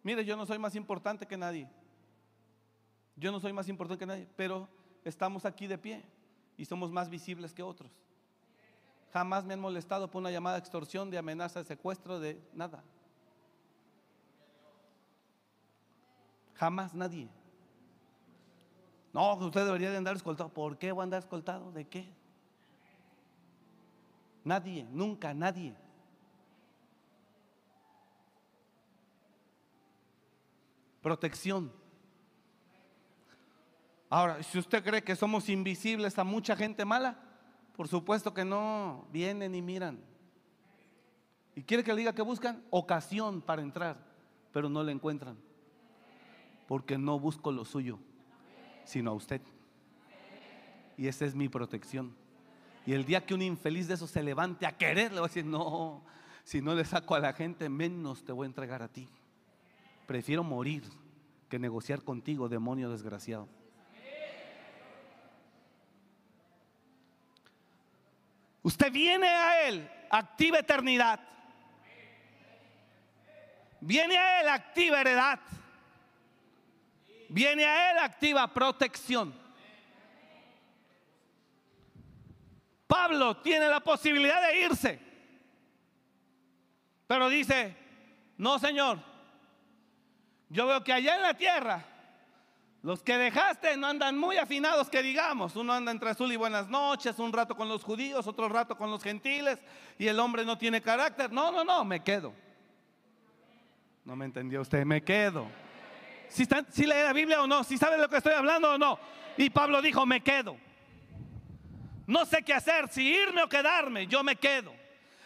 Mire, 0.03 0.25
yo 0.25 0.37
no 0.37 0.47
soy 0.47 0.59
más 0.59 0.75
importante 0.75 1.27
que 1.27 1.37
nadie. 1.37 1.69
Yo 3.17 3.31
no 3.31 3.41
soy 3.41 3.53
más 3.53 3.69
importante 3.69 3.99
que 3.99 4.07
nadie, 4.07 4.27
pero 4.37 4.69
estamos 5.05 5.45
aquí 5.45 5.67
de 5.67 5.77
pie 5.77 6.03
y 6.57 6.65
somos 6.65 6.91
más 6.91 7.09
visibles 7.11 7.53
que 7.53 7.63
otros. 7.63 7.91
Jamás 9.13 9.45
me 9.45 9.55
han 9.55 9.61
molestado 9.61 10.11
por 10.11 10.21
una 10.21 10.31
llamada 10.31 10.57
de 10.57 10.61
extorsión, 10.61 11.11
de 11.11 11.19
amenaza, 11.19 11.61
de 11.61 11.65
secuestro, 11.67 12.21
de 12.21 12.41
nada. 12.55 12.83
Jamás 16.55 16.95
nadie. 16.95 17.29
No, 19.13 19.35
usted 19.35 19.65
debería 19.65 19.91
de 19.91 19.97
andar 19.97 20.15
escoltado. 20.17 20.51
¿Por 20.51 20.79
qué 20.79 20.93
voy 20.93 21.03
a 21.03 21.05
andar 21.05 21.19
escoltado? 21.21 21.73
¿De 21.73 21.89
qué? 21.89 22.09
Nadie, 24.45 24.87
nunca, 24.91 25.35
nadie. 25.35 25.75
Protección. 31.11 31.73
Ahora, 34.09 34.41
si 34.45 34.61
usted 34.61 34.85
cree 34.85 35.03
que 35.03 35.17
somos 35.17 35.49
invisibles 35.49 36.17
a 36.21 36.23
mucha 36.23 36.55
gente 36.55 36.85
mala, 36.85 37.19
por 37.77 37.89
supuesto 37.89 38.33
que 38.33 38.45
no 38.45 39.09
vienen 39.11 39.57
y 39.57 39.61
miran. 39.61 39.99
Y 41.57 41.65
quiere 41.65 41.83
que 41.83 41.91
le 41.93 41.99
diga 41.99 42.13
que 42.13 42.23
buscan 42.23 42.63
ocasión 42.71 43.43
para 43.43 43.61
entrar, 43.61 43.97
pero 44.53 44.69
no 44.69 44.85
le 44.85 44.93
encuentran. 44.93 45.37
Porque 46.69 46.97
no 46.97 47.19
busco 47.19 47.51
lo 47.51 47.65
suyo, 47.65 47.99
sino 48.85 49.11
a 49.11 49.15
usted. 49.15 49.41
Y 50.97 51.09
esa 51.09 51.25
es 51.25 51.35
mi 51.35 51.49
protección. 51.49 52.15
Y 52.87 52.93
el 52.93 53.05
día 53.05 53.27
que 53.27 53.35
un 53.35 53.43
infeliz 53.43 53.89
de 53.89 53.95
esos 53.95 54.13
se 54.13 54.23
levante 54.23 54.65
a 54.65 54.79
querer, 54.79 55.11
le 55.11 55.19
va 55.19 55.27
a 55.27 55.29
decir, 55.29 55.45
no, 55.45 56.05
si 56.45 56.63
no 56.63 56.73
le 56.73 56.85
saco 56.85 57.17
a 57.17 57.19
la 57.19 57.33
gente, 57.33 57.69
menos 57.69 58.25
te 58.25 58.31
voy 58.31 58.45
a 58.45 58.47
entregar 58.47 58.81
a 58.81 58.87
ti. 58.87 59.09
Prefiero 60.11 60.43
morir 60.43 60.83
que 61.49 61.57
negociar 61.57 62.03
contigo, 62.03 62.49
demonio 62.49 62.91
desgraciado. 62.91 63.49
Usted 68.61 68.91
viene 68.91 69.29
a 69.29 69.69
Él, 69.69 69.89
activa 70.11 70.59
eternidad. 70.59 71.21
Viene 73.81 74.19
a 74.19 74.41
Él, 74.41 74.49
activa 74.49 75.01
heredad. 75.01 75.39
Viene 77.29 77.65
a 77.67 77.93
Él, 77.93 77.99
activa 77.99 78.53
protección. 78.53 79.33
Pablo 82.89 83.37
tiene 83.37 83.69
la 83.69 83.79
posibilidad 83.79 84.45
de 84.49 84.59
irse. 84.59 85.01
Pero 87.07 87.29
dice, 87.29 87.77
no 88.37 88.59
Señor, 88.59 89.10
yo 90.51 90.67
veo 90.67 90.85
que 90.85 90.93
allá 90.93 91.17
en 91.17 91.23
la 91.23 91.35
tierra 91.35 91.85
los 92.83 93.03
que 93.03 93.17
dejaste 93.19 93.77
no 93.77 93.87
andan 93.87 94.17
muy 94.17 94.39
afinados, 94.39 94.89
que 94.89 95.03
digamos. 95.03 95.55
Uno 95.55 95.73
anda 95.73 95.93
entre 95.93 96.11
azul 96.11 96.33
y 96.33 96.37
buenas 96.37 96.69
noches, 96.69 97.19
un 97.19 97.33
rato 97.33 97.55
con 97.55 97.69
los 97.69 97.85
judíos, 97.85 98.27
otro 98.27 98.49
rato 98.49 98.77
con 98.77 98.91
los 98.91 99.03
gentiles, 99.03 99.59
y 99.99 100.07
el 100.07 100.19
hombre 100.19 100.45
no 100.45 100.57
tiene 100.57 100.81
carácter. 100.81 101.31
No, 101.31 101.53
no, 101.53 101.63
no, 101.63 101.85
me 101.85 102.03
quedo. 102.03 102.33
No 104.05 104.17
me 104.17 104.25
entendió 104.25 104.63
usted, 104.63 104.85
me 104.85 105.03
quedo. 105.03 105.47
Si, 106.29 106.47
si 106.71 106.87
lee 106.87 107.03
la 107.05 107.13
Biblia 107.13 107.43
o 107.43 107.47
no, 107.47 107.63
si 107.65 107.77
sabe 107.77 107.99
lo 107.99 108.09
que 108.09 108.17
estoy 108.17 108.33
hablando 108.33 108.73
o 108.73 108.79
no. 108.79 108.99
Y 109.37 109.51
Pablo 109.51 109.83
dijo, 109.83 110.07
me 110.07 110.23
quedo. 110.23 110.57
No 112.07 112.25
sé 112.25 112.43
qué 112.43 112.55
hacer, 112.55 112.89
si 112.89 113.07
irme 113.09 113.43
o 113.43 113.49
quedarme, 113.49 114.07
yo 114.07 114.25
me 114.25 114.37
quedo. 114.37 114.73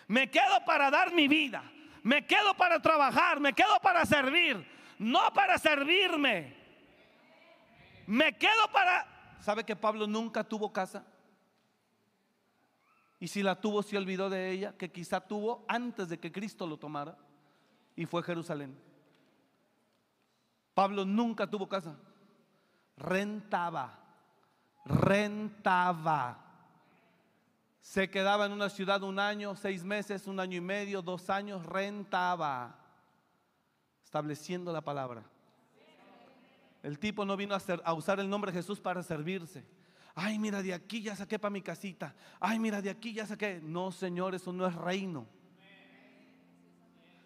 Me 0.09 0.29
quedo 0.29 0.64
para 0.66 0.91
dar 0.91 1.12
mi 1.12 1.29
vida. 1.29 1.62
Me 2.03 2.27
quedo 2.27 2.53
para 2.55 2.83
trabajar, 2.83 3.41
me 3.41 3.55
quedo 3.55 3.81
para 3.81 4.05
servir, 4.05 4.74
no 4.99 5.32
para 5.32 5.59
servirme. 5.59 6.57
Me 8.07 8.36
quedo 8.36 8.70
para... 8.72 9.07
¿Sabe 9.40 9.64
que 9.64 9.76
Pablo 9.76 10.07
nunca 10.07 10.45
tuvo 10.45 10.72
casa? 10.72 11.05
Y 13.20 13.28
si 13.28 13.42
la 13.42 13.61
tuvo, 13.61 13.82
se 13.82 13.97
olvidó 13.97 14.28
de 14.28 14.51
ella, 14.51 14.76
que 14.76 14.90
quizá 14.90 15.20
tuvo 15.20 15.64
antes 15.68 16.09
de 16.09 16.18
que 16.18 16.32
Cristo 16.32 16.66
lo 16.66 16.76
tomara. 16.76 17.16
Y 17.97 18.07
fue 18.07 18.22
Jerusalén. 18.22 18.76
Pablo 20.74 21.05
nunca 21.05 21.47
tuvo 21.47 21.68
casa. 21.68 21.97
Rentaba. 22.97 23.99
Rentaba. 24.84 26.40
Se 27.80 28.11
quedaba 28.11 28.47
en 28.47 28.53
una 28.53 28.68
ciudad 28.68 29.03
un 29.03 29.18
año, 29.18 29.55
seis 29.57 29.84
meses, 29.84 30.26
un 30.26 30.40
año 30.40 30.59
y 30.59 30.61
medio, 30.61 31.01
dos 31.01 31.30
años. 31.30 31.64
Rentaba. 31.64 32.84
Estableciendo 34.15 34.73
la 34.73 34.81
palabra. 34.81 35.25
El 36.85 37.01
tipo 37.01 37.25
no 37.25 37.37
vino 37.37 37.53
a, 37.53 37.93
usar 37.95 38.21
el 38.21 38.31
nombre 38.31 38.53
de 38.53 38.59
Jesús 38.59 38.79
para 38.79 39.03
servirse. 39.03 39.65
Ay, 40.15 40.39
mira, 40.39 40.62
de 40.62 40.73
aquí 40.73 41.03
ya 41.03 41.17
saqué 41.17 41.37
para 41.37 41.51
mi 41.51 41.61
casita. 41.61 42.15
Ay, 42.39 42.61
mira, 42.61 42.81
de 42.81 42.91
aquí 42.91 43.12
ya 43.12 43.27
saqué. 43.27 43.61
No, 43.61 43.91
Señor, 43.91 44.37
eso 44.37 44.53
no 44.53 44.69
es 44.69 44.75
reino. 44.77 45.27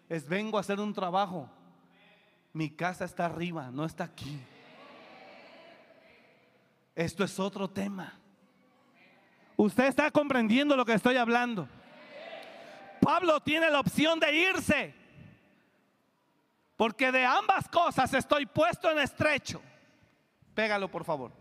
Es 0.09 0.27
vengo 0.27 0.57
a 0.57 0.61
hacer 0.61 0.79
un 0.79 0.91
trabajo. 0.91 1.47
Mi 2.53 2.71
casa 2.71 3.05
está 3.05 3.27
arriba, 3.27 3.69
no 3.69 3.85
está 3.85 4.05
aquí. 4.05 4.41
Esto 6.95 7.23
es 7.23 7.39
otro 7.39 7.69
tema. 7.69 8.19
Usted 9.57 9.85
está 9.85 10.09
comprendiendo 10.09 10.75
lo 10.75 10.85
que 10.85 10.93
estoy 10.93 11.17
hablando. 11.17 11.67
Pablo 12.99 13.39
tiene 13.41 13.69
la 13.69 13.79
opción 13.79 14.19
de 14.19 14.33
irse. 14.33 14.98
Porque 16.79 17.11
de 17.11 17.25
ambas 17.25 17.67
cosas 17.67 18.13
estoy 18.13 18.45
puesto 18.45 18.89
en 18.89 18.99
estrecho. 18.99 19.61
Pégalo, 20.55 20.89
por 20.89 21.03
favor. 21.03 21.33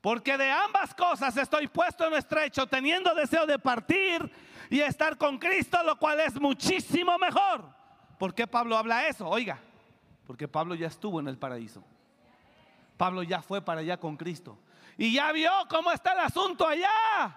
Porque 0.00 0.38
de 0.38 0.52
ambas 0.52 0.94
cosas 0.94 1.36
estoy 1.36 1.66
puesto 1.66 2.06
en 2.06 2.12
estrecho, 2.14 2.68
teniendo 2.68 3.12
deseo 3.12 3.44
de 3.44 3.58
partir 3.58 4.30
y 4.70 4.78
estar 4.78 5.18
con 5.18 5.36
Cristo, 5.40 5.82
lo 5.82 5.98
cual 5.98 6.20
es 6.20 6.40
muchísimo 6.40 7.18
mejor. 7.18 7.64
¿Por 8.20 8.36
qué 8.36 8.46
Pablo 8.46 8.76
habla 8.78 9.08
eso? 9.08 9.28
Oiga, 9.28 9.58
porque 10.28 10.46
Pablo 10.46 10.76
ya 10.76 10.86
estuvo 10.86 11.18
en 11.18 11.26
el 11.26 11.38
paraíso. 11.38 11.82
Pablo 12.96 13.24
ya 13.24 13.42
fue 13.42 13.62
para 13.62 13.80
allá 13.80 13.98
con 13.98 14.16
Cristo. 14.16 14.56
Y 14.96 15.12
ya 15.12 15.32
vio 15.32 15.50
cómo 15.68 15.90
está 15.90 16.12
el 16.12 16.20
asunto 16.20 16.68
allá. 16.68 17.36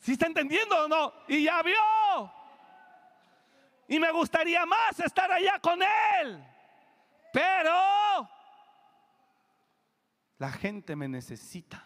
¿Sí 0.00 0.12
está 0.12 0.26
entendiendo 0.26 0.84
o 0.84 0.86
no? 0.86 1.14
Y 1.28 1.44
ya 1.44 1.62
vio 1.62 1.80
y 3.88 3.98
me 3.98 4.10
gustaría 4.12 4.64
más 4.64 4.98
estar 5.00 5.30
allá 5.30 5.58
con 5.60 5.80
Él. 5.82 6.44
Pero 7.32 8.28
la 10.38 10.50
gente 10.50 10.96
me 10.96 11.08
necesita. 11.08 11.84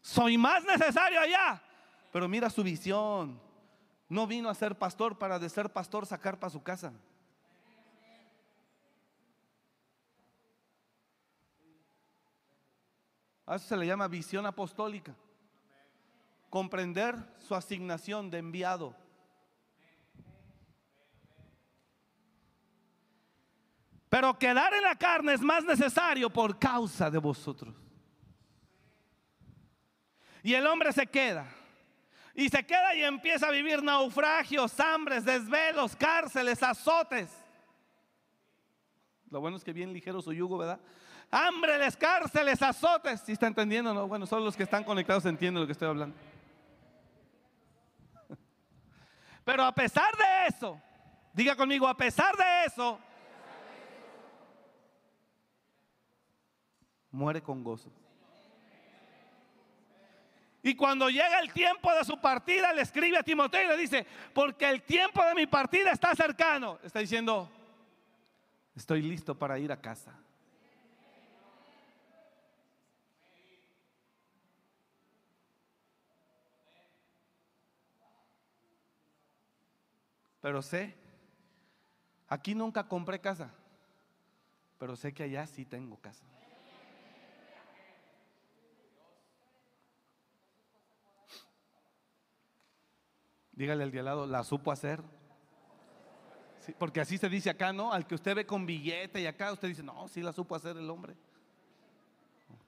Soy 0.00 0.36
más 0.38 0.64
necesario 0.64 1.20
allá. 1.20 1.62
Pero 2.12 2.28
mira 2.28 2.50
su 2.50 2.62
visión. 2.62 3.40
No 4.08 4.26
vino 4.26 4.48
a 4.48 4.54
ser 4.54 4.78
pastor 4.78 5.18
para 5.18 5.38
de 5.38 5.48
ser 5.48 5.72
pastor 5.72 6.06
sacar 6.06 6.38
para 6.38 6.50
su 6.50 6.62
casa. 6.62 6.92
A 13.46 13.56
eso 13.56 13.66
se 13.68 13.76
le 13.76 13.86
llama 13.86 14.08
visión 14.08 14.44
apostólica 14.44 15.14
comprender 16.50 17.14
su 17.38 17.54
asignación 17.54 18.30
de 18.30 18.38
enviado. 18.38 18.96
Pero 24.08 24.38
quedar 24.38 24.72
en 24.74 24.82
la 24.82 24.96
carne 24.96 25.34
es 25.34 25.40
más 25.40 25.64
necesario 25.64 26.30
por 26.30 26.58
causa 26.58 27.10
de 27.10 27.18
vosotros. 27.18 27.74
Y 30.42 30.54
el 30.54 30.66
hombre 30.66 30.92
se 30.92 31.06
queda. 31.06 31.46
Y 32.34 32.48
se 32.48 32.64
queda 32.64 32.94
y 32.94 33.02
empieza 33.02 33.48
a 33.48 33.50
vivir 33.50 33.82
naufragios, 33.82 34.78
hambres, 34.78 35.24
desvelos, 35.24 35.96
cárceles, 35.96 36.62
azotes. 36.62 37.30
Lo 39.30 39.40
bueno 39.40 39.56
es 39.56 39.64
que 39.64 39.72
bien 39.72 39.92
ligero 39.92 40.22
su 40.22 40.32
yugo, 40.32 40.58
¿verdad? 40.58 40.78
Hambre, 41.30 41.76
cárceles, 41.98 42.62
azotes. 42.62 43.22
Si 43.22 43.32
está 43.32 43.46
entendiendo? 43.48 43.92
No? 43.92 44.06
Bueno, 44.06 44.26
solo 44.26 44.44
los 44.44 44.56
que 44.56 44.62
están 44.62 44.84
conectados 44.84 45.26
entienden 45.26 45.60
lo 45.60 45.66
que 45.66 45.72
estoy 45.72 45.88
hablando. 45.88 46.16
Pero 49.46 49.62
a 49.62 49.72
pesar 49.72 50.12
de 50.16 50.48
eso, 50.48 50.82
diga 51.32 51.54
conmigo, 51.54 51.86
a 51.86 51.96
pesar 51.96 52.36
de 52.36 52.64
eso, 52.66 52.98
muere 57.12 57.40
con 57.40 57.62
gozo. 57.62 57.88
Y 60.64 60.74
cuando 60.74 61.08
llega 61.08 61.38
el 61.38 61.52
tiempo 61.52 61.94
de 61.94 62.04
su 62.04 62.20
partida, 62.20 62.72
le 62.72 62.82
escribe 62.82 63.18
a 63.18 63.22
Timoteo 63.22 63.62
y 63.62 63.68
le 63.68 63.76
dice, 63.76 64.04
porque 64.34 64.68
el 64.68 64.82
tiempo 64.82 65.24
de 65.24 65.36
mi 65.36 65.46
partida 65.46 65.92
está 65.92 66.12
cercano. 66.16 66.80
Está 66.82 66.98
diciendo, 66.98 67.48
estoy 68.74 69.00
listo 69.00 69.38
para 69.38 69.60
ir 69.60 69.70
a 69.70 69.80
casa. 69.80 70.12
Pero 80.46 80.62
sé, 80.62 80.94
aquí 82.28 82.54
nunca 82.54 82.86
compré 82.86 83.20
casa, 83.20 83.50
pero 84.78 84.94
sé 84.94 85.12
que 85.12 85.24
allá 85.24 85.44
sí 85.44 85.64
tengo 85.64 85.96
casa. 85.96 86.24
Dígale 93.50 93.82
al 93.82 93.90
de 93.90 93.98
al 93.98 94.04
lado, 94.04 94.26
la 94.28 94.44
supo 94.44 94.70
hacer. 94.70 95.02
porque 96.78 97.00
así 97.00 97.18
se 97.18 97.28
dice 97.28 97.50
acá, 97.50 97.72
¿no? 97.72 97.92
Al 97.92 98.06
que 98.06 98.14
usted 98.14 98.36
ve 98.36 98.46
con 98.46 98.66
billete 98.66 99.20
y 99.20 99.26
acá 99.26 99.52
usted 99.52 99.66
dice, 99.66 99.82
no, 99.82 100.06
sí 100.06 100.22
la 100.22 100.32
supo 100.32 100.54
hacer 100.54 100.76
el 100.76 100.88
hombre. 100.88 101.16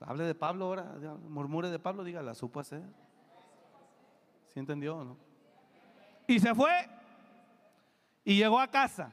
Hable 0.00 0.24
de 0.24 0.34
Pablo 0.34 0.64
ahora, 0.64 0.96
murmure 1.28 1.70
de 1.70 1.78
Pablo, 1.78 2.02
diga, 2.02 2.22
la 2.22 2.34
supo 2.34 2.58
hacer. 2.58 2.82
¿Sí 4.48 4.58
entendió 4.58 4.96
o 4.96 5.04
no? 5.04 5.16
Y 6.26 6.40
se 6.40 6.52
fue 6.56 6.97
y 8.28 8.36
llegó 8.36 8.60
a 8.60 8.68
casa. 8.68 9.10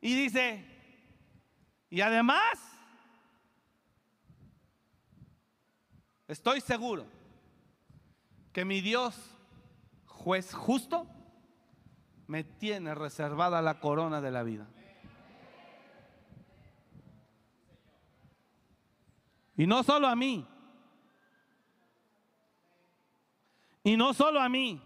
Y 0.00 0.14
dice, 0.14 0.64
y 1.90 2.00
además, 2.00 2.40
estoy 6.28 6.60
seguro 6.60 7.06
que 8.52 8.64
mi 8.64 8.80
Dios, 8.82 9.20
juez 10.06 10.54
justo, 10.54 11.08
me 12.28 12.44
tiene 12.44 12.94
reservada 12.94 13.60
la 13.60 13.80
corona 13.80 14.20
de 14.20 14.30
la 14.30 14.44
vida. 14.44 14.68
Y 19.56 19.66
no 19.66 19.82
solo 19.82 20.06
a 20.06 20.14
mí. 20.14 20.46
Y 23.82 23.96
no 23.96 24.14
solo 24.14 24.40
a 24.40 24.48
mí. 24.48 24.85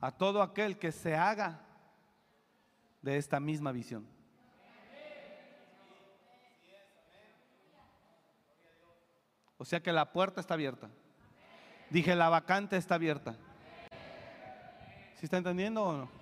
A 0.00 0.12
todo 0.12 0.42
aquel 0.42 0.78
que 0.78 0.92
se 0.92 1.14
haga 1.14 1.60
de 3.02 3.16
esta 3.16 3.40
misma 3.40 3.72
visión. 3.72 4.06
O 9.56 9.64
sea 9.64 9.82
que 9.82 9.92
la 9.92 10.12
puerta 10.12 10.40
está 10.40 10.54
abierta. 10.54 10.88
Dije, 11.90 12.14
la 12.14 12.28
vacante 12.28 12.76
está 12.76 12.94
abierta. 12.94 13.34
¿Sí 15.16 15.26
está 15.26 15.38
entendiendo 15.38 15.82
o 15.82 15.92
no? 15.96 16.18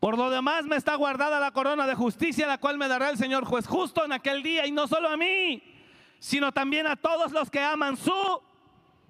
Por 0.00 0.18
lo 0.18 0.28
demás 0.28 0.64
me 0.66 0.76
está 0.76 0.96
guardada 0.96 1.40
la 1.40 1.52
corona 1.52 1.86
de 1.86 1.94
justicia, 1.94 2.46
la 2.46 2.58
cual 2.58 2.76
me 2.76 2.88
dará 2.88 3.08
el 3.08 3.16
Señor 3.16 3.44
juez 3.44 3.66
justo 3.66 4.04
en 4.04 4.12
aquel 4.12 4.42
día, 4.42 4.66
y 4.66 4.72
no 4.72 4.86
solo 4.86 5.08
a 5.08 5.16
mí, 5.16 5.62
sino 6.24 6.50
también 6.52 6.86
a 6.86 6.96
todos 6.96 7.32
los 7.32 7.50
que 7.50 7.60
aman 7.60 7.98
su 7.98 8.40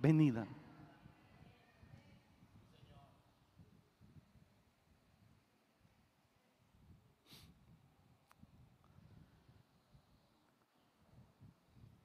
venida. 0.01 0.49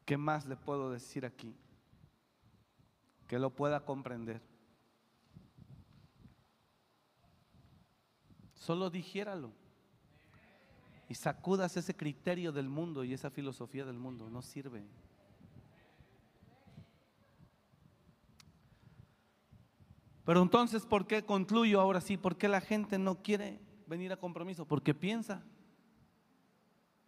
¿Qué 0.06 0.16
más 0.16 0.46
le 0.46 0.56
puedo 0.56 0.92
decir 0.92 1.26
aquí? 1.26 1.56
Que 3.28 3.40
lo 3.40 3.50
pueda 3.50 3.84
comprender. 3.84 4.44
Solo 8.54 8.92
dijéralo. 8.92 9.52
Y 11.08 11.16
sacudas 11.16 11.76
ese 11.78 11.96
criterio 11.96 12.52
del 12.52 12.70
mundo 12.70 13.04
y 13.04 13.14
esa 13.14 13.32
filosofía 13.32 13.86
del 13.86 13.98
mundo. 13.98 14.30
No 14.30 14.44
sirve. 14.44 14.86
Pero 20.30 20.44
entonces, 20.44 20.86
¿por 20.86 21.08
qué 21.08 21.26
concluyo 21.26 21.82
ahora 21.82 22.02
sí? 22.02 22.16
¿Por 22.16 22.38
qué 22.38 22.48
la 22.48 22.62
gente 22.62 23.00
no 23.00 23.16
quiere 23.24 23.60
venir 23.88 24.14
a 24.14 24.18
compromiso? 24.18 24.64
Porque 24.64 24.94
piensa 24.94 25.42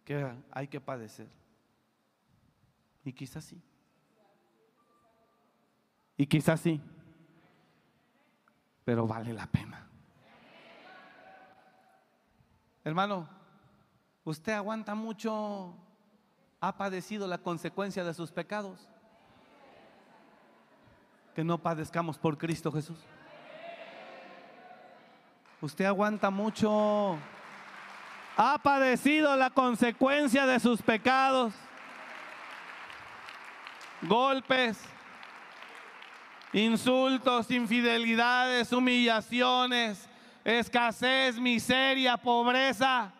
que 0.04 0.28
hay 0.50 0.66
que 0.66 0.80
padecer. 0.80 1.28
Y 3.04 3.12
quizás 3.12 3.44
sí. 3.44 3.62
Y 6.16 6.26
quizás 6.26 6.58
sí. 6.62 6.80
Pero 8.84 9.06
vale 9.06 9.32
la 9.32 9.46
pena. 9.46 9.86
Hermano, 12.82 13.28
usted 14.24 14.54
aguanta 14.54 14.96
mucho, 14.96 15.76
ha 16.58 16.76
padecido 16.76 17.28
la 17.28 17.38
consecuencia 17.38 18.02
de 18.02 18.14
sus 18.14 18.32
pecados. 18.32 18.88
Que 21.36 21.44
no 21.44 21.62
padezcamos 21.62 22.18
por 22.18 22.36
Cristo 22.36 22.72
Jesús. 22.72 22.98
Usted 25.62 25.86
aguanta 25.86 26.28
mucho, 26.28 27.16
ha 28.36 28.58
padecido 28.58 29.34
la 29.36 29.48
consecuencia 29.48 30.44
de 30.44 30.60
sus 30.60 30.82
pecados 30.82 31.54
golpes, 34.02 34.80
insultos, 36.52 37.50
infidelidades, 37.50 38.72
humillaciones, 38.72 40.08
escasez, 40.44 41.38
miseria, 41.38 42.16
pobreza. 42.16 43.12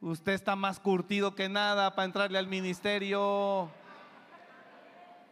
Usted 0.00 0.32
está 0.32 0.54
más 0.54 0.78
curtido 0.78 1.34
que 1.34 1.48
nada 1.48 1.94
para 1.94 2.06
entrarle 2.06 2.38
al 2.38 2.46
ministerio. 2.46 3.70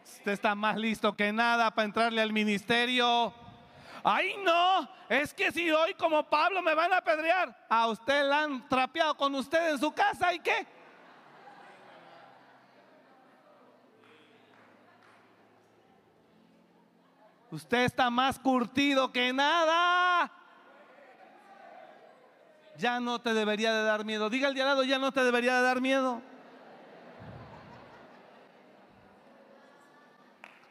Usted 0.03 0.31
está 0.33 0.55
más 0.55 0.77
listo 0.77 1.15
que 1.15 1.31
nada 1.31 1.71
para 1.71 1.85
entrarle 1.85 2.21
al 2.21 2.33
ministerio. 2.33 3.33
Ay, 4.03 4.35
no, 4.43 4.89
es 5.07 5.33
que 5.33 5.49
si 5.51 5.71
hoy 5.71 5.93
como 5.93 6.29
Pablo 6.29 6.61
me 6.61 6.75
van 6.75 6.91
a 6.91 6.97
apedrear, 6.97 7.55
a 7.69 7.87
usted 7.87 8.27
la 8.27 8.43
han 8.43 8.67
trapeado 8.67 9.15
con 9.15 9.33
usted 9.33 9.71
en 9.71 9.79
su 9.79 9.93
casa 9.93 10.33
y 10.33 10.39
qué. 10.39 10.67
Usted 17.49 17.85
está 17.85 18.09
más 18.09 18.37
curtido 18.39 19.11
que 19.11 19.31
nada. 19.31 20.29
Ya 22.77 22.99
no 22.99 23.21
te 23.21 23.33
debería 23.33 23.71
de 23.73 23.83
dar 23.83 24.03
miedo. 24.03 24.29
Diga 24.29 24.47
al 24.47 24.55
dialado, 24.55 24.83
ya 24.83 24.97
no 24.97 25.11
te 25.11 25.23
debería 25.23 25.57
de 25.57 25.61
dar 25.61 25.79
miedo. 25.79 26.21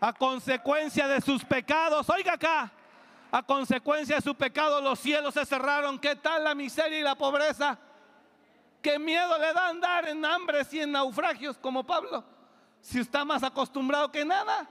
A 0.00 0.12
consecuencia 0.12 1.06
de 1.06 1.20
sus 1.20 1.44
pecados, 1.44 2.10
oiga 2.10 2.32
acá, 2.32 2.72
a 3.32 3.42
consecuencia 3.42 4.16
de 4.16 4.20
su 4.20 4.34
pecado 4.34 4.82
los 4.82 5.00
cielos 5.00 5.32
se 5.32 5.46
cerraron. 5.46 5.98
¿Qué 5.98 6.14
tal 6.14 6.44
la 6.44 6.54
miseria 6.54 6.98
y 6.98 7.02
la 7.02 7.14
pobreza? 7.14 7.78
¿Qué 8.82 8.98
miedo 8.98 9.38
le 9.38 9.54
da 9.54 9.68
andar 9.68 10.06
en 10.06 10.22
hambres 10.22 10.72
y 10.74 10.80
en 10.80 10.92
naufragios 10.92 11.56
como 11.56 11.82
Pablo? 11.82 12.22
Si 12.82 13.00
está 13.00 13.24
más 13.24 13.42
acostumbrado 13.42 14.12
que 14.12 14.22
nada. 14.22 14.68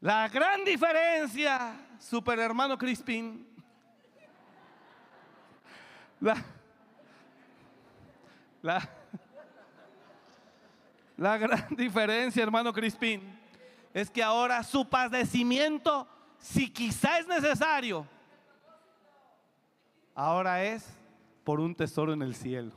La 0.00 0.28
gran 0.28 0.64
diferencia, 0.64 1.74
super 1.98 2.38
hermano 2.38 2.78
Crispin. 2.78 3.48
La, 6.20 6.36
la, 8.64 8.88
la 11.18 11.36
gran 11.36 11.66
diferencia, 11.76 12.42
hermano 12.42 12.72
Crispin, 12.72 13.20
es 13.92 14.08
que 14.08 14.22
ahora 14.22 14.62
su 14.62 14.88
padecimiento, 14.88 16.08
si 16.38 16.70
quizá 16.70 17.18
es 17.18 17.26
necesario, 17.26 18.06
ahora 20.14 20.64
es 20.64 20.88
por 21.44 21.60
un 21.60 21.74
tesoro 21.74 22.14
en 22.14 22.22
el 22.22 22.34
cielo. 22.34 22.72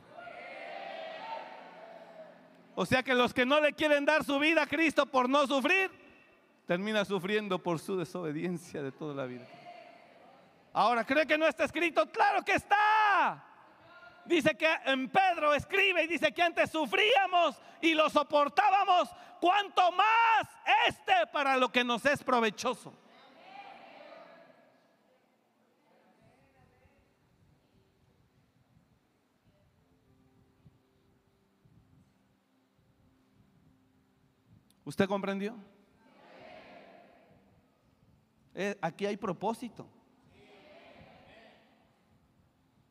O 2.74 2.84
sea 2.84 3.02
que 3.02 3.14
los 3.14 3.32
que 3.32 3.46
no 3.46 3.58
le 3.58 3.72
quieren 3.72 4.04
dar 4.04 4.24
su 4.24 4.38
vida 4.38 4.64
a 4.64 4.66
Cristo 4.66 5.06
por 5.06 5.26
no 5.26 5.46
sufrir, 5.46 5.90
termina 6.66 7.02
sufriendo 7.06 7.58
por 7.58 7.78
su 7.78 7.96
desobediencia 7.96 8.82
de 8.82 8.92
toda 8.92 9.14
la 9.14 9.24
vida. 9.24 9.46
Ahora, 10.74 11.02
¿cree 11.04 11.26
que 11.26 11.38
no 11.38 11.46
está 11.46 11.64
escrito? 11.64 12.08
Claro 12.12 12.44
que 12.44 12.52
está. 12.52 13.47
Dice 14.28 14.54
que 14.58 14.68
en 14.84 15.08
Pedro 15.08 15.54
escribe 15.54 16.04
y 16.04 16.06
dice 16.06 16.32
que 16.32 16.42
antes 16.42 16.70
sufríamos 16.70 17.56
y 17.80 17.94
lo 17.94 18.10
soportábamos, 18.10 19.08
cuanto 19.40 19.90
más 19.92 20.46
este 20.86 21.14
para 21.32 21.56
lo 21.56 21.72
que 21.72 21.82
nos 21.82 22.04
es 22.04 22.22
provechoso. 22.22 22.92
¿Usted 34.84 35.08
comprendió? 35.08 35.56
Eh, 38.54 38.76
aquí 38.82 39.06
hay 39.06 39.16
propósito. 39.16 39.88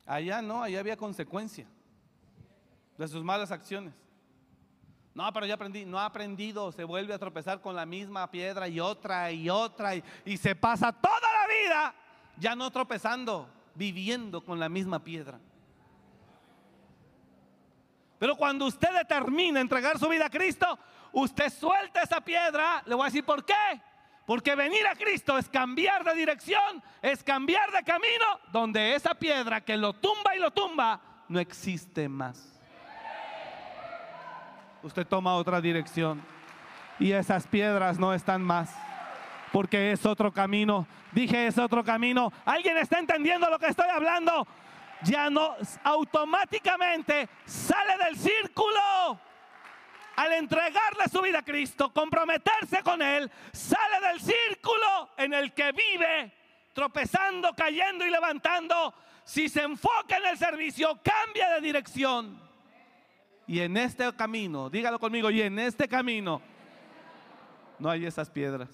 Allá 0.07 0.41
no, 0.41 0.63
allá 0.63 0.79
había 0.79 0.95
consecuencia 0.95 1.67
de 2.97 3.07
sus 3.07 3.23
malas 3.23 3.51
acciones. 3.51 3.93
No, 5.13 5.31
pero 5.33 5.45
ya 5.45 5.55
aprendí, 5.55 5.83
no 5.83 5.99
ha 5.99 6.05
aprendido, 6.05 6.71
se 6.71 6.83
vuelve 6.83 7.13
a 7.13 7.19
tropezar 7.19 7.59
con 7.59 7.75
la 7.75 7.85
misma 7.85 8.29
piedra 8.31 8.67
y 8.67 8.79
otra 8.79 9.31
y 9.31 9.49
otra 9.49 9.95
y, 9.95 10.37
se 10.37 10.55
pasa 10.55 10.93
toda 10.93 11.19
la 11.19 11.47
vida 11.47 11.95
ya 12.37 12.55
no 12.55 12.69
tropezando, 12.71 13.49
viviendo 13.73 14.43
con 14.43 14.59
la 14.59 14.69
misma 14.69 15.03
piedra. 15.03 15.39
Pero 18.19 18.35
cuando 18.35 18.65
usted 18.65 18.89
determina 18.95 19.59
entregar 19.59 19.99
su 19.99 20.07
vida 20.07 20.27
a 20.27 20.29
Cristo, 20.29 20.77
usted 21.11 21.49
suelta 21.49 22.03
esa 22.03 22.21
piedra, 22.21 22.83
le 22.85 22.95
voy 22.95 23.03
a 23.03 23.05
decir 23.05 23.25
por 23.25 23.43
qué. 23.43 23.81
Porque 24.27 24.55
venir 24.55 24.85
a 24.85 24.93
Cristo 24.93 25.37
es 25.37 25.47
cambiar 25.47 26.03
de 26.03 26.13
dirección, 26.13 26.83
es 27.01 27.23
cambiar 27.23 27.71
de 27.71 27.81
camino, 27.81 28.25
donde 28.51 28.93
esa 28.93 29.15
piedra 29.15 29.61
que 29.61 29.77
lo 29.77 29.93
tumba 29.93 30.35
y 30.35 30.39
lo 30.39 30.51
tumba 30.51 30.99
no 31.29 31.39
existe 31.39 32.07
más. 32.09 32.59
Usted 34.83 35.07
toma 35.07 35.33
otra 35.35 35.59
dirección 35.61 36.21
y 36.99 37.13
esas 37.13 37.47
piedras 37.47 37.97
no 37.97 38.13
están 38.13 38.43
más. 38.43 38.75
Porque 39.53 39.93
es 39.93 40.05
otro 40.05 40.31
camino. 40.33 40.85
Dije 41.13 41.47
es 41.47 41.57
otro 41.57 41.81
camino. 41.81 42.33
¿Alguien 42.43 42.77
está 42.77 42.99
entendiendo 42.99 43.49
lo 43.49 43.57
que 43.57 43.67
estoy 43.67 43.87
hablando? 43.89 44.45
ya 45.03 45.29
no 45.29 45.55
automáticamente 45.83 47.29
sale 47.45 48.03
del 48.03 48.17
círculo. 48.17 49.19
Al 50.17 50.33
entregarle 50.33 51.07
su 51.11 51.21
vida 51.21 51.39
a 51.39 51.45
Cristo, 51.45 51.93
comprometerse 51.93 52.81
con 52.81 53.03
Él, 53.03 53.31
sale 53.51 54.07
del 54.07 54.19
círculo 54.19 55.11
en 55.15 55.31
el 55.31 55.53
que 55.53 55.71
vive, 55.71 56.33
tropezando, 56.73 57.53
cayendo 57.55 58.03
y 58.03 58.09
levantando. 58.09 58.95
Si 59.23 59.47
se 59.47 59.61
enfoca 59.61 60.17
en 60.17 60.25
el 60.25 60.37
servicio, 60.37 60.99
cambia 61.03 61.49
de 61.53 61.61
dirección. 61.61 62.41
Y 63.45 63.59
en 63.59 63.77
este 63.77 64.11
camino, 64.15 64.71
dígalo 64.71 64.97
conmigo, 64.97 65.29
y 65.29 65.43
en 65.43 65.59
este 65.59 65.87
camino 65.87 66.41
no 67.77 67.87
hay 67.87 68.07
esas 68.07 68.27
piedras. 68.27 68.69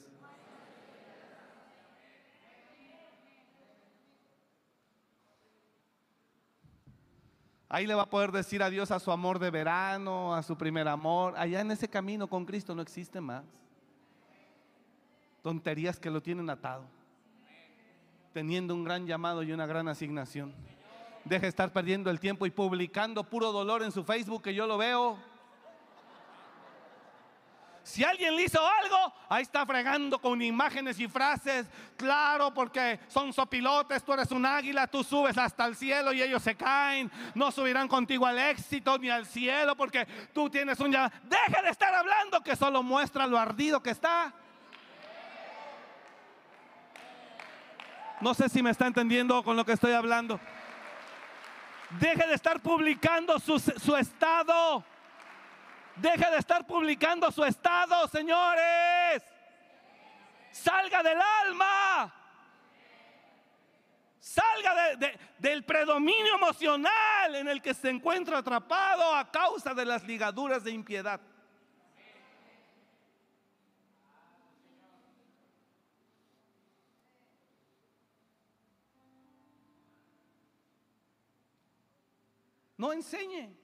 Ahí 7.74 7.88
le 7.88 7.96
va 7.96 8.04
a 8.04 8.10
poder 8.12 8.32
decir 8.32 8.62
adiós 8.62 8.92
a 8.92 9.00
su 9.00 9.12
amor 9.12 9.40
de 9.40 9.50
verano, 9.50 10.36
a 10.36 10.44
su 10.44 10.56
primer 10.56 10.88
amor. 10.88 11.34
Allá 11.36 11.60
en 11.60 11.72
ese 11.72 11.90
camino 11.90 12.28
con 12.28 12.46
Cristo 12.46 12.76
no 12.76 12.84
existe 12.84 13.20
más. 13.20 13.44
Tonterías 15.42 16.00
que 16.00 16.12
lo 16.12 16.22
tienen 16.22 16.52
atado. 16.52 16.84
Teniendo 18.32 18.76
un 18.76 18.84
gran 18.84 19.08
llamado 19.08 19.42
y 19.42 19.52
una 19.52 19.66
gran 19.66 19.88
asignación. 19.88 20.54
Deje 21.26 21.42
de 21.42 21.48
estar 21.48 21.74
perdiendo 21.74 22.12
el 22.12 22.20
tiempo 22.20 22.46
y 22.46 22.52
publicando 22.52 23.24
puro 23.24 23.52
dolor 23.52 23.82
en 23.82 23.92
su 23.92 24.04
Facebook 24.04 24.44
que 24.44 24.54
yo 24.54 24.68
lo 24.68 24.78
veo. 24.78 25.18
Si 27.84 28.02
alguien 28.02 28.34
le 28.38 28.44
hizo 28.44 28.66
algo, 28.66 29.14
ahí 29.28 29.44
está 29.44 29.66
fregando 29.66 30.18
con 30.18 30.42
imágenes 30.42 30.98
y 31.02 31.08
frases. 31.10 31.68
Claro, 31.98 32.54
porque 32.54 32.98
son 33.10 33.34
sopilotes, 33.34 34.02
tú 34.04 34.14
eres 34.14 34.32
un 34.32 34.46
águila, 34.46 34.88
tú 34.88 35.04
subes 35.04 35.38
hasta 35.38 35.66
el 35.66 35.76
cielo 35.76 36.14
y 36.14 36.22
ellos 36.22 36.42
se 36.42 36.56
caen. 36.56 37.12
No 37.36 37.52
subirán 37.52 37.90
contigo 37.90 38.26
al 38.26 38.40
éxito 38.40 38.98
ni 38.98 39.10
al 39.10 39.26
cielo 39.26 39.76
porque 39.76 40.08
tú 40.34 40.50
tienes 40.50 40.80
un 40.80 40.94
ya. 40.94 41.12
Deje 41.24 41.62
de 41.62 41.70
estar 41.70 41.94
hablando 41.94 42.42
que 42.42 42.56
solo 42.56 42.82
muestra 42.82 43.28
lo 43.28 43.38
ardido 43.38 43.84
que 43.84 43.90
está. 43.90 44.34
No 48.22 48.34
sé 48.34 48.48
si 48.48 48.64
me 48.64 48.70
está 48.70 48.88
entendiendo 48.88 49.44
con 49.44 49.58
lo 49.58 49.66
que 49.66 49.74
estoy 49.74 49.92
hablando. 49.92 50.40
Deje 52.00 52.28
de 52.28 52.36
estar 52.36 52.62
publicando 52.62 53.38
su, 53.40 53.60
su 53.60 53.98
estado. 53.98 54.86
Deje 55.96 56.32
de 56.32 56.38
estar 56.38 56.66
publicando 56.66 57.32
su 57.32 57.44
estado, 57.44 58.08
señores. 58.08 59.24
Salga 60.52 61.04
del 61.04 61.20
alma. 61.22 62.14
Salga 64.20 64.96
del 65.38 65.64
predominio 65.66 66.36
emocional 66.36 67.36
en 67.36 67.48
el 67.48 67.62
que 67.62 67.74
se 67.74 67.90
encuentra 67.90 68.40
atrapado 68.40 69.14
a 69.14 69.30
causa 69.30 69.74
de 69.74 69.86
las 69.86 70.04
ligaduras 70.04 70.64
de 70.64 70.72
impiedad. 70.72 71.22
No 82.78 82.92
enseñe. 82.92 83.63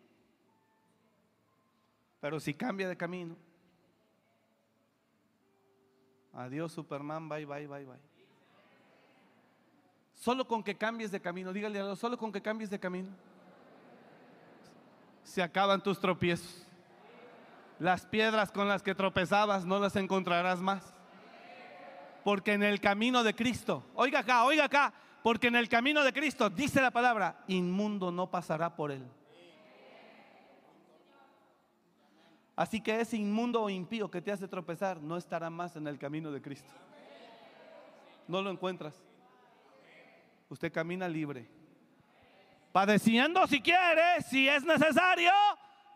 Pero 2.20 2.40
si 2.40 2.54
cambia 2.54 2.88
de 2.88 2.98
camino, 2.98 3.36
adiós 6.34 6.72
Superman, 6.72 7.30
bye, 7.30 7.46
bye, 7.46 7.68
bye, 7.68 7.86
bye. 7.86 8.10
Solo 10.16 10.46
con 10.46 10.62
que 10.62 10.76
cambies 10.76 11.12
de 11.12 11.22
camino, 11.22 11.54
dígale 11.54 11.96
solo 11.96 12.18
con 12.18 12.32
que 12.32 12.42
cambies 12.42 12.70
de 12.70 12.80
camino, 12.80 13.10
se 15.24 15.42
acaban 15.42 15.82
tus 15.82 16.00
tropiezos. 16.00 16.66
Las 17.80 18.06
piedras 18.06 18.52
con 18.52 18.68
las 18.68 18.84
que 18.84 18.94
tropezabas 18.94 19.66
no 19.66 19.80
las 19.80 19.96
encontrarás 19.96 20.60
más. 20.60 20.94
Porque 22.26 22.52
en 22.52 22.64
el 22.64 22.82
camino 22.82 23.24
de 23.24 23.34
Cristo, 23.34 23.86
oiga 23.96 24.20
acá, 24.20 24.44
oiga 24.44 24.66
acá, 24.66 24.94
porque 25.24 25.48
en 25.48 25.56
el 25.56 25.70
camino 25.70 26.04
de 26.04 26.12
Cristo, 26.12 26.50
dice 26.50 26.82
la 26.82 26.92
palabra, 26.92 27.44
inmundo 27.48 28.12
no 28.12 28.30
pasará 28.30 28.76
por 28.76 28.92
él. 28.92 29.06
Así 32.60 32.82
que 32.82 33.00
ese 33.00 33.16
inmundo 33.16 33.62
o 33.62 33.70
impío 33.70 34.12
que 34.12 34.22
te 34.22 34.34
hace 34.34 34.46
tropezar 34.46 35.02
no 35.02 35.16
estará 35.16 35.50
más 35.50 35.78
en 35.78 35.88
el 35.88 35.98
camino 35.98 36.30
de 36.30 36.42
Cristo. 36.42 36.70
No 38.28 38.42
lo 38.42 38.50
encuentras. 38.50 39.02
Usted 40.50 40.70
camina 40.70 41.08
libre. 41.08 41.48
Padeciendo 42.74 43.48
si 43.48 43.62
quiere, 43.62 44.22
si 44.30 44.50
es 44.50 44.66
necesario, 44.66 45.32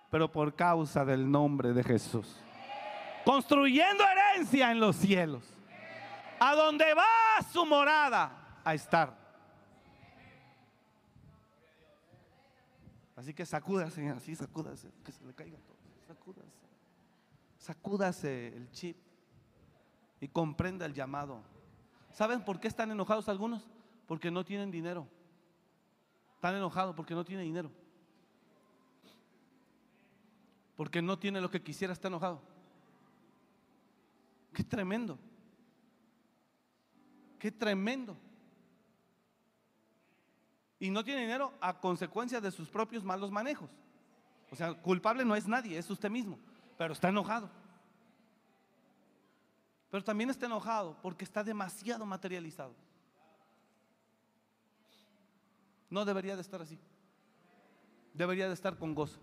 pero 0.10 0.32
por 0.32 0.56
causa 0.56 1.04
del 1.04 1.30
nombre 1.30 1.74
de 1.74 1.84
Jesús. 1.84 2.40
Construyendo 3.26 4.02
herencia 4.08 4.72
en 4.72 4.80
los 4.80 4.96
cielos. 4.96 5.44
A 6.40 6.56
donde 6.56 6.94
va 6.94 7.44
su 7.52 7.66
morada 7.66 8.62
a 8.64 8.74
estar. 8.74 9.14
Así 13.18 13.34
que 13.34 13.46
sacúdase, 13.46 14.08
así 14.08 14.34
sacúdase, 14.34 14.90
que 15.04 15.12
se 15.12 15.26
le 15.26 15.34
caiga 15.34 15.58
todo. 15.58 15.73
Sacúdase 17.64 18.50
el 18.58 18.70
chip 18.72 18.98
y 20.20 20.28
comprenda 20.28 20.86
el 20.86 20.94
llamado. 20.94 21.42
¿Saben 22.12 22.44
por 22.44 22.60
qué 22.60 22.68
están 22.68 22.92
enojados 22.92 23.30
algunos? 23.30 23.66
Porque 24.06 24.30
no 24.30 24.44
tienen 24.44 24.70
dinero. 24.70 25.08
Están 26.36 26.56
enojados 26.56 26.94
porque 26.94 27.16
no 27.16 27.24
tienen 27.24 27.46
dinero. 27.46 27.72
Porque 30.76 31.02
no 31.02 31.18
tiene 31.18 31.40
lo 31.40 31.50
que 31.50 31.64
quisiera, 31.64 31.94
está 31.94 32.10
enojado. 32.10 32.42
Qué 34.54 34.66
tremendo. 34.66 35.18
Qué 37.40 37.50
tremendo. 37.50 38.18
Y 40.80 40.90
no 40.90 41.02
tiene 41.02 41.22
dinero 41.22 41.54
a 41.62 41.80
consecuencia 41.80 42.42
de 42.42 42.52
sus 42.52 42.68
propios 42.68 43.06
malos 43.06 43.32
manejos. 43.32 43.70
O 44.52 44.56
sea, 44.58 44.74
culpable 44.74 45.24
no 45.24 45.34
es 45.34 45.48
nadie, 45.48 45.78
es 45.78 45.90
usted 45.90 46.10
mismo, 46.10 46.38
pero 46.84 46.92
está 46.92 47.08
enojado. 47.08 47.50
Pero 49.90 50.04
también 50.04 50.30
está 50.30 50.48
enojado 50.48 50.98
porque 51.02 51.24
está 51.24 51.42
demasiado 51.42 52.06
materializado. 52.06 52.76
No 55.90 56.04
debería 56.04 56.36
de 56.36 56.42
estar 56.42 56.62
así. 56.62 56.78
Debería 58.14 58.50
de 58.50 58.54
estar 58.54 58.78
con 58.78 58.94
gozo. 58.94 59.18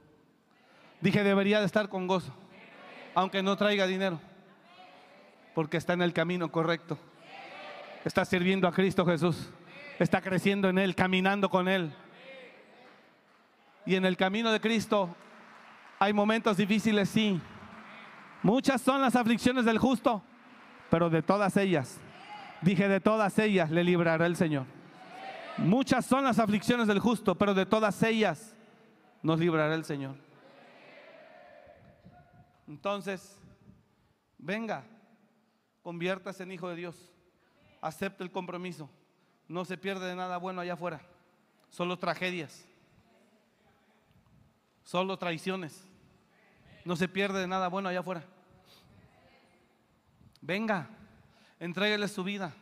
Dije, 1.03 1.23
debería 1.23 1.61
de 1.61 1.67
estar 1.67 1.91
con 1.91 2.07
gozo, 2.07 2.33
aunque 3.15 3.43
no 3.43 3.59
traiga 3.59 3.87
dinero, 3.87 4.19
porque 5.55 5.77
está 5.77 5.93
en 5.93 6.01
el 6.01 6.15
camino 6.15 6.51
correcto. 6.51 6.97
Está 8.07 8.25
sirviendo 8.25 8.69
a 8.69 8.73
Cristo 8.73 9.05
Jesús. 9.05 9.51
Está 9.99 10.23
creciendo 10.23 10.71
en 10.71 10.79
Él, 10.79 10.95
caminando 10.95 11.51
con 11.51 11.69
Él. 11.69 11.95
Y 13.85 13.97
en 13.97 14.07
el 14.07 14.17
camino 14.17 14.51
de 14.51 14.61
Cristo 14.61 15.15
hay 16.03 16.15
momentos 16.15 16.57
difíciles, 16.57 17.11
sí. 17.11 17.39
Muchas 18.43 18.81
son 18.81 19.03
las 19.03 19.17
aflicciones 19.17 19.65
del 19.65 19.79
justo, 19.79 20.23
pero 20.91 21.11
de 21.11 21.23
todas 21.23 21.57
ellas, 21.57 22.01
dije, 22.63 22.89
de 22.89 23.01
todas 23.01 23.39
ellas 23.39 23.71
le 23.71 23.85
librará 23.85 24.27
el 24.27 24.37
Señor. 24.37 24.65
Muchas 25.59 26.07
son 26.07 26.25
las 26.25 26.39
aflicciones 26.39 26.87
del 26.87 27.01
justo, 27.01 27.35
pero 27.35 27.53
de 27.53 27.67
todas 27.67 28.03
ellas 28.03 28.55
nos 29.23 29.39
librará 29.39 29.75
el 29.75 29.85
Señor. 29.85 30.17
Entonces, 32.67 33.39
venga, 34.39 34.85
conviértase 35.83 36.45
en 36.45 36.53
hijo 36.53 36.69
de 36.69 36.77
Dios, 36.77 37.13
acepte 37.83 38.25
el 38.25 38.31
compromiso. 38.31 38.89
No 39.49 39.65
se 39.65 39.77
pierde 39.77 40.07
de 40.07 40.15
nada 40.15 40.39
bueno 40.39 40.61
allá 40.61 40.75
afuera, 40.75 41.03
solo 41.69 41.99
tragedias. 41.99 42.67
Solo 44.85 45.19
traiciones. 45.19 45.90
No 46.91 46.97
se 46.97 47.07
pierde 47.07 47.39
de 47.39 47.47
nada 47.47 47.69
bueno 47.69 47.89
allá 47.89 48.01
afuera. 48.01 48.25
Venga, 50.41 50.89
entréguele 51.61 52.09
su 52.09 52.25
vida. 52.25 52.53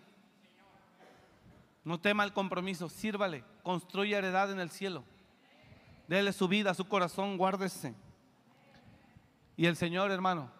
No 1.82 1.98
tema 1.98 2.24
el 2.24 2.34
compromiso, 2.34 2.90
sírvale, 2.90 3.42
construya 3.62 4.18
heredad 4.18 4.52
en 4.52 4.60
el 4.60 4.68
cielo. 4.68 5.02
Dele 6.08 6.34
su 6.34 6.46
vida, 6.46 6.74
su 6.74 6.86
corazón, 6.86 7.38
guárdese. 7.38 7.94
Y 9.56 9.64
el 9.64 9.76
Señor, 9.76 10.10
hermano, 10.10 10.50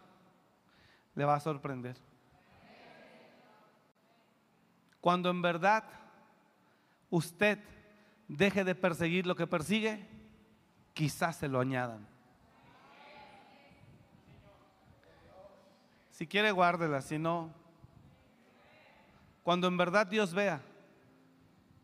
le 1.14 1.26
va 1.26 1.34
a 1.34 1.40
sorprender. 1.40 1.98
Cuando 5.02 5.28
en 5.28 5.42
verdad 5.42 5.84
usted 7.10 7.58
deje 8.28 8.64
de 8.64 8.74
perseguir 8.74 9.26
lo 9.26 9.36
que 9.36 9.46
persigue, 9.46 10.08
quizás 10.94 11.36
se 11.36 11.48
lo 11.48 11.60
añadan. 11.60 12.16
Si 16.18 16.26
quiere, 16.26 16.50
guárdela, 16.50 17.00
si 17.00 17.16
no, 17.16 17.48
cuando 19.44 19.68
en 19.68 19.76
verdad 19.76 20.04
Dios 20.04 20.34
vea 20.34 20.60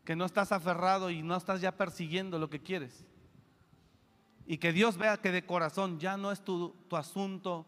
que 0.03 0.13
no 0.13 0.25
estás 0.25 0.51
aferrado 0.51 1.09
y 1.09 1.23
no 1.23 1.37
estás 1.37 1.61
ya 1.61 1.71
persiguiendo 1.71 2.37
lo 2.37 2.49
que 2.49 2.61
quieres. 2.61 3.05
Y 4.45 4.57
que 4.57 4.73
Dios 4.73 4.97
vea 4.97 5.15
que 5.15 5.31
de 5.31 5.45
corazón 5.45 6.01
ya 6.01 6.17
no 6.17 6.33
es 6.33 6.41
tu, 6.41 6.75
asunto, 6.91 7.65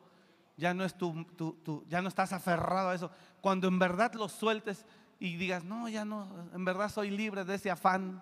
ya 0.57 0.73
no, 0.73 0.83
es 0.83 0.97
tu, 0.97 1.23
tu, 1.37 1.85
ya 1.87 2.01
no 2.01 2.09
estás 2.09 2.33
aferrado 2.33 2.89
a 2.89 2.95
eso. 2.95 3.11
Cuando 3.39 3.69
en 3.69 3.79
verdad 3.79 4.11
lo 4.15 4.27
sueltes 4.27 4.85
y 5.21 5.37
digas, 5.37 5.63
no, 5.63 5.87
ya 5.87 6.03
no, 6.03 6.49
en 6.53 6.65
verdad 6.65 6.89
soy 6.89 7.11
libre 7.11 7.45
de 7.45 7.55
ese 7.55 7.71
afán, 7.71 8.21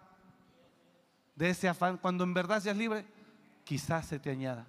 de 1.33 1.49
ese 1.49 1.67
afán. 1.67 1.97
Cuando 1.97 2.23
en 2.23 2.35
verdad 2.35 2.61
seas 2.61 2.77
libre, 2.77 3.07
quizás 3.63 4.05
se 4.05 4.19
te 4.19 4.29
añada. 4.29 4.67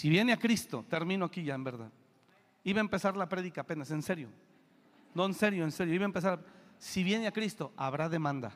Si 0.00 0.08
viene 0.08 0.32
a 0.32 0.38
Cristo, 0.38 0.82
termino 0.88 1.26
aquí 1.26 1.44
ya 1.44 1.54
en 1.54 1.62
verdad. 1.62 1.90
Iba 2.64 2.80
a 2.80 2.80
empezar 2.80 3.18
la 3.18 3.28
prédica 3.28 3.60
apenas, 3.60 3.90
en 3.90 4.00
serio. 4.00 4.30
No, 5.14 5.26
en 5.26 5.34
serio, 5.34 5.62
en 5.62 5.70
serio. 5.70 5.92
Iba 5.92 6.04
a 6.04 6.06
empezar. 6.06 6.42
Si 6.78 7.04
viene 7.04 7.26
a 7.26 7.32
Cristo, 7.32 7.74
habrá 7.76 8.08
demanda. 8.08 8.50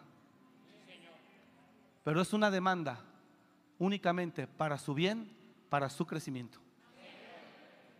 Pero 2.03 2.22
es 2.22 2.32
una 2.32 2.51
demanda 2.51 2.99
únicamente 3.78 4.47
para 4.47 4.78
su 4.78 4.95
bien, 4.95 5.36
para 5.68 5.90
su 5.90 6.07
crecimiento. 6.07 6.61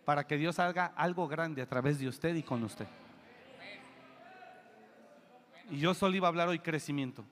Para 0.07 0.26
que 0.26 0.38
Dios 0.38 0.59
haga 0.59 0.95
algo 0.97 1.28
grande 1.28 1.61
a 1.61 1.68
través 1.68 1.99
de 1.99 2.09
usted 2.09 2.34
y 2.36 2.42
con 2.42 2.64
usted. 2.64 2.86
Y 5.70 5.80
yo 5.80 5.92
solo 5.92 6.16
iba 6.16 6.28
a 6.28 6.30
hablar 6.30 6.49
hoy 6.49 6.61
crecimiento. 6.61 7.26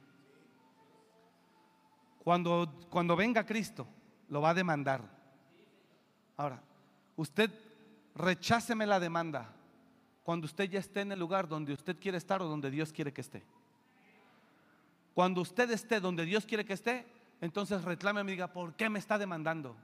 Cuando, 2.18 2.70
cuando 2.90 3.16
venga 3.16 3.46
Cristo, 3.46 3.86
lo 4.28 4.42
va 4.42 4.50
a 4.50 4.54
demandar. 4.54 5.21
Ahora, 6.42 6.60
usted 7.14 7.52
recháceme 8.16 8.84
la 8.84 8.98
demanda 8.98 9.48
cuando 10.24 10.46
usted 10.46 10.68
ya 10.68 10.80
esté 10.80 11.02
en 11.02 11.12
el 11.12 11.20
lugar 11.20 11.46
donde 11.46 11.72
usted 11.72 11.96
quiere 12.00 12.18
estar 12.18 12.42
o 12.42 12.48
donde 12.48 12.68
Dios 12.68 12.92
quiere 12.92 13.12
que 13.12 13.20
esté. 13.20 13.44
Cuando 15.14 15.40
usted 15.40 15.70
esté 15.70 16.00
donde 16.00 16.24
Dios 16.24 16.44
quiere 16.44 16.64
que 16.64 16.72
esté, 16.72 17.06
entonces 17.40 17.84
reclame 17.84 18.22
y 18.22 18.26
diga, 18.26 18.48
¿por 18.48 18.74
qué 18.74 18.90
me 18.90 18.98
está 18.98 19.18
demandando? 19.18 19.76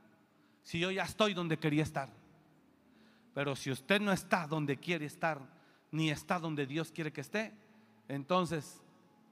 Si 0.64 0.80
yo 0.80 0.90
ya 0.90 1.04
estoy 1.04 1.32
donde 1.32 1.60
quería 1.60 1.84
estar. 1.84 2.08
Pero 3.34 3.54
si 3.54 3.70
usted 3.70 4.00
no 4.00 4.10
está 4.10 4.48
donde 4.48 4.78
quiere 4.78 5.06
estar, 5.06 5.38
ni 5.92 6.10
está 6.10 6.40
donde 6.40 6.66
Dios 6.66 6.90
quiere 6.90 7.12
que 7.12 7.20
esté, 7.20 7.54
entonces 8.08 8.82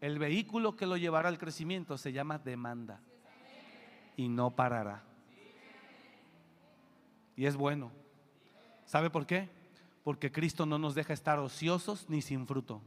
el 0.00 0.20
vehículo 0.20 0.76
que 0.76 0.86
lo 0.86 0.96
llevará 0.96 1.28
al 1.28 1.38
crecimiento 1.38 1.98
se 1.98 2.12
llama 2.12 2.38
demanda 2.38 3.00
y 4.16 4.28
no 4.28 4.52
parará. 4.54 5.15
Y 7.36 7.46
es 7.46 7.56
bueno. 7.56 7.92
¿Sabe 8.86 9.10
por 9.10 9.26
qué? 9.26 9.48
Porque 10.02 10.32
Cristo 10.32 10.66
no 10.66 10.78
nos 10.78 10.94
deja 10.94 11.12
estar 11.12 11.38
ociosos 11.38 12.08
ni 12.08 12.22
sin 12.22 12.46
fruto 12.46 12.82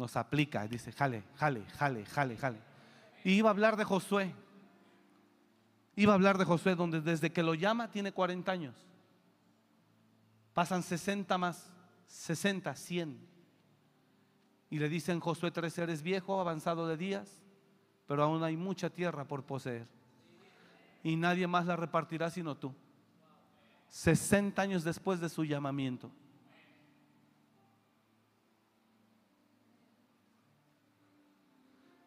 nos 0.00 0.16
aplica. 0.16 0.66
Dice, 0.66 0.92
jale, 0.92 1.22
jale, 1.36 1.64
jale, 1.76 2.04
jale, 2.06 2.36
jale. 2.36 2.58
Y 3.24 3.32
iba 3.32 3.50
a 3.50 3.52
hablar 3.52 3.76
de 3.76 3.84
Josué. 3.84 4.34
Iba 5.96 6.12
a 6.12 6.14
hablar 6.16 6.38
de 6.38 6.44
Josué, 6.44 6.74
donde 6.74 7.00
desde 7.00 7.30
que 7.30 7.42
lo 7.42 7.54
llama 7.54 7.90
tiene 7.90 8.12
40 8.12 8.50
años. 8.50 8.74
Pasan 10.54 10.82
60 10.82 11.36
más, 11.38 11.70
60, 12.06 12.74
100. 12.74 13.28
Y 14.70 14.78
le 14.78 14.88
dicen, 14.88 15.20
Josué 15.20 15.50
13, 15.50 15.82
eres 15.82 16.02
viejo, 16.02 16.40
avanzado 16.40 16.86
de 16.86 16.96
días, 16.96 17.42
pero 18.06 18.22
aún 18.22 18.42
hay 18.42 18.56
mucha 18.56 18.88
tierra 18.90 19.24
por 19.24 19.44
poseer. 19.44 19.86
Y 21.02 21.16
nadie 21.16 21.46
más 21.46 21.66
la 21.66 21.76
repartirá 21.76 22.30
sino 22.30 22.56
tú. 22.56 22.74
60 23.88 24.60
años 24.60 24.84
después 24.84 25.20
de 25.20 25.28
su 25.28 25.44
llamamiento. 25.44 26.10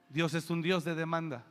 Dios 0.10 0.34
es 0.36 0.50
un 0.50 0.62
Dios 0.62 0.84
de 0.84 0.94
demanda. 0.94 1.44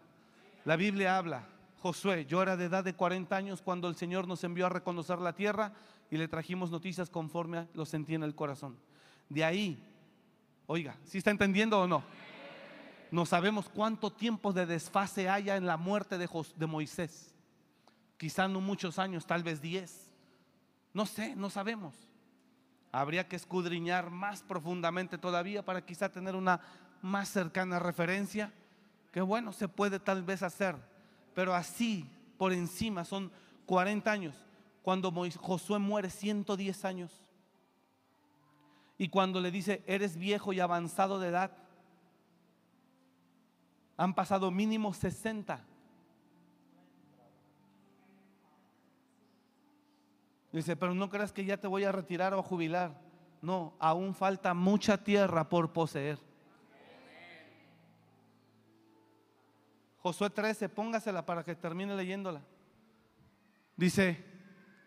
La 0.64 0.76
Biblia 0.76 1.18
habla, 1.18 1.49
Josué, 1.80 2.26
yo 2.26 2.40
era 2.40 2.57
de 2.57 2.66
edad 2.66 2.84
de 2.84 2.95
40 2.95 3.34
años 3.34 3.61
cuando 3.61 3.88
el 3.88 3.97
Señor 3.97 4.28
nos 4.28 4.45
envió 4.45 4.66
a 4.66 4.68
reconocer 4.68 5.18
la 5.18 5.32
tierra 5.32 5.72
y 6.09 6.16
le 6.16 6.28
trajimos 6.28 6.70
noticias 6.70 7.11
conforme 7.11 7.66
lo 7.74 7.84
sentí 7.84 8.14
en 8.14 8.22
el 8.22 8.36
corazón. 8.36 8.78
De 9.28 9.45
ahí, 9.45 9.82
oiga, 10.66 10.97
¿sí 11.05 11.18
está 11.18 11.32
entendiendo 11.32 11.80
o 11.80 11.88
no? 11.88 12.05
No 13.11 13.26
sabemos 13.26 13.68
cuánto 13.68 14.12
tiempo 14.12 14.53
de 14.53 14.64
desfase 14.64 15.28
haya 15.28 15.57
en 15.57 15.66
la 15.66 15.76
muerte 15.76 16.16
de, 16.16 16.28
de 16.57 16.66
Moisés. 16.66 17.32
Quizá 18.23 18.47
no 18.47 18.61
muchos 18.61 19.01
años, 19.01 19.27
tal 19.27 19.43
vez 19.43 19.61
10. 19.61 20.12
No 20.95 21.07
sé, 21.07 21.35
no 21.35 21.51
sabemos. 21.51 21.93
Habría 22.93 23.27
que 23.27 23.35
escudriñar 23.35 24.12
más 24.12 24.45
profundamente 24.45 25.18
todavía 25.18 25.64
para 25.64 25.85
quizá 25.85 26.09
tener 26.09 26.37
una 26.37 26.61
más 27.01 27.31
cercana 27.31 27.81
referencia, 27.81 28.53
que 29.11 29.20
bueno, 29.23 29.53
se 29.53 29.66
puede 29.66 29.99
tal 29.99 30.23
vez 30.23 30.45
hacer, 30.45 30.77
pero 31.35 31.53
así 31.53 32.09
por 32.39 32.53
encima 32.53 33.05
son 33.05 33.33
40 33.66 34.12
años. 34.12 34.37
Cuando 34.83 35.11
Josué 35.11 35.81
muere 35.81 36.09
110 36.09 36.85
años. 36.85 37.27
Y 38.99 39.09
cuando 39.09 39.41
le 39.41 39.51
dice, 39.51 39.83
eres 39.85 40.16
viejo 40.16 40.53
y 40.53 40.61
avanzado 40.61 41.18
de 41.18 41.27
edad, 41.27 41.51
han 43.97 44.14
pasado 44.14 44.53
mínimo 44.53 44.95
60. 44.95 45.72
Dice, 50.53 50.76
pero 50.76 50.94
no 50.94 51.09
creas 51.09 51.32
que 51.32 51.44
ya 51.44 51.57
te 51.57 51.66
voy 51.66 51.84
a 51.84 51.92
retirar 51.92 52.34
o 52.34 52.40
a 52.40 52.42
jubilar. 52.42 53.00
No, 53.40 53.74
aún 53.78 54.14
falta 54.14 54.55
mucha 54.55 55.03
tierra 55.03 55.48
por 55.48 55.72
poseer. 55.72 56.18
Josué 60.03 60.30
13, 60.30 60.68
póngasela 60.68 61.24
para 61.24 61.44
que 61.44 61.55
termine 61.55 61.96
leyéndola. 61.96 62.42
Dice, 63.76 64.24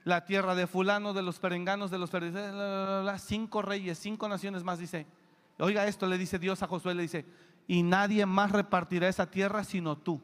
la 0.04 0.26
tierra 0.26 0.56
de 0.56 0.68
fulano, 0.68 1.14
de 1.14 1.24
los 1.24 1.40
perenganos, 1.40 1.90
de 1.90 1.98
los 1.98 2.12
fariseos, 2.12 3.22
cinco 3.22 3.62
reyes, 3.62 3.98
cinco 3.98 4.30
naciones 4.30 4.64
más, 4.64 4.78
dice. 4.78 5.08
Oiga 5.58 5.88
esto, 5.88 6.06
le 6.06 6.18
dice 6.18 6.38
Dios 6.38 6.62
a 6.64 6.68
Josué, 6.68 6.94
le 6.94 7.04
dice, 7.04 7.26
y 7.66 7.82
nadie 7.82 8.26
más 8.26 8.52
repartirá 8.52 9.08
esa 9.08 9.32
tierra 9.32 9.64
sino 9.64 9.98
tú. 9.98 10.22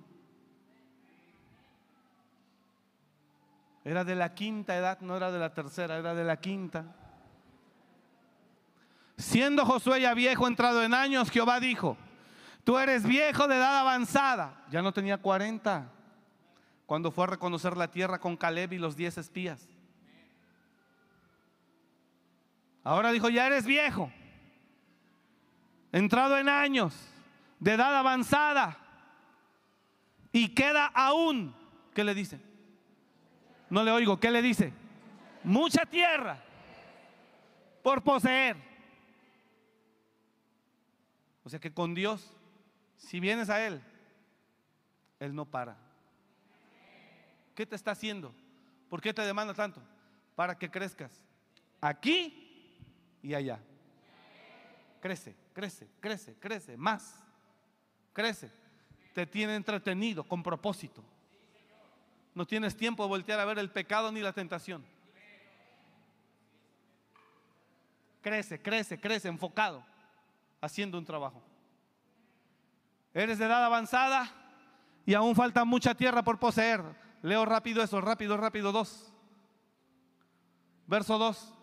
Era 3.84 4.04
de 4.04 4.16
la 4.16 4.34
quinta 4.34 4.76
edad, 4.76 5.00
no 5.02 5.18
era 5.18 5.32
de 5.32 5.40
la 5.40 5.54
tercera, 5.54 5.98
era 5.98 6.14
de 6.14 6.24
la 6.24 6.38
quinta. 6.38 6.86
Siendo 9.18 9.66
Josué 9.66 10.02
ya 10.02 10.14
viejo, 10.14 10.48
entrado 10.48 10.84
en 10.84 10.94
años, 10.94 11.30
Jehová 11.30 11.60
dijo, 11.60 11.98
Tú 12.64 12.78
eres 12.78 13.04
viejo 13.04 13.48
de 13.48 13.56
edad 13.56 13.80
avanzada. 13.80 14.64
Ya 14.70 14.82
no 14.82 14.94
tenía 14.94 15.18
40 15.18 15.92
cuando 16.86 17.12
fue 17.12 17.24
a 17.24 17.28
reconocer 17.28 17.78
la 17.78 17.90
tierra 17.90 18.20
con 18.20 18.38
Caleb 18.38 18.74
y 18.74 18.78
los 18.78 18.96
10 18.96 19.18
espías. 19.18 19.68
Ahora 22.84 23.12
dijo, 23.12 23.30
ya 23.30 23.46
eres 23.46 23.66
viejo, 23.66 24.12
entrado 25.92 26.38
en 26.38 26.50
años, 26.50 26.96
de 27.60 27.74
edad 27.74 27.96
avanzada, 27.96 28.78
y 30.32 30.50
queda 30.50 30.88
aún, 30.88 31.56
¿qué 31.94 32.04
le 32.04 32.16
dice? 32.16 32.42
No 33.72 33.84
le 33.84 33.92
oigo, 33.92 34.20
¿qué 34.20 34.30
le 34.30 34.42
dice? 34.44 34.72
Mucha 35.44 35.86
tierra 35.86 36.38
por 37.82 38.04
poseer. 38.04 38.56
O 41.44 41.50
sea 41.50 41.60
que 41.60 41.74
con 41.74 41.96
Dios 41.96 42.38
si 42.98 43.20
vienes 43.20 43.50
a 43.50 43.66
Él, 43.66 43.82
Él 45.20 45.34
no 45.34 45.46
para. 45.46 45.76
¿Qué 47.56 47.66
te 47.66 47.76
está 47.76 47.92
haciendo? 47.92 48.34
¿Por 48.90 49.02
qué 49.02 49.14
te 49.14 49.22
demanda 49.24 49.54
tanto? 49.54 49.82
Para 50.36 50.58
que 50.58 50.70
crezcas 50.70 51.12
aquí 51.80 52.78
y 53.24 53.34
allá. 53.34 53.60
Crece, 55.02 55.36
crece, 55.54 55.88
crece, 56.00 56.36
crece, 56.36 56.78
más. 56.78 57.24
Crece. 58.14 58.52
Te 59.14 59.26
tiene 59.26 59.56
entretenido 59.56 60.24
con 60.24 60.44
propósito. 60.44 61.04
No 62.34 62.46
tienes 62.46 62.76
tiempo 62.76 63.04
de 63.04 63.10
voltear 63.10 63.40
a 63.40 63.46
ver 63.46 63.60
el 63.60 63.70
pecado 63.70 64.12
ni 64.12 64.22
la 64.22 64.34
tentación. 64.34 64.86
Crece, 68.22 68.62
crece, 68.62 69.00
crece, 69.00 69.28
enfocado, 69.28 69.84
haciendo 70.62 70.98
un 70.98 71.06
trabajo. 71.06 71.42
Eres 73.14 73.40
de 73.40 73.46
edad 73.46 73.66
avanzada 73.66 74.32
y 75.06 75.14
aún 75.14 75.36
falta 75.36 75.66
mucha 75.66 75.96
tierra 75.96 76.24
por 76.24 76.40
poseer. 76.40 76.82
Leo 77.22 77.46
rápido 77.46 77.84
eso, 77.84 78.00
rápido, 78.00 78.38
rápido, 78.38 78.72
dos. 78.72 79.12
Verso 80.88 81.18
2. 81.18 81.61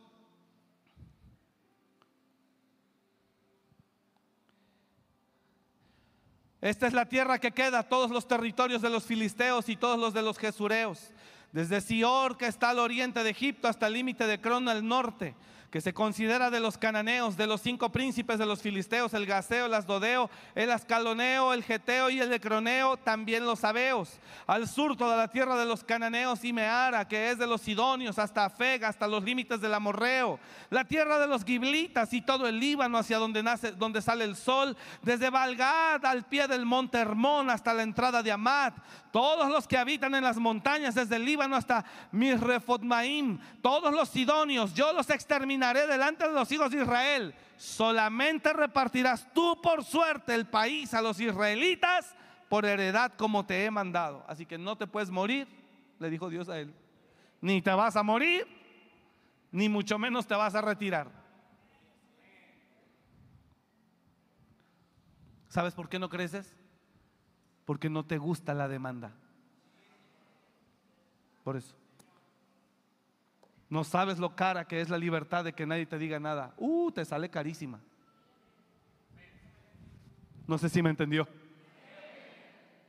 Esta 6.60 6.86
es 6.86 6.92
la 6.92 7.06
tierra 7.06 7.38
que 7.38 7.52
queda, 7.52 7.82
todos 7.82 8.10
los 8.10 8.26
territorios 8.26 8.82
de 8.82 8.90
los 8.90 9.04
filisteos 9.04 9.68
y 9.68 9.76
todos 9.76 9.98
los 9.98 10.12
de 10.12 10.22
los 10.22 10.38
jesureos, 10.38 11.12
desde 11.52 11.80
Sior, 11.80 12.36
que 12.36 12.46
está 12.46 12.70
al 12.70 12.80
oriente 12.80 13.22
de 13.22 13.30
Egipto, 13.30 13.68
hasta 13.68 13.86
el 13.86 13.94
límite 13.94 14.26
de 14.26 14.40
Crono 14.40 14.70
al 14.70 14.86
norte 14.86 15.34
que 15.70 15.80
se 15.80 15.92
considera 15.92 16.50
de 16.50 16.60
los 16.60 16.78
cananeos, 16.78 17.36
de 17.36 17.46
los 17.46 17.60
cinco 17.60 17.90
príncipes 17.92 18.38
de 18.38 18.46
los 18.46 18.62
filisteos, 18.62 19.12
el 19.12 19.26
gaseo, 19.26 19.66
el 19.66 19.74
asdodeo, 19.74 20.30
el 20.54 20.70
ascaloneo, 20.70 21.52
el 21.52 21.62
geteo 21.62 22.08
y 22.08 22.20
el 22.20 22.32
ecroneo, 22.32 22.96
también 22.96 23.44
los 23.44 23.60
sabeos. 23.60 24.18
Al 24.46 24.66
sur 24.66 24.96
toda 24.96 25.16
la 25.16 25.28
tierra 25.28 25.56
de 25.56 25.66
los 25.66 25.84
cananeos 25.84 26.42
y 26.44 26.52
Meara, 26.52 27.06
que 27.06 27.30
es 27.30 27.38
de 27.38 27.46
los 27.46 27.60
sidonios, 27.60 28.18
hasta 28.18 28.48
Fega, 28.48 28.88
hasta 28.88 29.06
los 29.06 29.22
límites 29.22 29.60
del 29.60 29.74
amorreo. 29.74 30.38
La 30.70 30.84
tierra 30.84 31.18
de 31.18 31.26
los 31.26 31.44
giblitas 31.44 32.12
y 32.14 32.22
todo 32.22 32.48
el 32.48 32.58
Líbano 32.58 32.98
hacia 32.98 33.18
donde, 33.18 33.42
nace, 33.42 33.72
donde 33.72 34.00
sale 34.00 34.24
el 34.24 34.36
sol, 34.36 34.76
desde 35.02 35.30
Valgad 35.30 36.04
al 36.04 36.24
pie 36.24 36.48
del 36.48 36.64
monte 36.64 36.98
Hermón 36.98 37.50
hasta 37.50 37.74
la 37.74 37.82
entrada 37.82 38.22
de 38.22 38.32
Amat. 38.32 38.74
Todos 39.10 39.50
los 39.50 39.66
que 39.66 39.78
habitan 39.78 40.14
en 40.14 40.24
las 40.24 40.36
montañas, 40.36 40.94
desde 40.94 41.16
el 41.16 41.24
Líbano 41.24 41.56
hasta 41.56 41.84
Misrefotmaim, 42.12 43.38
todos 43.62 43.92
los 43.92 44.08
sidonios, 44.08 44.74
yo 44.74 44.92
los 44.92 45.08
exterminé 45.10 45.72
delante 45.72 46.26
de 46.26 46.32
los 46.32 46.50
hijos 46.52 46.70
de 46.70 46.82
Israel. 46.82 47.34
Solamente 47.56 48.52
repartirás 48.52 49.32
tú 49.32 49.60
por 49.62 49.84
suerte 49.84 50.34
el 50.34 50.46
país 50.46 50.92
a 50.94 51.02
los 51.02 51.18
israelitas 51.20 52.14
por 52.48 52.64
heredad 52.64 53.12
como 53.16 53.46
te 53.46 53.64
he 53.64 53.70
mandado. 53.70 54.24
Así 54.28 54.46
que 54.46 54.58
no 54.58 54.76
te 54.76 54.86
puedes 54.86 55.10
morir, 55.10 55.48
le 55.98 56.10
dijo 56.10 56.28
Dios 56.28 56.48
a 56.48 56.58
él. 56.58 56.74
Ni 57.40 57.62
te 57.62 57.70
vas 57.70 57.96
a 57.96 58.02
morir, 58.02 58.46
ni 59.50 59.68
mucho 59.68 59.98
menos 59.98 60.26
te 60.26 60.34
vas 60.34 60.54
a 60.54 60.60
retirar. 60.60 61.10
¿Sabes 65.48 65.74
por 65.74 65.88
qué 65.88 65.98
no 65.98 66.08
creces? 66.10 66.57
Porque 67.68 67.90
no 67.90 68.02
te 68.02 68.16
gusta 68.16 68.54
la 68.54 68.66
demanda. 68.66 69.10
Por 71.44 71.54
eso. 71.54 71.74
No 73.68 73.84
sabes 73.84 74.18
lo 74.18 74.34
cara 74.34 74.64
que 74.64 74.80
es 74.80 74.88
la 74.88 74.96
libertad 74.96 75.44
de 75.44 75.52
que 75.52 75.66
nadie 75.66 75.84
te 75.84 75.98
diga 75.98 76.18
nada. 76.18 76.54
Uh, 76.56 76.90
te 76.90 77.04
sale 77.04 77.28
carísima. 77.28 77.78
No 80.46 80.56
sé 80.56 80.70
si 80.70 80.80
me 80.80 80.88
entendió. 80.88 81.28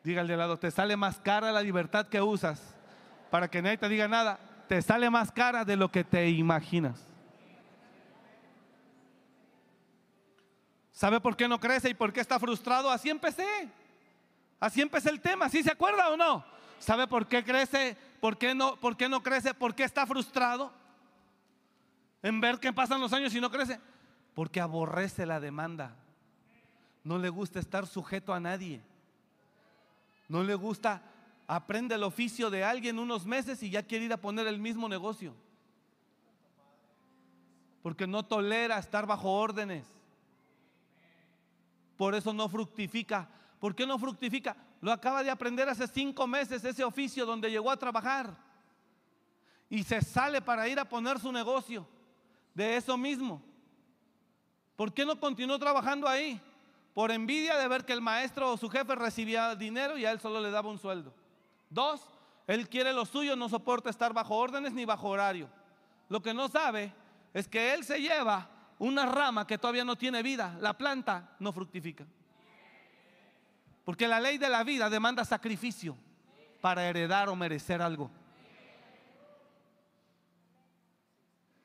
Dígale 0.01 0.31
al 0.31 0.39
lado, 0.39 0.55
te 0.55 0.71
sale 0.71 0.95
más 0.95 1.19
cara 1.19 1.51
la 1.51 1.61
libertad 1.61 2.07
que 2.07 2.21
usas 2.21 2.73
para 3.29 3.49
que 3.49 3.61
nadie 3.61 3.79
te 3.79 3.89
diga 3.89 4.07
nada. 4.07 4.39
Te 4.69 4.81
sale 4.81 5.09
más 5.09 5.29
cara 5.29 5.65
de 5.65 5.75
lo 5.75 5.91
que 5.91 6.05
te 6.05 6.29
imaginas. 6.29 7.05
¿Sabe 10.93 11.19
por 11.19 11.35
qué 11.35 11.49
no 11.49 11.59
crece 11.59 11.89
y 11.89 11.93
por 11.93 12.13
qué 12.13 12.21
está 12.21 12.39
frustrado? 12.39 12.89
Así 12.89 13.09
empecé. 13.09 13.69
Así 14.59 14.81
empecé 14.81 15.09
el 15.09 15.21
tema. 15.21 15.49
¿Sí 15.49 15.63
se 15.63 15.71
acuerda 15.71 16.09
o 16.09 16.17
no? 16.17 16.43
¿Sabe 16.79 17.07
por 17.07 17.27
qué 17.27 17.43
crece? 17.43 17.95
¿Por 18.19 18.37
qué 18.37 18.53
no, 18.53 18.75
por 18.77 18.97
qué 18.97 19.07
no 19.07 19.23
crece? 19.23 19.53
¿Por 19.53 19.73
qué 19.73 19.83
está 19.83 20.05
frustrado? 20.05 20.71
En 22.21 22.41
ver 22.41 22.59
que 22.59 22.73
pasan 22.73 22.99
los 22.99 23.13
años 23.13 23.33
y 23.33 23.41
no 23.41 23.49
crece. 23.49 23.79
Porque 24.35 24.59
aborrece 24.59 25.25
la 25.25 25.39
demanda. 25.39 25.95
No 27.03 27.17
le 27.17 27.29
gusta 27.29 27.59
estar 27.59 27.87
sujeto 27.87 28.33
a 28.33 28.39
nadie. 28.39 28.81
No 30.27 30.43
le 30.43 30.53
gusta, 30.55 31.01
aprende 31.47 31.95
el 31.95 32.03
oficio 32.03 32.49
de 32.49 32.63
alguien 32.63 32.99
unos 32.99 33.25
meses 33.25 33.63
y 33.63 33.69
ya 33.69 33.83
quiere 33.83 34.05
ir 34.05 34.13
a 34.13 34.17
poner 34.17 34.45
el 34.47 34.59
mismo 34.59 34.87
negocio. 34.87 35.33
Porque 37.81 38.05
no 38.05 38.23
tolera 38.23 38.77
estar 38.77 39.07
bajo 39.07 39.31
órdenes. 39.31 39.87
Por 41.97 42.13
eso 42.13 42.33
no 42.33 42.47
fructifica. 42.47 43.27
¿Por 43.59 43.75
qué 43.75 43.85
no 43.85 43.99
fructifica? 43.99 44.55
Lo 44.81 44.91
acaba 44.91 45.21
de 45.21 45.29
aprender 45.29 45.67
hace 45.67 45.87
cinco 45.87 46.25
meses 46.25 46.63
ese 46.63 46.83
oficio 46.83 47.25
donde 47.25 47.51
llegó 47.51 47.69
a 47.69 47.77
trabajar. 47.77 48.35
Y 49.69 49.83
se 49.83 50.01
sale 50.01 50.41
para 50.41 50.67
ir 50.67 50.79
a 50.79 50.85
poner 50.87 51.19
su 51.19 51.31
negocio 51.31 51.85
de 52.53 52.77
eso 52.77 52.97
mismo. 52.97 53.41
¿Por 54.75 54.93
qué 54.93 55.05
no 55.05 55.19
continuó 55.19 55.59
trabajando 55.59 56.07
ahí? 56.07 56.41
Por 56.93 57.11
envidia 57.11 57.57
de 57.57 57.67
ver 57.67 57.85
que 57.85 57.93
el 57.93 58.01
maestro 58.01 58.53
o 58.53 58.57
su 58.57 58.69
jefe 58.69 58.95
recibía 58.95 59.55
dinero 59.55 59.97
y 59.97 60.05
a 60.05 60.11
él 60.11 60.19
solo 60.19 60.39
le 60.39 60.49
daba 60.49 60.69
un 60.69 60.79
sueldo. 60.79 61.13
Dos, 61.69 62.01
él 62.47 62.67
quiere 62.69 62.93
lo 62.93 63.05
suyo, 63.05 63.35
no 63.35 63.49
soporta 63.49 63.89
estar 63.89 64.13
bajo 64.13 64.35
órdenes 64.35 64.73
ni 64.73 64.85
bajo 64.85 65.09
horario. 65.09 65.49
Lo 66.07 66.21
que 66.21 66.33
no 66.33 66.47
sabe 66.47 66.93
es 67.33 67.47
que 67.47 67.73
él 67.73 67.83
se 67.83 67.99
lleva 67.99 68.49
una 68.79 69.05
rama 69.05 69.45
que 69.45 69.57
todavía 69.57 69.83
no 69.83 69.97
tiene 69.97 70.23
vida. 70.23 70.57
La 70.59 70.77
planta 70.77 71.35
no 71.39 71.51
fructifica. 71.51 72.05
Porque 73.89 74.07
la 74.07 74.19
ley 74.19 74.37
de 74.37 74.47
la 74.49 74.63
vida 74.63 74.87
demanda 74.87 75.25
sacrificio 75.25 75.97
para 76.61 76.87
heredar 76.87 77.27
o 77.27 77.35
merecer 77.35 77.81
algo. 77.81 78.11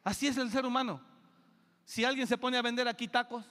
Así 0.02 0.28
es 0.28 0.38
el 0.38 0.50
ser 0.50 0.64
humano. 0.64 1.02
Si 1.84 2.02
alguien 2.02 2.26
se 2.26 2.38
pone 2.38 2.56
a 2.56 2.62
vender 2.62 2.88
aquí 2.88 3.08
tacos 3.08 3.44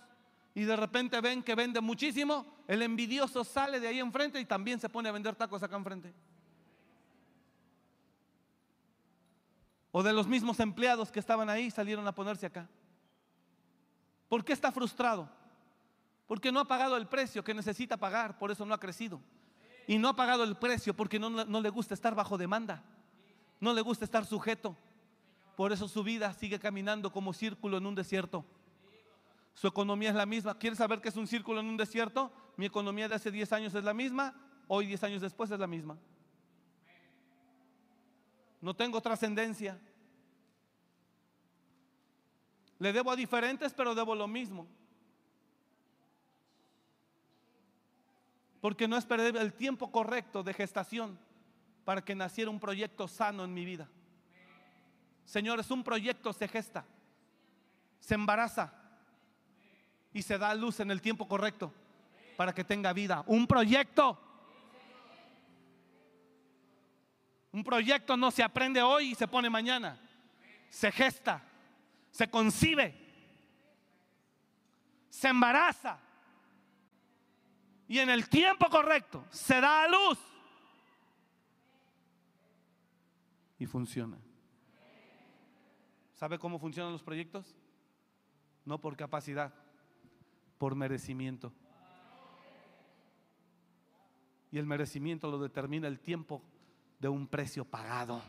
y 0.55 0.63
de 0.63 0.75
repente 0.75 1.21
ven 1.21 1.43
que 1.43 1.53
vende 1.53 1.81
muchísimo, 1.81 2.47
el 2.67 2.81
envidioso 2.81 3.43
sale 3.43 3.79
de 3.79 3.89
ahí 3.89 3.99
enfrente 3.99 4.39
y 4.39 4.45
también 4.45 4.79
se 4.79 4.89
pone 4.89 5.07
a 5.07 5.11
vender 5.11 5.35
tacos 5.35 5.61
acá 5.61 5.75
enfrente. 5.75 6.11
O 9.91 10.01
de 10.01 10.13
los 10.13 10.25
mismos 10.25 10.59
empleados 10.59 11.11
que 11.11 11.19
estaban 11.19 11.47
ahí 11.47 11.69
salieron 11.69 12.07
a 12.07 12.15
ponerse 12.15 12.47
acá. 12.47 12.67
¿Por 14.27 14.43
qué 14.43 14.51
está 14.51 14.71
frustrado? 14.71 15.29
Porque 16.33 16.51
no 16.51 16.61
ha 16.61 16.67
pagado 16.67 16.97
el 16.97 17.05
precio 17.05 17.43
que 17.43 17.53
necesita 17.53 17.95
pagar, 17.95 18.39
por 18.39 18.49
eso 18.49 18.65
no 18.65 18.73
ha 18.73 18.79
crecido. 18.79 19.21
Y 19.85 19.99
no 19.99 20.09
ha 20.09 20.15
pagado 20.15 20.43
el 20.43 20.55
precio 20.55 20.95
porque 20.95 21.19
no, 21.19 21.29
le 21.29 21.69
gusta 21.69 21.93
estar 21.93 22.15
bajo 22.15 22.39
demanda, 22.39 22.83
no 23.59 23.71
le 23.71 23.81
gusta 23.81 24.03
estar 24.03 24.25
sujeto. 24.25 24.75
Por 25.55 25.71
eso 25.71 25.87
su 25.87 26.03
vida 26.03 26.33
sigue 26.33 26.57
caminando 26.57 27.11
como 27.11 27.33
círculo 27.33 27.77
en 27.77 27.85
un 27.85 27.93
desierto. 27.93 28.43
Su 29.53 29.67
economía 29.67 30.09
es 30.09 30.15
la 30.15 30.25
misma. 30.25 30.57
¿Quieres 30.57 30.79
saber 30.79 31.01
qué 31.01 31.09
es 31.09 31.17
un 31.17 31.27
círculo 31.27 31.59
en 31.59 31.67
un 31.67 31.77
desierto? 31.77 32.33
Mi 32.57 32.65
economía 32.65 33.07
de 33.07 33.13
hace 33.13 33.29
10 33.29 33.53
años 33.53 33.75
es 33.75 33.83
la 33.83 33.93
misma, 33.93 34.33
hoy 34.67 34.87
10 34.87 35.03
años 35.03 35.21
después 35.21 35.51
es 35.51 35.59
la 35.59 35.67
misma. 35.67 35.99
No 38.59 38.75
tengo 38.75 38.99
trascendencia. 39.01 39.79
Le 42.79 42.91
debo 42.91 43.11
a 43.11 43.15
diferentes, 43.15 43.71
pero 43.71 43.93
debo 43.93 44.15
lo 44.15 44.27
mismo. 44.27 44.67
Porque 48.63 48.87
no 48.87 48.95
esperé 48.95 49.27
el 49.27 49.51
tiempo 49.51 49.91
correcto 49.91 50.41
de 50.41 50.53
gestación 50.53 51.19
para 51.83 52.01
que 52.01 52.15
naciera 52.15 52.49
un 52.49 52.61
proyecto 52.61 53.09
sano 53.09 53.43
en 53.43 53.53
mi 53.53 53.65
vida. 53.65 53.89
Señores, 55.25 55.69
un 55.69 55.83
proyecto 55.83 56.31
se 56.31 56.47
gesta, 56.47 56.85
se 57.99 58.13
embaraza 58.13 58.73
y 60.13 60.21
se 60.21 60.37
da 60.37 60.55
luz 60.55 60.79
en 60.79 60.91
el 60.91 61.01
tiempo 61.01 61.27
correcto 61.27 61.73
para 62.37 62.53
que 62.53 62.63
tenga 62.63 62.93
vida. 62.93 63.25
Un 63.27 63.47
proyecto. 63.47 64.17
Un 67.51 67.65
proyecto 67.65 68.15
no 68.15 68.31
se 68.31 68.43
aprende 68.43 68.81
hoy 68.81 69.11
y 69.11 69.15
se 69.15 69.27
pone 69.27 69.49
mañana. 69.49 69.99
Se 70.69 70.89
gesta, 70.89 71.43
se 72.11 72.29
concibe, 72.29 72.95
se 75.09 75.27
embaraza 75.27 75.99
y 77.93 77.99
en 77.99 78.09
el 78.09 78.27
tiempo 78.27 78.71
correcto 78.71 79.23
se 79.29 79.61
da 79.61 79.83
a 79.83 79.87
luz 79.87 80.17
y 83.59 83.67
funciona. 83.67 84.17
¿Sabe 86.15 86.39
cómo 86.39 86.57
funcionan 86.57 86.91
los 86.91 87.03
proyectos? 87.03 87.55
No 88.65 88.81
por 88.81 88.97
capacidad, 88.97 89.53
por 90.57 90.73
merecimiento. 90.73 91.53
Y 94.49 94.57
el 94.57 94.65
merecimiento 94.65 95.29
lo 95.29 95.37
determina 95.37 95.87
el 95.87 95.99
tiempo 95.99 96.41
de 96.97 97.09
un 97.09 97.27
precio 97.27 97.63
pagado. 97.63 98.23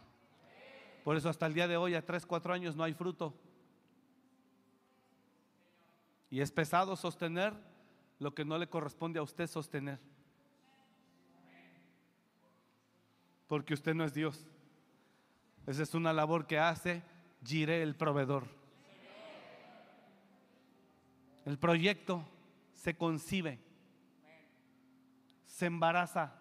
Por 1.05 1.16
eso 1.16 1.31
hasta 1.31 1.47
el 1.47 1.55
día 1.55 1.66
de 1.69 1.78
hoy, 1.78 1.95
a 1.95 2.05
3, 2.05 2.27
4 2.27 2.53
años, 2.53 2.77
no 2.77 2.85
hay 2.85 2.93
fruto. 2.93 3.32
Y 6.28 6.43
es 6.43 6.53
pesado 6.53 6.97
sostener 6.97 7.55
lo 8.19 8.35
que 8.35 8.45
no 8.45 8.59
le 8.59 8.69
corresponde 8.69 9.19
a 9.19 9.23
usted 9.23 9.47
sostener. 9.47 9.99
Porque 13.47 13.74
usted 13.74 13.95
no 13.95 14.05
es 14.05 14.15
Dios. 14.15 14.47
Esa 15.66 15.82
es 15.82 15.95
una 15.95 16.12
labor 16.12 16.47
que 16.47 16.59
hace 16.59 17.03
Jiré 17.45 17.82
el 17.82 17.95
proveedor. 17.95 18.47
El 21.45 21.59
proyecto 21.59 22.27
se 22.73 22.97
concibe, 22.97 23.61
se 25.45 25.66
embaraza. 25.66 26.41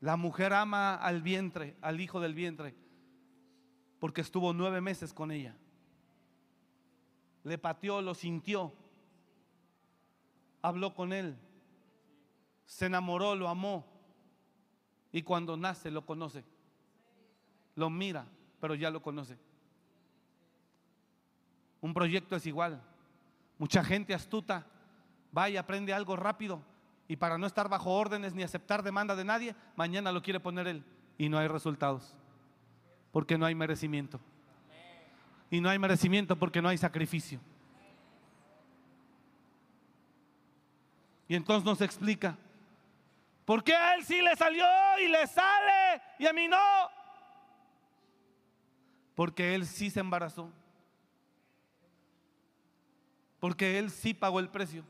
La 0.00 0.16
mujer 0.16 0.54
ama 0.54 0.94
al 0.94 1.20
vientre, 1.20 1.76
al 1.82 2.00
hijo 2.00 2.20
del 2.20 2.34
vientre, 2.34 2.74
porque 3.98 4.22
estuvo 4.22 4.54
nueve 4.54 4.80
meses 4.80 5.12
con 5.12 5.30
ella 5.30 5.56
le 7.44 7.58
pateó, 7.58 8.02
lo 8.02 8.14
sintió. 8.14 8.72
habló 10.62 10.94
con 10.94 11.12
él, 11.12 11.36
se 12.64 12.86
enamoró, 12.86 13.34
lo 13.34 13.48
amó. 13.48 13.86
Y 15.12 15.22
cuando 15.22 15.56
nace 15.56 15.90
lo 15.90 16.04
conoce. 16.04 16.44
Lo 17.76 17.90
mira, 17.90 18.26
pero 18.60 18.74
ya 18.74 18.90
lo 18.90 19.00
conoce. 19.02 19.38
Un 21.80 21.92
proyecto 21.92 22.34
es 22.34 22.46
igual. 22.46 22.82
Mucha 23.58 23.84
gente 23.84 24.14
astuta 24.14 24.66
va 25.36 25.50
y 25.50 25.56
aprende 25.56 25.92
algo 25.92 26.16
rápido 26.16 26.62
y 27.06 27.16
para 27.16 27.36
no 27.36 27.46
estar 27.46 27.68
bajo 27.68 27.90
órdenes 27.90 28.34
ni 28.34 28.42
aceptar 28.42 28.82
demanda 28.82 29.14
de 29.14 29.24
nadie, 29.24 29.54
mañana 29.76 30.12
lo 30.12 30.22
quiere 30.22 30.40
poner 30.40 30.66
él 30.66 30.84
y 31.18 31.28
no 31.28 31.38
hay 31.38 31.48
resultados. 31.48 32.14
Porque 33.12 33.36
no 33.36 33.46
hay 33.46 33.54
merecimiento. 33.54 34.20
Y 35.54 35.60
no 35.60 35.70
hay 35.70 35.78
merecimiento 35.78 36.34
porque 36.36 36.60
no 36.60 36.68
hay 36.68 36.76
sacrificio. 36.76 37.38
Y 41.28 41.36
entonces 41.36 41.64
nos 41.64 41.80
explica, 41.80 42.36
¿por 43.44 43.62
qué 43.62 43.72
a 43.72 43.94
él 43.94 44.04
sí 44.04 44.20
le 44.20 44.34
salió 44.34 44.66
y 45.00 45.06
le 45.06 45.24
sale 45.28 46.02
y 46.18 46.26
a 46.26 46.32
mí 46.32 46.48
no? 46.48 46.58
Porque 49.14 49.54
él 49.54 49.64
sí 49.64 49.90
se 49.90 50.00
embarazó. 50.00 50.50
Porque 53.38 53.78
él 53.78 53.92
sí 53.92 54.12
pagó 54.12 54.40
el 54.40 54.48
precio. 54.48 54.84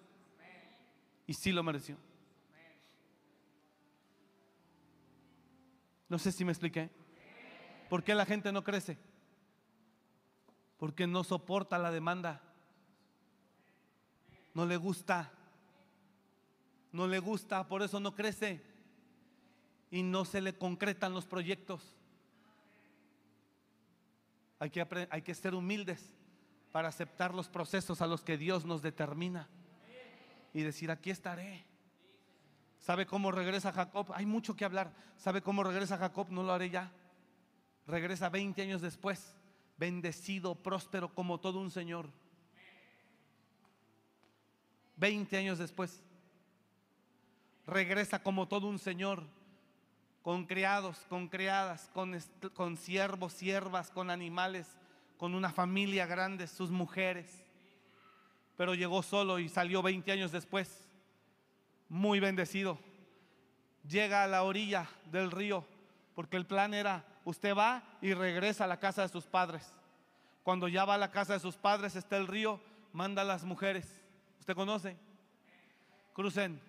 Y 1.27 1.35
sí 1.35 1.53
lo 1.53 1.63
mereció. 1.63 1.99
No 6.09 6.19
sé 6.19 6.33
si 6.33 6.43
me 6.43 6.53
expliqué. 6.53 6.89
¿Por 7.91 8.03
qué 8.03 8.15
la 8.15 8.25
gente 8.25 8.51
no 8.51 8.65
crece? 8.65 8.97
Porque 10.79 11.07
no 11.07 11.25
soporta 11.25 11.79
la 11.79 11.91
demanda. 11.91 12.41
No 14.55 14.67
le 14.67 14.77
gusta 14.77 15.33
no 16.95 17.09
le 17.09 17.19
gusta, 17.19 17.67
por 17.67 17.83
eso 17.83 17.99
no 17.99 18.15
crece 18.15 18.63
y 19.91 20.05
no 20.05 20.25
se 20.25 20.41
le 20.41 20.57
concretan 20.57 21.13
los 21.13 21.27
proyectos. 21.27 21.97
Hay 24.61 24.71
que, 24.71 25.09
hay 25.11 25.23
que 25.23 25.35
ser 25.35 25.57
humildes 25.57 26.15
para 26.71 26.89
aceptar 26.89 27.35
los 27.35 27.49
procesos 27.49 28.01
a 28.01 28.07
los 28.07 28.23
que 28.23 28.39
Dios 28.39 28.65
nos 28.65 28.81
determina 28.81 29.49
y 30.53 30.63
decir, 30.63 30.93
aquí 30.93 31.11
estaré. 31.11 31.65
¿Sabe 32.79 33.07
cómo 33.07 33.33
regresa 33.33 33.73
Jacob? 33.73 34.13
Hay 34.15 34.25
mucho 34.25 34.55
que 34.55 34.65
hablar. 34.65 34.93
¿Sabe 35.17 35.43
cómo 35.43 35.65
regresa 35.65 35.99
Jacob? 35.99 36.29
No 36.31 36.45
lo 36.45 36.53
haré 36.53 36.71
ya. 36.71 36.93
Regresa 37.89 38.29
20 38.29 38.63
años 38.63 38.81
después, 38.81 39.35
bendecido, 39.77 40.55
próspero 40.55 41.13
como 41.15 41.39
todo 41.41 41.61
un 41.61 41.71
señor. 41.71 42.09
20 44.97 45.37
años 45.37 45.59
después 45.59 46.03
regresa 47.67 48.23
como 48.23 48.47
todo 48.47 48.67
un 48.67 48.79
señor, 48.79 49.25
con 50.23 50.47
criados, 50.47 50.99
con 51.09 51.29
criadas, 51.29 51.91
con, 51.93 52.17
con 52.55 52.77
siervos, 52.77 53.33
siervas, 53.33 53.91
con 53.91 54.11
animales, 54.11 54.77
con 55.17 55.35
una 55.35 55.51
familia 55.51 56.07
grande, 56.07 56.47
sus 56.47 56.71
mujeres. 56.71 57.45
Pero 58.57 58.75
llegó 58.75 59.03
solo 59.03 59.39
y 59.39 59.49
salió 59.49 59.83
20 59.83 60.13
años 60.13 60.33
después, 60.33 60.89
muy 61.89 62.21
bendecido. 62.21 62.79
Llega 63.89 64.25
a 64.25 64.29
la 64.29 64.45
orilla 64.45 64.89
del 65.11 65.31
río, 65.31 65.67
porque 66.15 66.37
el 66.37 66.47
plan 66.47 66.73
era, 66.73 67.05
usted 67.25 67.55
va 67.55 67.83
y 68.01 68.15
regresa 68.15 68.65
a 68.65 68.67
la 68.67 68.79
casa 68.79 69.03
de 69.03 69.09
sus 69.09 69.27
padres. 69.27 69.71
Cuando 70.43 70.69
ya 70.69 70.85
va 70.85 70.95
a 70.95 70.99
la 70.99 71.11
casa 71.11 71.33
de 71.33 71.41
sus 71.41 71.57
padres, 71.57 71.97
está 71.97 72.17
el 72.17 72.27
río, 72.27 72.61
manda 72.93 73.23
a 73.23 73.25
las 73.25 73.45
mujeres. 73.45 74.03
¿Usted 74.39 74.55
conoce? 74.55 74.97
Crucen 76.13 76.61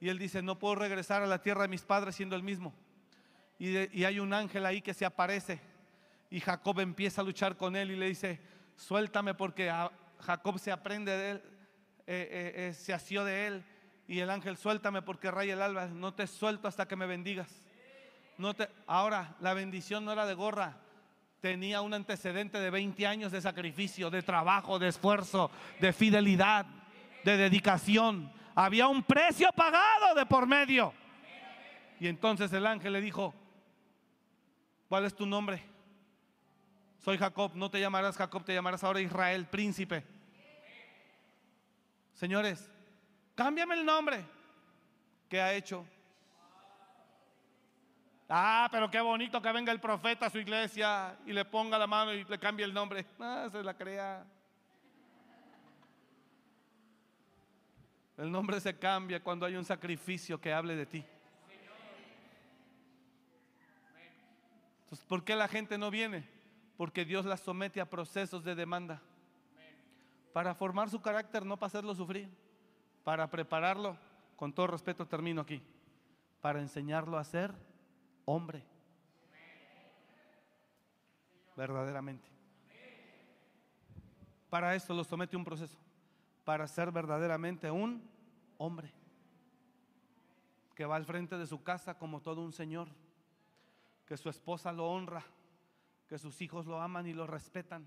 y 0.00 0.08
él 0.08 0.18
dice, 0.18 0.42
no 0.42 0.58
puedo 0.58 0.76
regresar 0.76 1.22
a 1.22 1.26
la 1.26 1.42
tierra 1.42 1.62
de 1.62 1.68
mis 1.68 1.82
padres 1.82 2.14
siendo 2.14 2.36
el 2.36 2.42
mismo. 2.42 2.72
Y, 3.58 4.04
hay 4.04 4.20
un 4.20 4.32
ángel 4.32 4.64
ahí 4.64 4.80
que 4.80 4.94
se 4.94 5.04
aparece. 5.04 5.60
Y 6.30 6.40
Jacob 6.40 6.78
empieza 6.80 7.20
a 7.20 7.24
luchar 7.24 7.56
con 7.56 7.74
él 7.74 7.90
y 7.90 7.96
le 7.96 8.06
dice, 8.06 8.40
suéltame 8.76 9.34
porque 9.34 9.72
Jacob 10.20 10.58
se 10.58 10.70
aprende 10.70 11.16
de 11.16 11.30
él, 11.30 11.36
eh, 12.06 12.28
eh, 12.30 12.68
eh, 12.68 12.74
se 12.74 12.92
asió 12.92 13.24
de 13.24 13.46
él. 13.46 13.64
Y 14.06 14.20
el 14.20 14.30
ángel, 14.30 14.56
suéltame 14.56 15.02
porque 15.02 15.30
raya 15.30 15.54
el 15.54 15.62
alba, 15.62 15.86
no 15.86 16.14
te 16.14 16.26
suelto 16.26 16.68
hasta 16.68 16.86
que 16.86 16.96
me 16.96 17.06
bendigas. 17.06 17.62
Ahora, 18.86 19.34
la 19.40 19.54
bendición 19.54 20.04
no 20.04 20.12
era 20.12 20.24
de 20.24 20.34
gorra, 20.34 20.76
tenía 21.40 21.80
un 21.80 21.92
antecedente 21.92 22.58
de 22.58 22.70
20 22.70 23.06
años 23.06 23.32
de 23.32 23.40
sacrificio, 23.40 24.10
de 24.10 24.22
trabajo, 24.22 24.78
de 24.78 24.88
esfuerzo, 24.88 25.50
de 25.80 25.92
fidelidad, 25.92 26.66
de 27.24 27.36
dedicación. 27.36 28.32
Había 28.54 28.86
un 28.88 29.02
precio 29.02 29.50
pagado 29.52 30.14
de 30.14 30.26
por 30.26 30.46
medio. 30.46 30.92
Y 32.00 32.06
entonces 32.06 32.52
el 32.52 32.66
ángel 32.66 32.92
le 32.92 33.00
dijo, 33.00 33.34
¿cuál 34.88 35.04
es 35.04 35.14
tu 35.14 35.26
nombre? 35.26 35.62
Soy 37.00 37.18
Jacob, 37.18 37.52
no 37.54 37.70
te 37.70 37.80
llamarás 37.80 38.16
Jacob, 38.16 38.44
te 38.44 38.54
llamarás 38.54 38.84
ahora 38.84 39.00
Israel, 39.00 39.46
príncipe. 39.46 40.04
Señores, 42.14 42.70
cámbiame 43.34 43.74
el 43.74 43.84
nombre. 43.84 44.24
¿Qué 45.28 45.40
ha 45.40 45.54
hecho? 45.54 45.84
Ah, 48.28 48.68
pero 48.70 48.90
qué 48.90 49.00
bonito 49.00 49.40
que 49.40 49.52
venga 49.52 49.72
el 49.72 49.80
profeta 49.80 50.26
a 50.26 50.30
su 50.30 50.38
iglesia 50.38 51.16
y 51.24 51.32
le 51.32 51.46
ponga 51.46 51.78
la 51.78 51.86
mano 51.86 52.12
y 52.12 52.24
le 52.24 52.38
cambie 52.38 52.66
el 52.66 52.74
nombre. 52.74 53.06
Ah, 53.18 53.48
se 53.50 53.62
la 53.62 53.72
crea. 53.74 54.26
El 58.18 58.30
nombre 58.30 58.60
se 58.60 58.76
cambia 58.76 59.22
cuando 59.22 59.46
hay 59.46 59.56
un 59.56 59.64
sacrificio 59.64 60.38
que 60.38 60.52
hable 60.52 60.76
de 60.76 60.84
ti. 60.84 61.04
Entonces, 64.80 65.06
¿por 65.06 65.24
qué 65.24 65.34
la 65.34 65.48
gente 65.48 65.78
no 65.78 65.90
viene? 65.90 66.28
Porque 66.76 67.04
Dios 67.06 67.24
la 67.24 67.36
somete 67.36 67.80
a 67.80 67.88
procesos 67.88 68.44
de 68.44 68.54
demanda. 68.54 69.00
Para 70.34 70.54
formar 70.54 70.90
su 70.90 71.00
carácter, 71.00 71.46
no 71.46 71.56
para 71.56 71.68
hacerlo 71.68 71.94
sufrir. 71.94 72.28
Para 73.04 73.30
prepararlo, 73.30 73.96
con 74.36 74.52
todo 74.52 74.66
respeto 74.66 75.06
termino 75.06 75.40
aquí. 75.40 75.62
Para 76.42 76.60
enseñarlo 76.60 77.16
a 77.16 77.24
ser 77.24 77.54
hombre. 78.28 78.62
Verdaderamente. 81.56 82.28
Para 84.50 84.74
eso 84.74 84.94
lo 84.94 85.02
somete 85.02 85.36
un 85.36 85.44
proceso 85.44 85.78
para 86.44 86.66
ser 86.66 86.90
verdaderamente 86.90 87.70
un 87.70 88.08
hombre 88.56 88.90
que 90.74 90.86
va 90.86 90.96
al 90.96 91.04
frente 91.04 91.36
de 91.36 91.46
su 91.46 91.62
casa 91.62 91.98
como 91.98 92.22
todo 92.22 92.40
un 92.40 92.52
señor, 92.52 92.88
que 94.06 94.16
su 94.16 94.28
esposa 94.28 94.72
lo 94.72 94.88
honra, 94.88 95.24
que 96.06 96.18
sus 96.18 96.40
hijos 96.40 96.66
lo 96.66 96.80
aman 96.80 97.06
y 97.06 97.12
lo 97.12 97.26
respetan. 97.26 97.86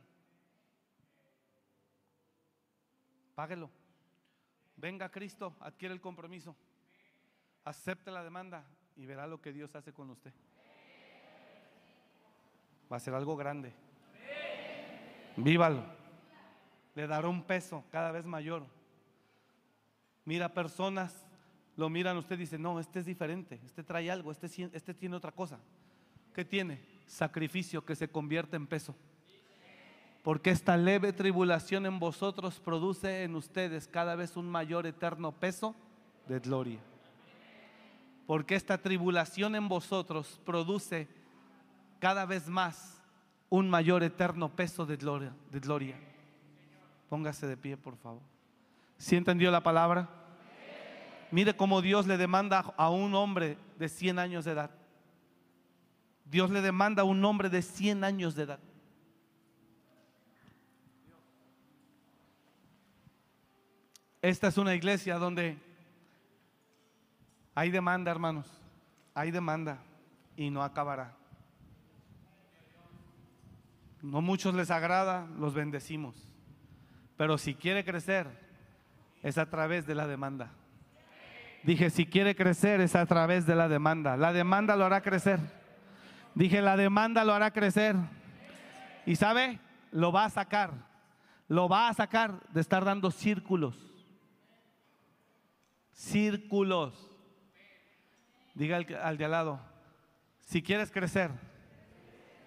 Páguelo. 3.33 3.71
Venga 4.75 5.09
Cristo, 5.09 5.55
adquiere 5.59 5.93
el 5.93 6.01
compromiso, 6.01 6.55
acepte 7.63 8.11
la 8.11 8.23
demanda 8.23 8.65
y 9.01 9.05
verá 9.05 9.25
lo 9.25 9.41
que 9.41 9.51
Dios 9.51 9.75
hace 9.75 9.91
con 9.91 10.09
usted. 10.09 10.31
Va 12.91 12.97
a 12.97 12.99
ser 12.99 13.13
algo 13.13 13.35
grande. 13.35 13.73
Vívalo 15.37 16.01
le 16.95 17.07
dará 17.07 17.27
un 17.27 17.43
peso 17.43 17.83
cada 17.91 18.11
vez 18.11 18.25
mayor. 18.25 18.65
Mira 20.25 20.53
personas, 20.53 21.25
lo 21.75 21.89
miran 21.89 22.17
usted 22.17 22.37
dice, 22.37 22.59
no, 22.59 22.79
este 22.79 22.99
es 22.99 23.05
diferente, 23.05 23.59
este 23.65 23.83
trae 23.83 24.11
algo, 24.11 24.31
este, 24.31 24.47
este 24.73 24.93
tiene 24.93 25.15
otra 25.15 25.31
cosa. 25.31 25.59
¿Qué 26.33 26.45
tiene? 26.45 26.79
Sacrificio 27.07 27.83
que 27.83 27.95
se 27.95 28.09
convierte 28.09 28.55
en 28.55 28.67
peso. 28.67 28.95
Porque 30.23 30.51
esta 30.51 30.77
leve 30.77 31.13
tribulación 31.13 31.85
en 31.85 31.97
vosotros 31.97 32.59
produce 32.59 33.23
en 33.23 33.35
ustedes 33.35 33.87
cada 33.87 34.15
vez 34.15 34.37
un 34.37 34.47
mayor 34.49 34.85
eterno 34.85 35.31
peso 35.31 35.75
de 36.27 36.39
gloria. 36.39 36.79
Porque 38.31 38.55
esta 38.55 38.77
tribulación 38.77 39.55
en 39.55 39.67
vosotros 39.67 40.39
produce 40.45 41.09
cada 41.99 42.25
vez 42.25 42.47
más 42.47 43.01
un 43.49 43.69
mayor 43.69 44.03
eterno 44.03 44.47
peso 44.47 44.85
de 44.85 44.95
gloria. 44.95 45.99
Póngase 47.09 47.45
de 47.45 47.57
pie, 47.57 47.75
por 47.75 47.97
favor. 47.97 48.21
¿Sí 48.97 49.17
entendió 49.17 49.51
la 49.51 49.61
palabra? 49.61 50.07
Mire 51.29 51.57
cómo 51.57 51.81
Dios 51.81 52.07
le 52.07 52.15
demanda 52.15 52.73
a 52.77 52.89
un 52.89 53.13
hombre 53.15 53.57
de 53.77 53.89
100 53.89 54.17
años 54.17 54.45
de 54.45 54.51
edad. 54.51 54.71
Dios 56.23 56.49
le 56.51 56.61
demanda 56.61 57.01
a 57.01 57.05
un 57.05 57.25
hombre 57.25 57.49
de 57.49 57.61
100 57.61 58.01
años 58.05 58.35
de 58.35 58.43
edad. 58.43 58.59
Esta 64.21 64.47
es 64.47 64.57
una 64.57 64.73
iglesia 64.73 65.17
donde 65.17 65.57
hay 67.55 67.71
demanda, 67.71 68.11
hermanos. 68.11 68.47
Hay 69.13 69.31
demanda 69.31 69.79
y 70.35 70.49
no 70.49 70.63
acabará. 70.63 71.15
No 74.01 74.21
muchos 74.21 74.53
les 74.55 74.71
agrada, 74.71 75.27
los 75.37 75.53
bendecimos. 75.53 76.15
Pero 77.17 77.37
si 77.37 77.53
quiere 77.53 77.85
crecer 77.85 78.27
es 79.21 79.37
a 79.37 79.49
través 79.49 79.85
de 79.85 79.95
la 79.95 80.07
demanda. 80.07 80.51
Dije, 81.63 81.91
si 81.91 82.07
quiere 82.07 82.35
crecer 82.35 82.81
es 82.81 82.95
a 82.95 83.05
través 83.05 83.45
de 83.45 83.55
la 83.55 83.67
demanda. 83.67 84.17
La 84.17 84.33
demanda 84.33 84.75
lo 84.75 84.85
hará 84.85 85.01
crecer. 85.01 85.39
Dije, 86.33 86.61
la 86.61 86.77
demanda 86.77 87.23
lo 87.23 87.33
hará 87.33 87.51
crecer. 87.51 87.95
Y 89.05 89.15
sabe, 89.15 89.59
lo 89.91 90.11
va 90.11 90.25
a 90.25 90.29
sacar. 90.29 90.71
Lo 91.47 91.67
va 91.69 91.89
a 91.89 91.93
sacar 91.93 92.41
de 92.49 92.61
estar 92.61 92.83
dando 92.83 93.11
círculos. 93.11 93.77
Círculos. 95.91 97.10
Diga 98.53 98.77
al, 98.77 98.87
al 99.01 99.17
de 99.17 99.25
al 99.25 99.31
lado, 99.31 99.59
si 100.45 100.61
quieres 100.61 100.91
crecer, 100.91 101.31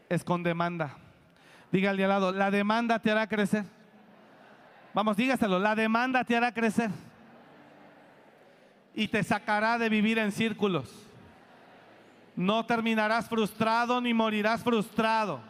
es 0.09 0.25
con 0.25 0.43
demanda. 0.43 0.97
Diga 1.73 1.91
al 1.91 1.97
de 1.97 2.05
al 2.05 2.11
lado, 2.11 2.33
la 2.33 2.51
demanda 2.51 2.99
te 2.99 3.11
hará 3.11 3.27
crecer. 3.27 3.65
Vamos, 4.93 5.17
dígaselo, 5.17 5.59
la 5.59 5.75
demanda 5.75 6.23
te 6.25 6.37
hará 6.37 6.53
crecer. 6.53 6.91
Y 8.95 9.09
te 9.09 9.23
sacará 9.25 9.77
de 9.77 9.89
vivir 9.89 10.19
en 10.19 10.31
círculos. 10.31 11.09
No 12.37 12.65
terminarás 12.65 13.29
frustrado 13.29 14.01
ni 14.01 14.15
morirás 14.15 14.63
frustrado. 14.63 15.41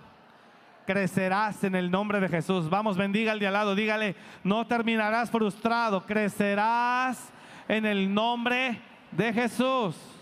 Crecerás 0.87 1.65
en 1.65 1.75
el 1.75 1.91
nombre 1.91 2.21
de 2.21 2.29
Jesús. 2.29 2.71
Vamos, 2.71 2.97
bendiga 2.97 3.33
al 3.33 3.39
de 3.39 3.47
al 3.47 3.53
lado, 3.55 3.75
dígale, 3.75 4.17
no 4.43 4.67
terminarás 4.67 5.31
frustrado, 5.31 6.05
crecerás 6.07 7.33
en 7.69 7.85
el 7.87 8.13
nombre 8.13 8.81
de 9.11 9.33
Jesús. 9.33 10.14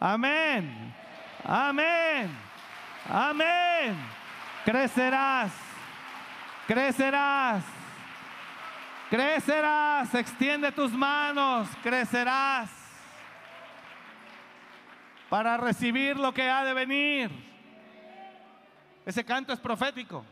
Amén. 0.00 0.94
Amén. 1.44 2.30
Amén. 3.08 3.96
Crecerás. 4.64 5.52
Crecerás. 6.66 7.64
Crecerás. 9.10 10.14
Extiende 10.14 10.72
tus 10.72 10.92
manos. 10.92 11.68
Crecerás. 11.82 12.70
Para 15.28 15.56
recibir 15.56 16.16
lo 16.16 16.32
que 16.32 16.48
ha 16.48 16.64
de 16.64 16.74
venir. 16.74 17.30
Ese 19.04 19.24
canto 19.24 19.52
es 19.52 19.60
profético. 19.60 20.24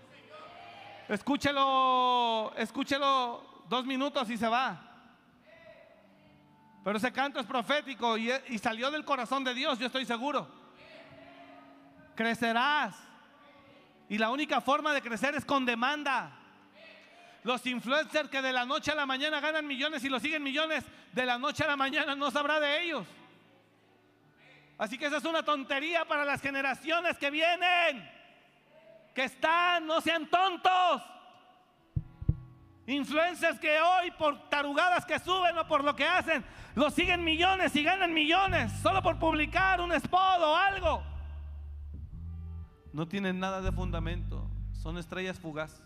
Escúchelo, 1.09 2.53
escúchelo 2.57 3.65
dos 3.69 3.85
minutos 3.85 4.31
y 4.31 4.37
se 4.37 4.49
va. 4.49 4.92
Pero 6.85 6.99
ese 6.99 7.13
canto 7.13 7.39
es 7.39 7.47
profético 7.47 8.17
y, 8.17 8.59
salió 8.59 8.91
del 8.91 9.05
corazón 9.05 9.45
de 9.45 9.55
Dios, 9.55 9.79
yo 9.79 9.87
estoy 9.87 10.05
seguro. 10.05 10.49
Crecerás. 12.17 12.97
Y 14.09 14.19
la 14.19 14.31
única 14.31 14.61
forma 14.61 14.93
de 14.93 15.01
crecer 15.01 15.35
es 15.35 15.45
con 15.45 15.65
demanda. 15.65 16.33
Los 17.45 17.65
influencers 17.67 18.29
que 18.29 18.43
de 18.43 18.53
la 18.53 18.65
noche 18.65 18.91
a 18.91 18.95
la 18.95 19.07
mañana 19.07 19.41
ganan 19.41 19.67
millones 19.67 20.05
y 20.05 20.09
lo 20.09 20.21
siguen 20.21 20.43
millones, 20.43 20.85
de 21.13 21.27
la 21.27 21.39
noche 21.39 21.65
a 21.65 21.69
la 21.69 21.77
mañana 21.77 22.15
no 22.15 22.31
sabrá 22.31 22.61
de 22.61 22.83
ellos. 22.83 23.07
Así 24.77 24.99
que 24.99 25.07
esa 25.07 25.19
es 25.19 25.25
una 25.25 25.45
tontería 25.45 26.05
para 26.05 26.25
las 26.25 26.41
generaciones 26.41 27.17
que 27.17 27.31
vienen, 27.31 28.11
que 29.15 29.25
están, 29.25 29.87
no 29.87 30.01
sean 30.01 30.27
tontos. 30.27 31.03
Influencers 32.87 33.61
que 33.61 33.81
hoy 33.81 34.11
por 34.19 34.49
tarugadas 34.49 35.07
que 35.07 35.19
suben 35.21 35.57
o 35.57 35.67
por 35.69 35.85
lo 35.85 35.95
que 35.95 36.05
hacen, 36.05 36.45
los 36.75 36.93
siguen 36.95 37.23
millones 37.23 37.75
y 37.77 37.85
ganan 37.85 38.13
millones 38.13 38.73
solo 38.83 39.03
por 39.03 39.19
publicar 39.19 39.81
un 39.81 39.93
spot 39.93 40.41
o 40.41 40.57
algo. 40.57 41.03
No 42.93 43.07
tienen 43.07 43.39
nada 43.39 43.61
de 43.61 43.71
fundamento, 43.71 44.51
son 44.73 44.99
estrellas 44.99 45.39
fugaces. 45.39 45.83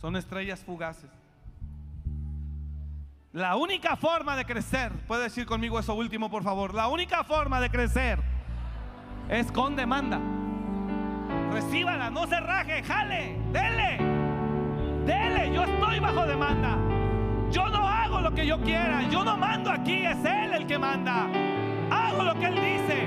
Son 0.00 0.16
estrellas 0.16 0.62
fugaces. 0.62 1.10
La 3.32 3.56
única 3.56 3.96
forma 3.96 4.36
de 4.36 4.44
crecer, 4.44 4.92
puede 5.06 5.22
decir 5.22 5.46
conmigo 5.46 5.78
eso 5.78 5.94
último 5.94 6.30
por 6.30 6.42
favor, 6.42 6.74
la 6.74 6.88
única 6.88 7.24
forma 7.24 7.60
de 7.60 7.70
crecer 7.70 8.20
es 9.30 9.50
con 9.50 9.74
demanda. 9.74 10.20
Recíbala, 11.52 12.10
no 12.10 12.26
se 12.26 12.40
raje, 12.40 12.82
jale, 12.82 13.36
dele, 13.52 13.98
dele, 15.04 15.54
yo 15.54 15.64
estoy 15.64 16.00
bajo 16.00 16.26
demanda. 16.26 16.78
Yo 17.50 17.68
no 17.68 17.86
hago 17.86 18.20
lo 18.22 18.32
que 18.32 18.46
yo 18.46 18.58
quiera, 18.62 19.02
yo 19.10 19.22
no 19.22 19.36
mando 19.36 19.70
aquí, 19.70 20.06
es 20.06 20.24
Él 20.24 20.54
el 20.54 20.66
que 20.66 20.78
manda. 20.78 21.28
Hago 21.90 22.22
lo 22.22 22.34
que 22.38 22.46
Él 22.46 22.54
dice, 22.54 23.06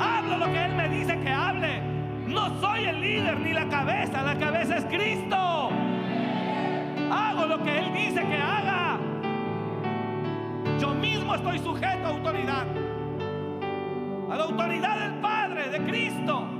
hablo 0.00 0.38
lo 0.38 0.46
que 0.46 0.64
Él 0.64 0.74
me 0.74 0.88
dice 0.88 1.16
que 1.20 1.30
hable. 1.30 1.82
No 2.26 2.60
soy 2.60 2.84
el 2.86 3.00
líder 3.00 3.38
ni 3.38 3.52
la 3.52 3.68
cabeza, 3.68 4.22
la 4.22 4.36
cabeza 4.38 4.78
es 4.78 4.84
Cristo. 4.86 5.70
Hago 7.12 7.46
lo 7.46 7.62
que 7.62 7.78
Él 7.78 7.92
dice 7.94 8.26
que 8.26 8.36
haga. 8.36 8.98
Yo 10.80 10.94
mismo 10.94 11.34
estoy 11.36 11.60
sujeto 11.60 12.06
a 12.06 12.08
autoridad. 12.08 12.66
A 14.32 14.36
la 14.36 14.44
autoridad 14.44 14.98
del 14.98 15.20
Padre, 15.20 15.68
de 15.68 15.78
Cristo. 15.84 16.53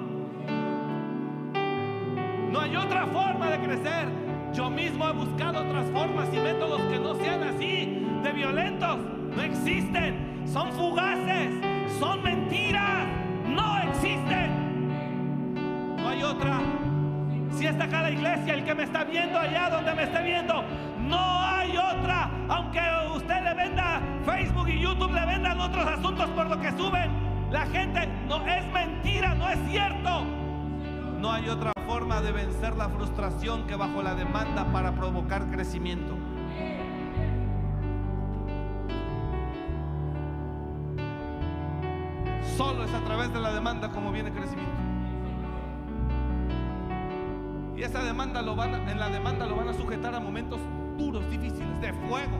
No 2.54 2.60
hay 2.60 2.76
otra 2.76 3.04
forma 3.08 3.50
de 3.50 3.58
crecer. 3.58 4.08
Yo 4.52 4.70
mismo 4.70 5.08
he 5.08 5.12
buscado 5.12 5.60
otras 5.60 5.90
formas 5.90 6.28
y 6.32 6.36
métodos 6.36 6.80
que 6.82 7.00
no 7.00 7.16
sean 7.16 7.42
así, 7.42 8.06
de 8.22 8.32
violentos. 8.32 8.96
No 9.34 9.42
existen. 9.42 10.44
Son 10.46 10.70
fugaces. 10.70 11.50
Son 11.98 12.22
mentiras. 12.22 13.08
No 13.48 13.76
existen. 13.78 14.86
No 15.96 16.08
hay 16.08 16.22
otra. 16.22 16.60
Si 17.50 17.66
está 17.66 17.86
acá 17.86 18.02
la 18.02 18.12
iglesia, 18.12 18.54
el 18.54 18.64
que 18.64 18.74
me 18.76 18.84
está 18.84 19.02
viendo 19.02 19.36
allá 19.36 19.70
donde 19.70 19.92
me 19.92 20.04
esté 20.04 20.22
viendo, 20.22 20.62
no 21.08 21.40
hay 21.40 21.76
otra. 21.76 22.30
Aunque 22.50 22.80
usted 23.16 23.42
le 23.42 23.54
venda 23.54 24.00
Facebook 24.24 24.68
y 24.68 24.78
YouTube, 24.78 25.12
le 25.12 25.26
vendan 25.26 25.60
otros 25.60 25.84
asuntos 25.84 26.30
por 26.30 26.48
lo 26.48 26.60
que 26.60 26.70
suben. 26.70 27.10
La 27.50 27.66
gente 27.66 28.08
no 28.28 28.46
es 28.46 28.64
mentira, 28.72 29.34
no 29.34 29.48
es 29.48 29.58
cierto. 29.68 30.43
No 31.24 31.32
hay 31.32 31.48
otra 31.48 31.72
forma 31.86 32.20
de 32.20 32.32
vencer 32.32 32.76
la 32.76 32.90
frustración 32.90 33.66
que 33.66 33.76
bajo 33.76 34.02
la 34.02 34.14
demanda 34.14 34.70
para 34.70 34.94
provocar 34.94 35.50
crecimiento. 35.50 36.18
Solo 42.58 42.84
es 42.84 42.92
a 42.92 43.02
través 43.04 43.32
de 43.32 43.40
la 43.40 43.54
demanda 43.54 43.90
como 43.90 44.12
viene 44.12 44.32
crecimiento. 44.32 44.70
Y 47.74 47.82
esa 47.84 48.04
demanda 48.04 48.42
lo 48.42 48.54
van 48.54 48.74
a, 48.74 48.92
en 48.92 48.98
la 48.98 49.08
demanda 49.08 49.46
lo 49.46 49.56
van 49.56 49.68
a 49.68 49.72
sujetar 49.72 50.14
a 50.14 50.20
momentos 50.20 50.60
duros, 50.98 51.26
difíciles, 51.30 51.80
de 51.80 51.94
fuego, 52.06 52.36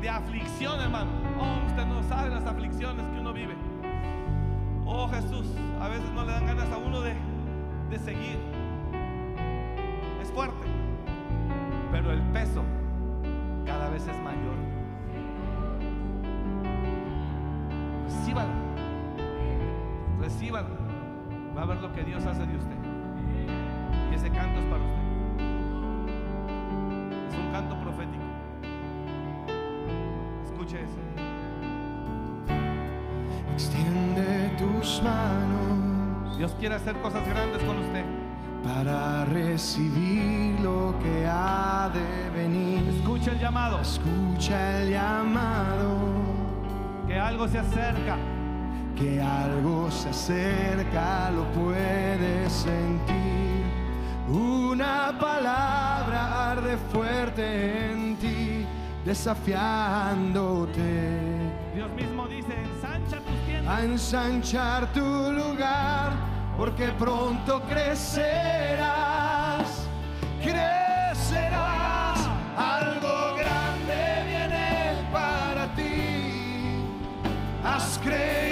de 0.00 0.08
aflicción, 0.08 0.80
hermano. 0.80 1.10
Oh, 1.38 1.66
usted 1.66 1.84
no 1.84 2.02
sabe 2.04 2.30
las 2.30 2.46
aflicciones 2.46 3.06
que 3.08 3.20
uno 3.20 3.34
vive. 3.34 3.54
Oh 4.86 5.08
Jesús, 5.08 5.46
a 5.78 5.88
veces 5.88 6.10
no 6.12 6.24
le 6.24 6.32
dan 6.32 6.46
ganas 6.46 6.70
a 6.70 6.78
uno 6.78 7.02
de, 7.02 7.14
de 7.92 7.98
seguir. 7.98 8.38
Es 10.22 10.30
fuerte, 10.32 10.66
pero 11.90 12.10
el 12.10 12.22
peso 12.32 12.62
cada 13.66 13.90
vez 13.90 14.08
es 14.08 14.18
mayor. 14.22 14.56
Recíbalo, 18.04 18.52
recíbalo. 20.20 20.74
Va 21.54 21.62
a 21.62 21.66
ver 21.66 21.82
lo 21.82 21.92
que 21.92 22.02
Dios 22.02 22.24
hace 22.24 22.46
de 22.46 22.56
usted. 22.56 22.76
Y 24.10 24.14
ese 24.14 24.30
canto 24.30 24.58
es 24.60 24.64
para 24.66 24.82
usted. 24.82 25.02
Es 27.28 27.38
un 27.38 27.52
canto 27.52 27.78
profético. 27.78 28.24
Escuche 30.46 30.82
eso. 30.82 30.98
Extiende 33.52 34.50
tus 34.56 35.02
manos 35.02 35.61
Dios 36.42 36.56
quiere 36.58 36.74
hacer 36.74 36.96
cosas 37.00 37.24
grandes 37.28 37.62
con 37.62 37.78
usted. 37.78 38.04
para 38.64 39.24
recibir 39.26 40.58
lo 40.58 40.92
que 41.00 41.24
ha 41.24 41.88
de 41.94 42.30
venir. 42.30 42.82
Escuche 42.96 43.30
el 43.30 43.38
llamado. 43.38 43.80
Escucha 43.80 44.80
el 44.80 44.90
llamado, 44.90 45.98
Que 47.06 47.16
algo 47.16 47.46
se 47.46 47.60
acerca. 47.60 48.16
que 48.96 49.22
algo 49.22 49.88
se 49.88 50.08
acerca, 50.08 51.30
lo 51.30 51.44
puedes 51.52 52.52
sentir. 52.52 53.62
Una 54.28 55.16
palabra 55.20 56.50
arde 56.50 56.76
fuerte 56.92 57.92
en 57.92 58.16
ti, 58.16 58.66
desafiándote. 59.04 60.82
Dios 61.72 61.90
mismo 61.92 62.26
dice, 62.26 62.52
ensancha 62.64 63.18
tus 63.20 63.46
tiendas. 63.46 63.78
a 63.78 63.84
ensanchar 63.84 64.92
tu 64.92 65.00
lugar, 65.00 66.31
porque 66.56 66.88
pronto 66.98 67.60
crecerás, 67.62 68.78
crecerás, 70.42 72.28
algo 72.56 73.34
grande 73.36 74.24
viene 74.26 75.08
para 75.12 75.66
ti. 75.74 76.84
Has 77.64 77.98
creído 77.98 78.51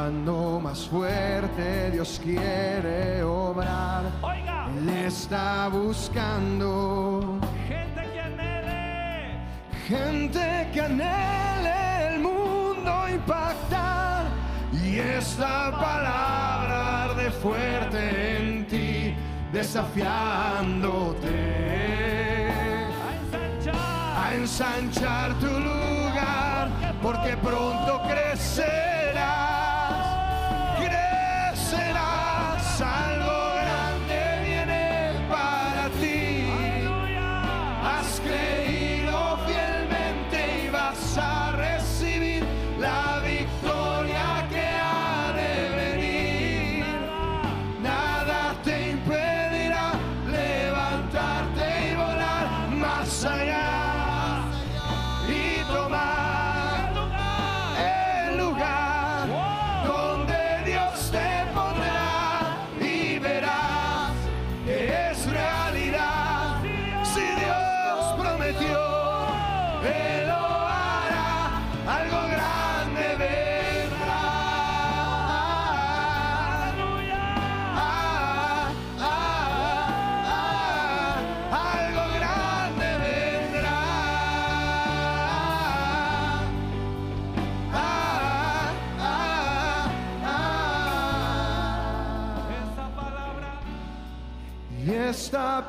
cuando 0.00 0.60
más 0.60 0.86
fuerte 0.88 1.90
Dios 1.90 2.18
quiere 2.24 3.22
obrar. 3.22 4.04
Oiga, 4.22 4.66
Él 4.78 4.88
está 5.06 5.68
buscando 5.68 7.38
gente 7.68 8.02
que 8.10 8.20
anhele. 8.20 9.36
gente 9.86 10.68
que 10.72 10.80
anhele 10.80 12.14
el 12.14 12.20
mundo 12.20 13.08
impactar. 13.10 14.24
Y 14.72 14.98
esta 15.00 15.70
palabra 15.70 17.04
arde 17.04 17.30
fuerte 17.30 18.38
en 18.38 18.66
ti, 18.66 19.14
desafiándote 19.52 21.28
A 23.06 23.12
ensanchar. 23.20 24.24
a 24.24 24.34
ensanchar 24.34 25.34
tu 25.34 25.46
lugar, 25.68 26.70
porque 27.02 27.36
pronto 27.36 27.99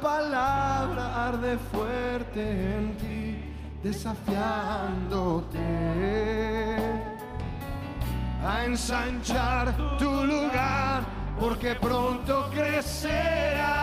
palabra 0.01 1.27
arde 1.27 1.57
fuerte 1.71 2.41
en 2.41 2.97
ti, 2.97 3.53
desafiándote. 3.83 5.59
A 8.43 8.65
ensanchar 8.65 9.97
tu 9.99 10.25
lugar, 10.25 11.03
porque 11.39 11.75
pronto 11.75 12.49
crecerás, 12.51 13.80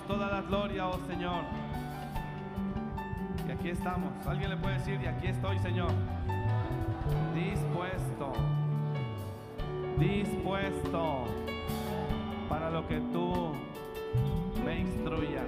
toda 0.00 0.28
la 0.30 0.42
gloria, 0.42 0.88
oh 0.88 0.98
Señor. 1.06 1.42
Y 3.46 3.50
aquí 3.50 3.68
estamos. 3.70 4.10
Alguien 4.26 4.50
le 4.50 4.56
puede 4.56 4.78
decir, 4.78 5.00
y 5.02 5.06
aquí 5.06 5.28
estoy, 5.28 5.58
Señor. 5.58 5.90
Dispuesto. 7.34 8.32
Dispuesto 9.98 11.24
para 12.48 12.70
lo 12.70 12.86
que 12.88 13.00
tú 13.12 13.52
me 14.64 14.80
instruyas. 14.80 15.46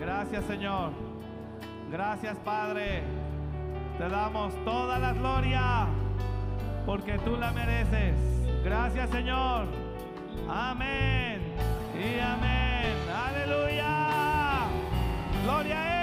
Gracias 0.00 0.44
Señor. 0.44 0.92
Gracias 1.90 2.36
Padre. 2.38 3.02
Te 3.98 4.08
damos 4.08 4.54
toda 4.64 4.98
la 4.98 5.12
gloria 5.12 5.86
porque 6.86 7.18
tú 7.18 7.36
la 7.36 7.52
mereces. 7.52 8.14
Gracias 8.64 9.10
Señor. 9.10 9.66
Amén 10.48 11.28
y 11.98 12.20
Aleluya. 13.28 14.68
Gloria 15.44 15.78
a 15.78 15.92
Él. 15.92 15.97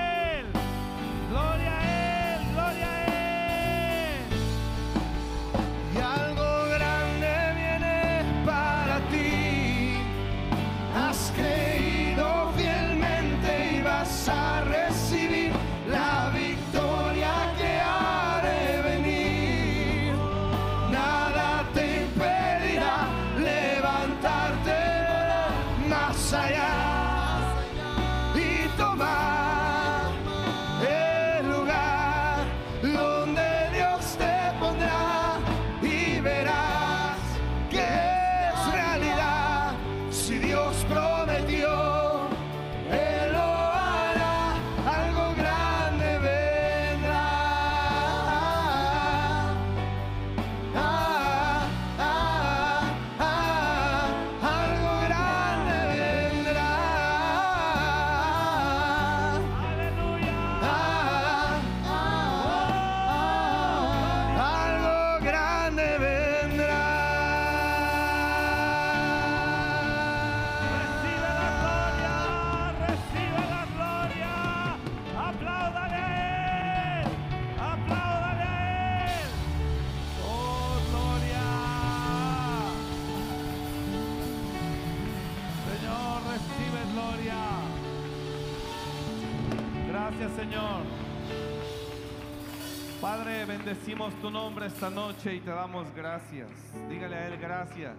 Esta 94.65 94.89
noche 94.89 95.35
y 95.35 95.39
te 95.41 95.51
damos 95.51 95.93
gracias. 95.95 96.49
Dígale 96.89 97.15
a 97.15 97.27
Él 97.27 97.37
gracias. 97.37 97.95